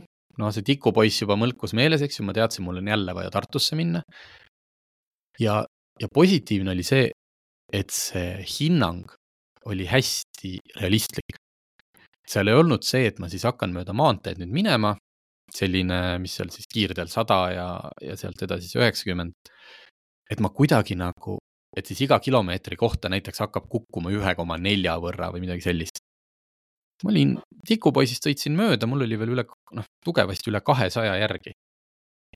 no 0.42 0.50
see 0.52 0.66
tikupoiss 0.66 1.22
juba 1.22 1.38
mõlkus 1.38 1.76
meeles, 1.78 2.02
eks 2.02 2.18
ju, 2.20 2.26
ma 2.26 2.34
teadsin, 2.34 2.66
mul 2.66 2.82
on 2.82 2.90
jälle 2.90 3.14
vaja 3.14 3.30
Tartusse 3.30 3.78
minna. 3.78 4.02
ja 5.40 5.62
ja 6.02 6.08
positiivne 6.10 6.72
oli 6.74 6.84
see, 6.84 7.12
et 7.74 7.94
see 7.94 8.42
hinnang 8.42 9.06
oli 9.70 9.86
hästi 9.86 10.58
realistlik. 10.82 11.38
seal 12.28 12.48
ei 12.48 12.58
olnud 12.58 12.84
see, 12.88 13.06
et 13.06 13.20
ma 13.20 13.30
siis 13.30 13.44
hakkan 13.44 13.74
mööda 13.76 13.94
maanteed 13.94 14.40
nüüd 14.40 14.50
minema, 14.50 14.96
selline, 15.58 16.00
mis 16.22 16.36
seal 16.38 16.52
siis 16.54 16.70
kiirteel 16.72 17.10
sada 17.12 17.40
ja, 17.54 17.68
ja 18.02 18.18
sealt 18.20 18.42
edasi 18.46 18.68
siis 18.68 18.80
üheksakümmend. 18.82 19.52
et 20.32 20.40
ma 20.42 20.50
kuidagi 20.50 20.96
nagu, 20.98 21.38
et 21.78 21.86
siis 21.86 22.02
iga 22.06 22.20
kilomeetri 22.24 22.78
kohta 22.80 23.12
näiteks 23.12 23.44
hakkab 23.46 23.68
kukkuma 23.70 24.14
ühe 24.14 24.36
koma 24.36 24.58
nelja 24.58 24.96
võrra 25.02 25.30
või 25.34 25.44
midagi 25.46 25.66
sellist. 25.66 26.02
ma 27.04 27.12
olin 27.12 27.36
tikupoisist, 27.68 28.26
sõitsin 28.26 28.56
mööda, 28.58 28.88
mul 28.88 29.06
oli 29.06 29.20
veel 29.20 29.36
üle, 29.36 29.46
noh, 29.78 29.86
tugevasti 30.06 30.50
üle 30.52 30.62
kahesaja 30.66 31.20
järgi. 31.22 31.54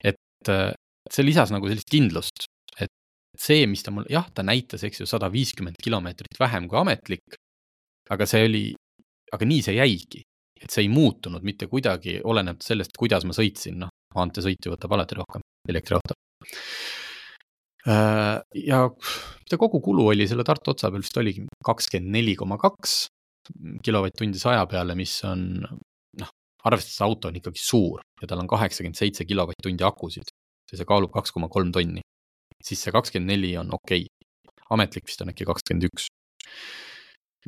et 0.04 0.52
see 1.10 1.24
lisas 1.24 1.50
nagu 1.50 1.66
sellist 1.68 1.90
kindlust, 1.90 2.48
see, 3.38 3.66
mis 3.70 3.84
ta 3.84 3.92
mul, 3.94 4.06
jah, 4.10 4.26
ta 4.34 4.44
näitas, 4.46 4.82
eks 4.86 5.02
ju, 5.02 5.08
sada 5.08 5.30
viiskümmend 5.32 5.78
kilomeetrit 5.82 6.38
vähem 6.40 6.68
kui 6.70 6.80
ametlik. 6.80 7.38
aga 8.10 8.24
see 8.26 8.44
oli, 8.46 8.64
aga 9.36 9.46
nii 9.48 9.62
see 9.64 9.74
jäigi, 9.76 10.22
et 10.62 10.70
see 10.72 10.84
ei 10.86 10.90
muutunud 10.92 11.44
mitte 11.46 11.68
kuidagi, 11.70 12.18
olenevalt 12.24 12.66
sellest, 12.66 12.96
kuidas 12.98 13.26
ma 13.28 13.36
sõitsin, 13.36 13.78
noh, 13.84 13.92
maanteesõit 14.16 14.66
ju 14.66 14.74
võtab 14.74 14.96
alati 14.96 15.18
rohkem, 15.18 15.44
elektriauto. 15.68 16.16
Äh, 17.88 18.40
ja 18.68 18.82
mida 18.88 19.60
kogukulu 19.60 20.08
oli 20.12 20.26
selle 20.28 20.44
Tartu 20.44 20.74
otsa 20.74 20.90
peal, 20.90 21.04
vist 21.04 21.16
oligi 21.20 21.46
kakskümmend 21.64 22.16
neli 22.18 22.34
koma 22.36 22.58
kaks 22.60 23.06
kilovatt-tundi 23.84 24.40
saja 24.40 24.66
peale, 24.68 24.96
mis 24.98 25.14
on 25.24 25.46
noh, 25.62 26.34
arvestades 26.68 27.00
auto 27.06 27.30
on 27.30 27.38
ikkagi 27.38 27.62
suur 27.62 28.02
ja 28.20 28.28
tal 28.28 28.42
on 28.42 28.50
kaheksakümmend 28.50 28.98
seitse 28.98 29.24
kilovatt-tundi 29.24 29.86
akusid 29.88 30.28
ja 30.68 30.76
see 30.76 30.88
kaalub 30.88 31.14
kaks 31.14 31.32
koma 31.32 31.48
kolm 31.52 31.72
tonni 31.72 32.02
siis 32.64 32.82
see 32.84 32.94
kakskümmend 32.94 33.32
neli 33.32 33.54
on 33.60 33.70
okei 33.74 34.06
okay.. 34.06 34.64
ametlik 34.74 35.08
vist 35.08 35.22
on 35.22 35.32
äkki 35.32 35.46
kakskümmend 35.48 35.88
üks. 35.88 36.08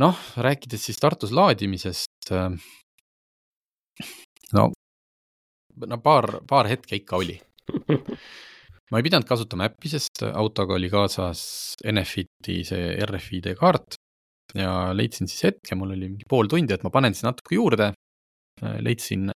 noh, 0.00 0.18
rääkides 0.36 0.86
siis 0.86 1.00
Tartus 1.00 1.32
laadimisest. 1.34 2.30
No, 4.56 4.70
no 5.86 5.98
paar, 6.04 6.40
paar 6.48 6.68
hetke 6.70 6.98
ikka 6.98 7.20
oli. 7.20 7.36
ma 8.90 8.98
ei 8.98 9.06
pidanud 9.06 9.28
kasutama 9.28 9.68
äppi, 9.70 9.92
sest 9.92 10.24
autoga 10.26 10.74
oli 10.74 10.90
kaasas 10.90 11.42
Enefiti 11.86 12.60
see 12.66 12.96
RFID 13.06 13.52
kaart 13.58 13.94
ja 14.58 14.90
leidsin 14.96 15.30
siis 15.30 15.44
hetke, 15.46 15.78
mul 15.78 15.94
oli 15.94 16.08
mingi 16.08 16.26
pool 16.28 16.50
tundi, 16.50 16.74
et 16.74 16.82
ma 16.82 16.90
panen 16.90 17.14
siis 17.14 17.28
natuke 17.28 17.54
juurde. 17.54 17.92
leidsin 18.60 19.30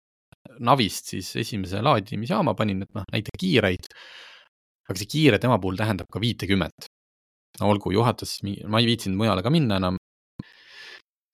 Navist 0.60 1.10
siis 1.12 1.28
esimese 1.40 1.80
laadimisjaama, 1.82 2.54
panin, 2.56 2.82
et 2.84 2.90
noh, 2.94 3.04
näita 3.12 3.32
kiireid 3.40 3.88
aga 4.90 4.98
see 4.98 5.10
kiire 5.10 5.38
tema 5.38 5.58
puhul 5.62 5.78
tähendab 5.78 6.10
ka 6.10 6.22
viitekümmet. 6.22 6.90
no 7.60 7.70
olgu, 7.70 7.92
juhatas, 7.94 8.38
ma 8.42 8.80
ei 8.80 8.88
viitsinud 8.88 9.18
mujale 9.18 9.44
ka 9.46 9.52
minna 9.54 9.78
enam. 9.78 9.98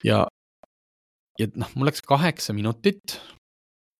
ja, 0.05 0.25
ja 1.39 1.47
noh, 1.55 1.69
mul 1.75 1.89
läks 1.89 2.01
kaheksa 2.05 2.55
minutit, 2.57 3.19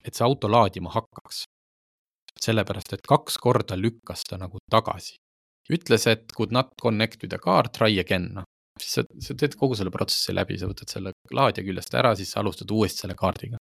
et 0.06 0.16
see 0.16 0.26
auto 0.26 0.50
laadima 0.52 0.94
hakkaks. 0.96 1.46
sellepärast, 2.38 2.94
et 2.94 3.08
kaks 3.10 3.40
korda 3.42 3.76
lükkas 3.78 4.22
ta 4.30 4.38
nagu 4.38 4.60
tagasi. 4.72 5.16
ütles, 5.74 6.08
et 6.08 6.32
could 6.38 6.52
not 6.52 6.70
connect 6.82 7.22
with 7.24 7.34
the 7.34 7.40
car, 7.40 7.68
try 7.70 8.00
again, 8.00 8.30
noh 8.34 8.46
siis 8.82 8.98
sa, 8.98 9.04
sa 9.24 9.36
teed 9.38 9.56
kogu 9.60 9.78
selle 9.78 9.92
protsessi 9.94 10.36
läbi, 10.36 10.58
sa 10.60 10.70
võtad 10.70 10.92
selle 10.92 11.14
laadija 11.34 11.66
küljest 11.66 11.96
ära, 11.98 12.14
siis 12.18 12.32
sa 12.34 12.42
alustad 12.44 12.72
uuesti 12.74 13.06
selle 13.06 13.18
kaardiga. 13.18 13.58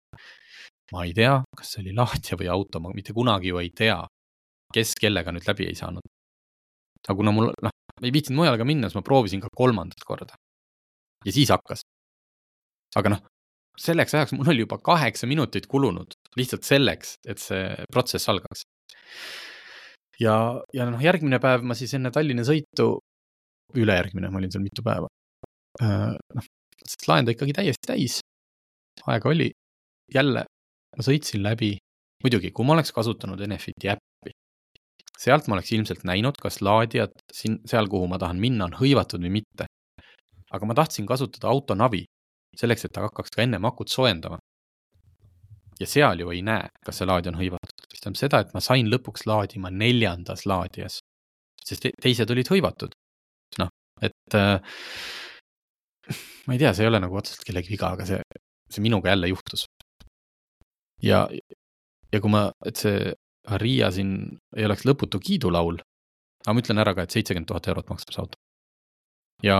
ma 0.94 1.06
ei 1.06 1.14
tea, 1.18 1.40
kas 1.58 1.72
see 1.74 1.82
oli 1.82 1.96
laadija 1.98 2.38
või 2.38 2.50
auto, 2.54 2.80
ma 2.84 2.92
mitte 2.94 3.14
kunagi 3.14 3.50
ju 3.50 3.62
ei 3.62 3.72
tea, 3.74 3.98
kes 4.74 4.94
kellega 5.02 5.34
nüüd 5.34 5.48
läbi 5.48 5.70
ei 5.70 5.76
saanud. 5.76 6.04
aga 7.08 7.16
kuna 7.16 7.32
mul, 7.32 7.52
noh, 7.64 7.74
ei 8.04 8.12
viitsinud 8.12 8.42
mujale 8.42 8.60
ka 8.60 8.68
minna, 8.68 8.90
siis 8.90 9.00
ma 9.00 9.06
proovisin 9.06 9.42
ka 9.42 9.50
kolmandat 9.56 10.04
korda. 10.06 10.36
ja 11.26 11.32
siis 11.32 11.50
hakkas. 11.50 11.86
aga 12.96 13.16
noh, 13.16 13.24
selleks 13.82 14.16
ajaks 14.16 14.34
mul 14.36 14.52
oli 14.54 14.64
juba 14.64 14.78
kaheksa 14.84 15.28
minutit 15.28 15.68
kulunud 15.72 16.16
lihtsalt 16.40 16.68
selleks, 16.68 17.16
et 17.28 17.42
see 17.42 17.64
protsess 17.92 18.30
algaks. 18.32 18.66
ja, 20.20 20.36
ja 20.74 20.88
noh, 20.90 21.02
järgmine 21.02 21.40
päev 21.44 21.66
ma 21.68 21.78
siis 21.78 21.94
enne 21.98 22.12
Tallinna 22.12 22.46
sõitu, 22.48 23.00
ülejärgmine, 23.76 24.32
ma 24.32 24.40
olin 24.40 24.54
seal 24.54 24.64
mitu 24.64 24.84
päeva. 24.86 25.10
Äh, 25.84 26.14
noh, 26.16 26.50
laen 27.10 27.28
ta 27.28 27.36
ikkagi 27.36 27.56
täiesti 27.56 27.92
täis. 27.92 28.20
aega 29.06 29.30
oli, 29.30 29.50
jälle 30.14 30.46
ma 30.96 31.04
sõitsin 31.04 31.44
läbi, 31.44 31.76
muidugi, 32.24 32.52
kui 32.56 32.66
ma 32.68 32.78
oleks 32.78 32.94
kasutanud 32.96 33.42
Enefiti 33.44 33.92
äppi, 33.92 34.32
sealt 35.20 35.48
ma 35.48 35.58
oleks 35.58 35.74
ilmselt 35.76 36.06
näinud, 36.08 36.40
kas 36.42 36.62
laadijad 36.64 37.16
siin, 37.34 37.60
seal, 37.68 37.90
kuhu 37.92 38.08
ma 38.08 38.20
tahan 38.22 38.40
minna, 38.40 38.70
on 38.70 38.78
hõivatud 38.80 39.24
või 39.26 39.42
mitte. 39.42 39.68
aga 40.56 40.68
ma 40.70 40.76
tahtsin 40.78 41.08
kasutada 41.10 41.50
autonavi 41.52 42.06
selleks, 42.60 42.86
et 42.86 42.94
ta 42.96 43.06
hakkaks 43.06 43.34
ka 43.36 43.44
ennem 43.46 43.66
akut 43.66 43.92
soojendama. 43.92 44.40
ja 45.80 45.88
seal 45.92 46.20
ju 46.20 46.32
ei 46.32 46.42
näe, 46.42 46.70
kas 46.88 47.02
see 47.02 47.08
laadija 47.08 47.34
on 47.34 47.40
hõivatud, 47.42 47.88
mis 47.92 48.00
tähendab 48.00 48.20
seda, 48.20 48.40
et 48.40 48.54
ma 48.56 48.62
sain 48.64 48.88
lõpuks 48.88 49.26
laadima 49.28 49.72
neljandas 49.72 50.46
laadijas, 50.48 51.02
sest 51.68 51.90
teised 52.02 52.32
olid 52.32 52.52
hõivatud. 52.52 52.96
noh, 53.60 53.70
et 54.02 54.38
äh, 54.40 54.62
ma 56.48 56.56
ei 56.56 56.62
tea, 56.62 56.74
see 56.74 56.86
ei 56.86 56.92
ole 56.92 57.02
nagu 57.04 57.18
otseselt 57.20 57.44
kellegi 57.48 57.74
viga, 57.74 57.92
aga 57.96 58.08
see, 58.08 58.22
see 58.72 58.86
minuga 58.86 59.12
jälle 59.12 59.28
juhtus. 59.34 59.66
ja, 61.04 61.28
ja 62.14 62.22
kui 62.22 62.32
ma, 62.32 62.48
et 62.66 62.80
see 62.80 63.14
Aria 63.46 63.92
siin 63.94 64.16
ei 64.58 64.66
oleks 64.66 64.88
lõputu 64.88 65.20
kiidulaul, 65.22 65.78
aga 66.46 66.54
ma 66.56 66.62
ütlen 66.64 66.82
ära 66.82 66.96
ka, 66.98 67.06
et 67.06 67.14
seitsekümmend 67.14 67.50
tuhat 67.52 67.68
eurot 67.70 67.92
maksab 67.92 68.14
see 68.14 68.24
auto. 68.24 68.40
ja 69.44 69.58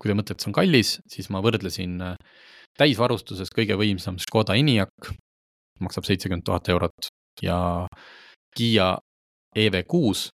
kui 0.00 0.10
te 0.10 0.16
mõtlete, 0.16 0.36
et 0.36 0.44
see 0.44 0.50
on 0.50 0.56
kallis, 0.56 0.92
siis 1.10 1.30
ma 1.32 1.40
võrdlesin 1.44 1.96
äh, 2.04 2.16
täisvarustuses 2.76 3.52
kõige 3.54 3.78
võimsam 3.80 4.18
Škoda 4.20 4.56
Enyaq, 4.58 5.10
maksab 5.80 6.06
seitsekümmend 6.08 6.46
tuhat 6.46 6.68
eurot 6.72 7.10
ja 7.44 7.58
Kiia 8.56 8.94
EV6, 9.56 10.28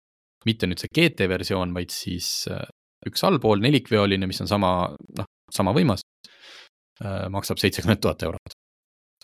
mitte 0.47 0.69
nüüd 0.71 0.83
see 0.83 0.91
GT 0.95 1.29
versioon, 1.31 1.75
vaid 1.75 1.95
siis 1.95 2.49
äh, 2.51 2.65
üks 3.07 3.23
allpool 3.27 3.63
nelikveoline, 3.63 4.27
mis 4.31 4.43
on 4.43 4.51
sama, 4.51 4.73
noh, 5.19 5.31
sama 5.53 5.75
võimas, 5.77 6.05
äh, 7.03 7.27
maksab 7.33 7.63
seitsekümmend 7.63 8.03
tuhat 8.03 8.23
eurot. 8.27 8.59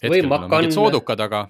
või 0.03 0.23
Macan. 0.27 0.73
soodukad, 0.73 1.21
aga. 1.27 1.47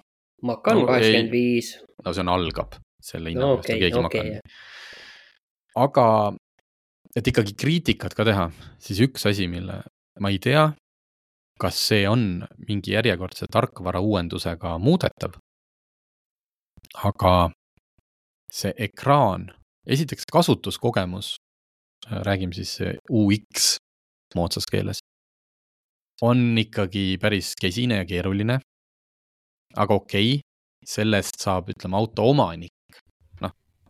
Macan 0.48 0.84
kaheksakümmend 0.86 1.32
viis. 1.34 1.72
no 2.04 2.12
see 2.14 2.22
on, 2.22 2.28
algab 2.30 2.76
selle 3.02 3.32
hinna 3.32 3.48
pealt 3.48 3.64
okay,, 3.64 3.80
keegi 3.80 3.98
okay. 3.98 4.30
Macan. 4.30 4.52
aga, 5.84 6.06
et 7.16 7.30
ikkagi 7.30 7.54
kriitikat 7.58 8.14
ka 8.14 8.26
teha, 8.28 8.48
siis 8.82 9.00
üks 9.06 9.26
asi, 9.28 9.48
mille 9.48 9.82
ma 10.20 10.30
ei 10.32 10.38
tea, 10.42 10.68
kas 11.60 11.78
see 11.90 12.06
on 12.08 12.44
mingi 12.68 12.94
järjekordse 12.94 13.48
tarkvara 13.52 14.00
uuendusega 14.00 14.76
muudetav. 14.78 15.38
aga 17.04 17.50
see 18.50 18.72
ekraan, 18.78 19.50
esiteks 19.86 20.24
kasutuskogemus, 20.32 21.36
räägime 22.08 22.54
siis 22.54 22.78
UX 23.10 23.76
moodsas 24.34 24.66
keeles, 24.70 25.02
on 26.22 26.58
ikkagi 26.58 27.18
päris 27.20 27.54
kesine 27.60 28.00
ja 28.02 28.04
keeruline. 28.04 28.60
aga 29.76 29.94
okei 29.94 30.34
okay,, 30.34 30.42
sellest 30.86 31.40
saab, 31.42 31.68
ütleme, 31.68 31.96
auto 31.96 32.24
omanik. 32.30 32.72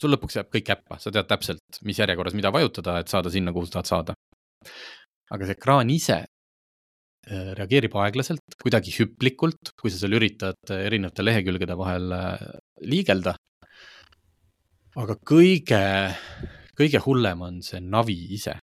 Sul 0.01 0.15
lõpuks 0.15 0.39
jääb 0.39 0.51
kõik 0.55 0.73
äppa, 0.75 0.99
sa 1.03 1.13
tead 1.15 1.29
täpselt, 1.31 1.81
mis 1.87 1.99
järjekorras 2.01 2.37
mida 2.39 2.53
vajutada, 2.55 2.99
et 3.01 3.13
saada 3.13 3.33
sinna, 3.33 3.55
kuhu 3.55 3.69
sa 3.69 3.79
tahad 3.79 3.93
saada. 3.93 4.19
aga 5.31 5.47
see 5.47 5.57
ekraan 5.59 5.91
ise 5.93 6.19
äh, 6.23 7.51
reageerib 7.59 7.97
aeglaselt, 8.01 8.57
kuidagi 8.63 8.95
hüplikult, 8.99 9.75
kui 9.81 9.93
sa 9.93 10.01
seal 10.01 10.17
üritad 10.17 10.73
erinevate 10.73 11.27
lehekülgede 11.27 11.77
vahel 11.79 12.15
äh, 12.17 12.39
liigelda. 12.81 13.37
aga 14.99 15.19
kõige, 15.33 15.83
kõige 16.79 17.05
hullem 17.05 17.45
on 17.51 17.61
see 17.63 17.81
navi 17.81 18.19
ise 18.35 18.59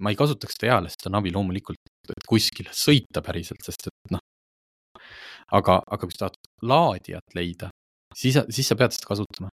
ma 0.00 0.12
ei 0.12 0.18
kasutaks 0.18 0.56
seda 0.56 0.74
eales, 0.74 0.96
seda 0.96 1.12
navi 1.16 1.32
loomulikult, 1.34 1.80
et 2.12 2.26
kuskile 2.28 2.72
sõita 2.76 3.22
päriselt, 3.24 3.62
sest 3.64 3.88
et 3.90 4.14
noh. 4.14 4.22
aga, 5.56 5.80
aga 5.82 6.06
kui 6.06 6.14
sa 6.14 6.26
tahad 6.26 6.38
laadijat 6.70 7.36
leida, 7.36 7.70
siis, 8.16 8.38
siis 8.54 8.70
sa 8.70 8.78
pead 8.80 8.96
seda 8.96 9.10
kasutama. 9.10 9.50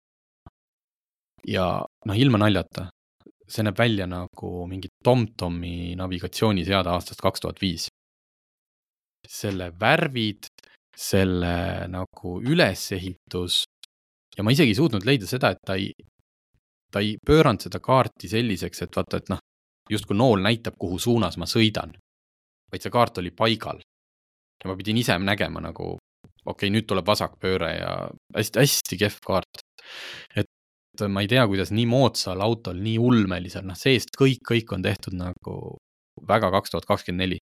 Ja 1.48 1.66
noh, 2.06 2.16
ilma 2.16 2.40
naljata, 2.42 2.88
see 3.48 3.64
näeb 3.66 3.78
välja 3.78 4.06
nagu 4.06 4.66
mingi 4.70 4.90
TomTomi 5.04 5.94
navigatsiooniseade 5.98 6.90
aastast 6.90 7.22
kaks 7.22 7.40
tuhat 7.40 7.62
viis. 7.62 7.88
selle 9.28 9.70
värvid, 9.80 10.46
selle 10.96 11.86
nagu 11.88 12.40
ülesehitus 12.40 13.64
ja 14.36 14.44
ma 14.44 14.54
isegi 14.54 14.72
ei 14.72 14.78
suutnud 14.78 15.04
leida 15.06 15.28
seda, 15.28 15.52
et 15.52 15.60
ta 15.66 15.76
ei, 15.76 15.90
ta 16.92 17.02
ei 17.04 17.16
pööranud 17.26 17.66
seda 17.66 17.80
kaarti 17.84 18.30
selliseks, 18.30 18.84
et 18.86 18.96
vaata, 18.96 19.20
et 19.20 19.32
noh, 19.32 19.42
justkui 19.90 20.16
nool 20.16 20.42
näitab, 20.44 20.78
kuhu 20.80 20.98
suunas 20.98 21.36
ma 21.40 21.48
sõidan. 21.50 21.96
vaid 22.70 22.84
see 22.84 22.92
kaart 22.94 23.18
oli 23.18 23.32
paigal. 23.34 23.80
ja 24.62 24.70
ma 24.70 24.76
pidin 24.76 24.98
ise 25.00 25.16
nägema 25.18 25.60
nagu, 25.60 25.96
okei 25.96 26.52
okay,, 26.52 26.70
nüüd 26.70 26.86
tuleb 26.86 27.06
vasakpööre 27.06 27.70
ja 27.76 27.92
hästi-hästi 28.36 28.98
kehv 29.02 29.20
kaart. 29.26 29.62
et 30.36 30.46
ma 31.08 31.22
ei 31.24 31.30
tea, 31.30 31.46
kuidas 31.48 31.72
nii 31.74 31.86
moodsal 31.88 32.42
autol, 32.44 32.78
nii 32.82 32.98
ulmelisel, 33.00 33.64
noh, 33.66 33.78
seest 33.78 34.16
kõik, 34.18 34.42
kõik 34.52 34.74
on 34.76 34.84
tehtud 34.84 35.16
nagu 35.18 35.56
väga 36.28 36.50
kaks 36.52 36.74
tuhat 36.74 36.88
kakskümmend 36.88 37.24
neli. 37.24 37.38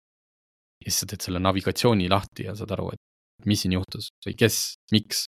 ja 0.85 0.91
siis 0.91 1.05
sa 1.05 1.07
teed 1.09 1.25
selle 1.25 1.41
navigatsiooni 1.41 2.09
lahti 2.11 2.49
ja 2.49 2.55
saad 2.59 2.73
aru, 2.75 2.91
et 2.93 3.47
mis 3.49 3.63
siin 3.63 3.77
juhtus 3.77 4.11
või 4.27 4.35
kes, 4.39 4.61
miks. 4.93 5.27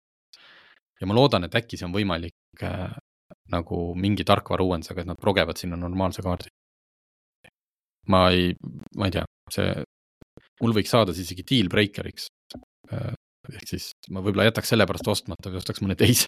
ja 1.02 1.08
ma 1.08 1.18
loodan, 1.18 1.48
et 1.48 1.56
äkki 1.56 1.80
see 1.80 1.88
on 1.88 1.96
võimalik 1.96 2.64
äh, 2.64 2.92
nagu 3.52 3.84
mingi 3.96 4.24
tarkvara 4.28 4.64
uuendusega, 4.64 5.02
et 5.02 5.10
nad 5.10 5.20
progevad 5.20 5.58
sinna 5.58 5.80
normaalse 5.80 6.22
kaardi 6.22 6.52
ma 8.12 8.30
ei, 8.34 8.54
ma 8.98 9.08
ei 9.08 9.16
tea, 9.16 9.26
see, 9.54 9.74
mul 10.62 10.76
võiks 10.78 10.94
saada 10.94 11.14
siis 11.14 11.30
isegi 11.30 11.46
deal 11.48 11.70
breaker'iks. 11.72 12.30
Äh, 12.92 13.14
ehk 13.52 13.68
siis 13.70 13.92
ma 14.14 14.22
võib-olla 14.24 14.50
jätaks 14.50 14.72
selle 14.74 14.86
pärast 14.90 15.10
ostmata 15.12 15.52
või 15.52 15.62
ostaks 15.62 15.82
mõne 15.84 15.98
teise 16.00 16.28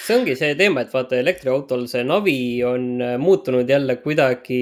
see 0.00 0.16
ongi 0.18 0.34
see 0.38 0.56
teema, 0.58 0.84
et 0.84 0.92
vaata 0.94 1.18
elektriautol 1.20 1.86
see 1.90 2.02
navi 2.06 2.40
on 2.66 2.84
äh, 3.04 3.16
muutunud 3.20 3.68
jälle 3.68 3.96
kuidagi 4.02 4.60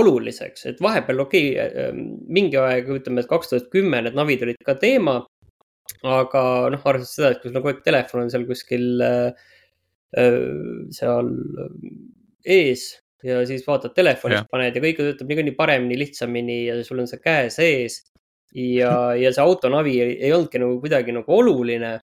oluliseks, 0.00 0.66
et 0.70 0.80
vahepeal 0.84 1.24
okei 1.26 1.52
okay,, 1.54 1.84
äh, 1.88 2.00
mingi 2.38 2.60
aeg, 2.60 2.90
ütleme, 3.00 3.24
et 3.24 3.30
kaks 3.30 3.52
tuhat 3.52 3.70
kümme 3.74 4.02
need 4.04 4.18
navid 4.18 4.46
olid 4.46 4.60
ka 4.66 4.76
teema. 4.80 5.20
aga 6.06 6.42
noh, 6.72 6.82
arvestades 6.86 7.16
seda, 7.16 7.30
et 7.34 7.40
kui 7.42 7.50
sul 7.50 7.58
on 7.58 7.64
kogu 7.64 7.74
aeg 7.74 7.80
telefon 7.84 8.22
on 8.22 8.30
seal 8.32 8.44
kuskil 8.48 9.02
äh, 9.04 9.48
seal 10.94 11.28
ees, 12.46 12.84
ja 13.26 13.40
siis 13.46 13.66
vaatad 13.66 13.94
telefonist, 13.96 14.48
paned 14.50 14.76
ja 14.76 14.82
kõik 14.82 15.00
töötab 15.00 15.28
niikuinii 15.30 15.56
paremini, 15.58 15.98
lihtsamini 16.00 16.60
ja 16.68 16.78
sul 16.86 17.02
on 17.02 17.10
see 17.10 17.20
käe 17.22 17.50
sees. 17.52 18.00
ja, 18.54 19.14
ja 19.14 19.30
see 19.30 19.42
autonavi 19.44 19.92
ei, 20.02 20.14
ei 20.26 20.32
olnudki 20.34 20.58
nagu 20.62 20.80
kuidagi 20.82 21.14
nagu 21.14 21.36
oluline. 21.36 21.98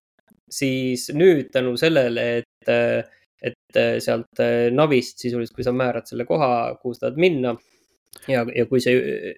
Siis 0.50 1.10
nüüd 1.16 1.50
tänu 1.54 1.76
sellele, 1.80 2.28
et, 2.42 2.70
et 3.44 3.80
sealt 4.04 4.42
navist 4.74 5.20
sisuliselt, 5.20 5.56
kui 5.56 5.66
sa 5.66 5.74
määrad 5.76 6.08
selle 6.10 6.26
koha, 6.28 6.78
kuhu 6.82 6.96
sa 6.96 7.08
tahad 7.08 7.20
minna. 7.22 7.56
ja, 8.28 8.46
ja 8.56 8.66
kui 8.66 8.80
see 8.82 8.96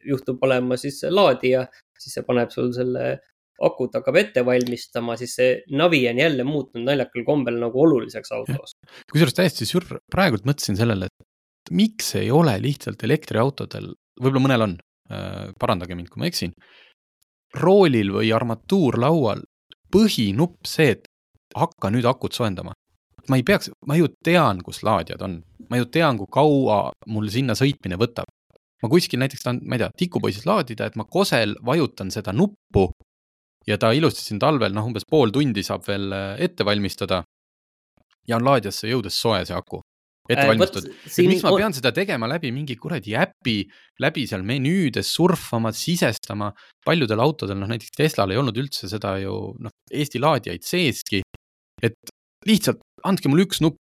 juhtub 0.07 0.43
olema 0.45 0.77
siis 0.79 1.01
laadija, 1.09 1.65
siis 1.99 2.13
see 2.15 2.23
paneb 2.27 2.53
sul 2.53 2.69
selle 2.73 3.17
akut 3.65 3.95
hakkab 3.97 4.17
ette 4.19 4.43
valmistama, 4.45 5.15
siis 5.19 5.33
see 5.39 5.55
navi 5.77 6.01
on 6.09 6.21
jälle 6.21 6.45
muutunud 6.47 6.87
naljakal 6.87 7.25
kombel 7.27 7.59
nagu 7.61 7.81
oluliseks 7.83 8.31
autos. 8.35 8.75
kusjuures 9.11 9.35
täiesti 9.35 9.67
sür-, 9.67 9.99
praegult 10.11 10.47
mõtlesin 10.47 10.79
sellele, 10.79 11.09
et 11.09 11.73
miks 11.75 12.13
ei 12.19 12.31
ole 12.31 12.55
lihtsalt 12.63 13.03
elektriautodel, 13.07 13.91
võib-olla 14.21 14.45
mõnel 14.45 14.65
on, 14.67 14.77
äh, 15.11 15.49
parandage 15.59 15.97
mind, 15.97 16.11
kui 16.13 16.23
ma 16.23 16.29
eksin, 16.31 16.55
roolil 17.59 18.13
või 18.13 18.31
armatuurlaual 18.35 19.43
põhinupp 19.93 20.67
see, 20.67 20.95
et 20.95 21.07
hakka 21.57 21.91
nüüd 21.93 22.07
akut 22.09 22.35
soojendama. 22.37 22.73
ma 23.29 23.37
ei 23.37 23.43
peaks, 23.45 23.69
ma 23.85 23.93
ju 23.93 24.07
tean, 24.25 24.63
kus 24.65 24.81
laadijad 24.81 25.21
on, 25.21 25.35
ma 25.69 25.77
ju 25.77 25.85
tean, 25.85 26.17
kui 26.17 26.25
kaua 26.33 26.79
mul 27.13 27.29
sinna 27.29 27.53
sõitmine 27.53 27.97
võtab. 28.01 28.29
ma 28.81 28.89
kuskil 28.89 29.19
näiteks 29.19 29.43
tahan, 29.43 29.59
ma 29.63 29.75
ei 29.75 29.83
tea, 29.83 29.91
tikupoisis 29.97 30.45
laadida, 30.45 30.87
et 30.87 30.95
ma 30.95 31.03
kosel 31.03 31.55
vajutan 31.65 32.11
seda 32.11 32.33
nuppu 32.33 32.89
ja 33.67 33.77
ta 33.77 33.91
ilusti 33.91 34.23
siin 34.23 34.39
talvel, 34.39 34.73
noh, 34.73 34.87
umbes 34.87 35.05
pool 35.09 35.33
tundi 35.35 35.63
saab 35.63 35.83
veel 35.87 36.11
äh, 36.13 36.39
ette 36.39 36.65
valmistada. 36.65 37.23
ja 38.27 38.37
on 38.37 38.45
laadijasse 38.45 38.87
jõudes 38.87 39.15
soe 39.21 39.45
see 39.45 39.55
aku 39.57 39.81
ette 40.29 40.43
äh, 40.43 40.49
valmistatud. 40.51 40.89
miks 41.25 41.43
ma 41.45 41.53
pean 41.57 41.75
seda 41.75 41.91
tegema 41.95 42.29
läbi 42.29 42.51
mingi 42.53 42.77
kuradi 42.79 43.15
äpi, 43.17 43.57
läbi 44.03 44.25
seal 44.29 44.45
menüüdes 44.45 45.09
surfama, 45.15 45.73
sisestama. 45.75 46.51
paljudel 46.85 47.21
autodel, 47.23 47.59
noh 47.59 47.69
näiteks 47.69 47.95
Teslal 47.97 48.33
ei 48.33 48.39
olnud 48.41 48.57
üldse 48.57 48.89
seda 48.91 49.17
ju 49.23 49.35
noh, 49.59 49.73
Eesti 49.91 50.21
laadijaid 50.21 50.65
seeski. 50.65 51.23
et 51.83 52.13
lihtsalt 52.47 52.81
andke 53.07 53.31
mulle 53.31 53.47
üks 53.47 53.61
nupp, 53.63 53.79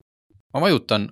ma 0.55 0.63
vajutan, 0.65 1.09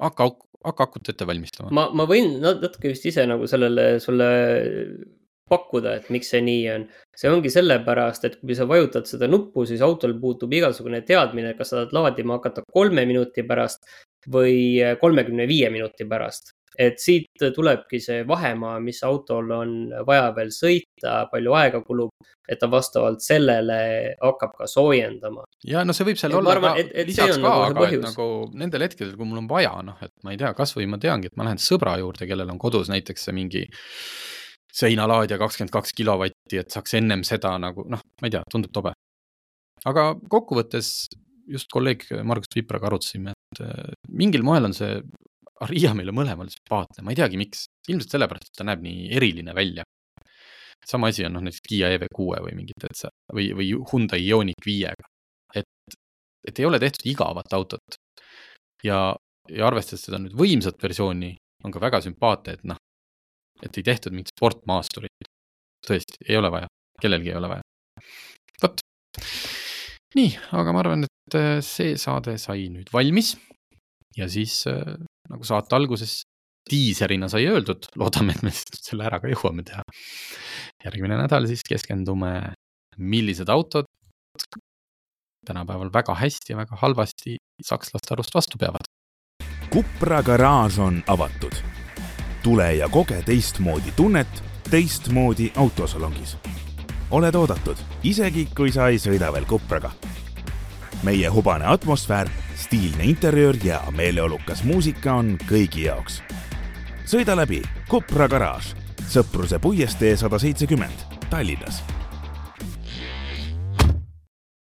hakka, 0.00 0.30
hakka 0.64 0.88
akut 0.88 1.12
ette 1.12 1.28
valmistama. 1.28 1.70
ma, 1.74 1.88
ma 1.94 2.08
võin 2.08 2.38
natuke 2.42 2.92
vist 2.92 3.06
ise 3.08 3.26
nagu 3.28 3.46
sellele 3.50 3.94
sulle 4.02 4.28
pakkuda, 5.48 5.94
et 5.98 6.10
miks 6.12 6.30
see 6.32 6.42
nii 6.44 6.64
on. 6.74 6.86
see 7.18 7.30
ongi 7.32 7.50
sellepärast, 7.50 8.26
et 8.28 8.36
kui 8.40 8.54
sa 8.54 8.66
vajutad 8.68 9.08
seda 9.10 9.26
nuppu, 9.30 9.64
siis 9.66 9.82
autol 9.82 10.12
puutub 10.20 10.52
igasugune 10.54 11.00
teadmine, 11.08 11.54
kas 11.58 11.72
sa 11.72 11.80
tahad 11.80 11.94
laadima 11.96 12.36
hakata 12.38 12.62
kolme 12.72 13.02
minuti 13.08 13.42
pärast 13.48 13.88
või 14.26 14.78
kolmekümne 15.00 15.46
viie 15.48 15.70
minuti 15.70 16.06
pärast. 16.08 16.54
et 16.78 17.00
siit 17.02 17.42
tulebki 17.54 17.98
see 17.98 18.20
vahemaa, 18.26 18.76
mis 18.80 19.00
autol 19.02 19.50
on 19.50 19.70
vaja 20.06 20.28
veel 20.36 20.52
sõita, 20.54 21.24
palju 21.32 21.54
aega 21.58 21.80
kulub, 21.82 22.12
et 22.48 22.60
ta 22.60 22.68
vastavalt 22.70 23.18
sellele 23.24 23.78
hakkab 24.22 24.54
ka 24.60 24.68
soojendama. 24.70 25.42
ja 25.66 25.82
no 25.84 25.96
see 25.96 26.06
võib 26.06 26.20
seal 26.20 26.32
et 26.32 26.38
olla 26.38 26.54
arvan, 26.54 26.76
ka 26.76 26.84
et, 26.84 26.92
et 26.94 27.10
lisaks 27.10 27.34
ka, 27.34 27.42
nagu 27.42 27.64
aga 27.66 27.88
et 27.88 28.06
nagu 28.06 28.28
nendel 28.62 28.86
hetkedel, 28.86 29.16
kui 29.18 29.26
mul 29.26 29.42
on 29.42 29.50
vaja, 29.50 29.74
noh, 29.84 29.98
et 30.06 30.14
ma 30.22 30.34
ei 30.34 30.40
tea, 30.40 30.52
kasvõi 30.54 30.86
ma 30.86 31.00
teangi, 31.02 31.32
et 31.32 31.36
ma 31.40 31.48
lähen 31.48 31.62
sõbra 31.62 31.96
juurde, 31.98 32.28
kellel 32.30 32.54
on 32.54 32.62
kodus 32.62 32.92
näiteks 32.92 33.26
see 33.26 33.36
mingi 33.36 33.64
seinalaadija 34.78 35.38
kakskümmend 35.40 35.74
kaks 35.74 35.94
kilovatti, 35.98 36.60
et 36.60 36.70
saaks 36.70 36.94
ennem 37.00 37.24
seda 37.26 37.56
nagu 37.60 37.84
noh, 37.90 38.02
ma 38.22 38.30
ei 38.30 38.36
tea, 38.36 38.44
tundub 38.52 38.72
tobe. 38.74 38.94
aga 39.88 40.12
kokkuvõttes 40.30 41.08
just 41.48 41.70
kolleeg 41.72 42.04
Margus 42.28 42.54
Vipraga 42.56 42.90
arutasime, 42.90 43.32
äh, 43.32 43.37
mingil 44.08 44.44
moel 44.46 44.68
on 44.68 44.76
see 44.76 45.00
Aria 45.64 45.90
meile 45.96 46.12
mõlemale 46.14 46.52
sümpaatne, 46.52 47.02
ma 47.02 47.10
ei 47.10 47.18
teagi, 47.18 47.38
miks. 47.40 47.64
ilmselt 47.90 48.12
sellepärast, 48.14 48.50
et 48.50 48.58
ta 48.60 48.66
näeb 48.68 48.82
nii 48.84 49.08
eriline 49.18 49.54
välja. 49.54 49.84
sama 50.86 51.08
asi 51.10 51.24
on 51.26 51.32
noh, 51.34 51.42
näiteks 51.42 51.64
Kiia 51.66 51.88
EV6 51.96 52.42
või 52.44 52.54
mingid 52.54 52.78
täitsa 52.80 53.10
või, 53.34 53.48
või 53.58 53.72
Hyundai 53.90 54.22
Ioniq 54.22 54.62
viiega. 54.66 55.08
et, 55.54 55.96
et 56.46 56.58
ei 56.58 56.68
ole 56.68 56.78
tehtud 56.78 57.10
igavat 57.10 57.52
autot. 57.52 57.98
ja, 58.84 59.16
ja 59.50 59.66
arvestades 59.66 60.06
seda 60.06 60.22
nüüd 60.22 60.38
võimsat 60.38 60.78
versiooni, 60.82 61.34
on 61.64 61.74
ka 61.74 61.82
väga 61.82 62.00
sümpaatne, 62.06 62.54
et 62.54 62.64
noh, 62.64 62.78
et 63.62 63.78
ei 63.78 63.82
tehtud 63.82 64.14
mingit 64.14 64.30
sportmaasturit. 64.36 65.32
tõesti, 65.86 66.22
ei 66.28 66.36
ole 66.36 66.50
vaja, 66.54 66.70
kellelgi 67.02 67.34
ei 67.34 67.40
ole 67.40 67.56
vaja. 67.56 67.62
vot 68.62 68.86
nii, 70.16 70.32
aga 70.56 70.72
ma 70.72 70.82
arvan, 70.84 71.04
et 71.08 71.36
äh, 71.36 71.58
see 71.64 71.96
saade 72.00 72.38
sai 72.40 72.68
nüüd 72.72 72.88
valmis 72.94 73.34
ja 74.16 74.28
siis 74.30 74.62
äh, 74.70 74.96
nagu 75.28 75.44
saate 75.44 75.76
alguses 75.76 76.22
diiserina 76.68 77.28
sai 77.32 77.46
öeldud, 77.48 77.88
loodame, 77.96 78.34
et 78.36 78.44
me 78.44 78.52
selle 78.52 79.06
ära 79.08 79.20
ka 79.22 79.30
jõuame 79.32 79.64
teha. 79.64 79.82
järgmine 80.84 81.16
nädal 81.16 81.48
siis 81.48 81.64
keskendume, 81.66 82.52
millised 82.98 83.48
autod 83.48 83.88
tänapäeval 85.48 85.90
väga 85.92 86.14
hästi 86.14 86.52
ja 86.52 86.56
väga 86.58 86.76
halvasti 86.76 87.38
sakslaste 87.64 88.14
arust 88.14 88.34
vastu 88.34 88.58
peavad. 88.60 88.90
Kupra 89.72 90.22
garaaž 90.22 90.78
on 90.78 91.02
avatud. 91.06 91.56
tule 92.42 92.74
ja 92.74 92.88
koge 92.88 93.22
teistmoodi 93.22 93.92
tunnet 93.96 94.42
teistmoodi 94.70 95.52
autosalongis. 95.56 96.36
Oled 97.10 97.34
oodatud, 97.34 97.76
isegi 98.02 98.48
kui 98.56 98.72
sa 98.72 98.88
ei 98.88 98.98
sõida 98.98 99.32
veel 99.32 99.46
Kupraga. 99.46 99.90
meie 101.02 101.28
hubane 101.28 101.64
atmosfäär, 101.64 102.28
stiilne 102.56 103.04
interjöör 103.04 103.56
ja 103.64 103.82
meeleolukas 103.90 104.64
muusika 104.64 105.14
on 105.14 105.38
kõigi 105.48 105.84
jaoks. 105.86 106.22
sõida 107.04 107.36
läbi 107.36 107.62
Kupra 107.88 108.28
garaaž, 108.28 108.74
Sõpruse 109.08 109.58
puiestee 109.58 110.16
sada 110.16 110.38
seitsekümmend, 110.38 111.06
Tallinnas 111.30 111.82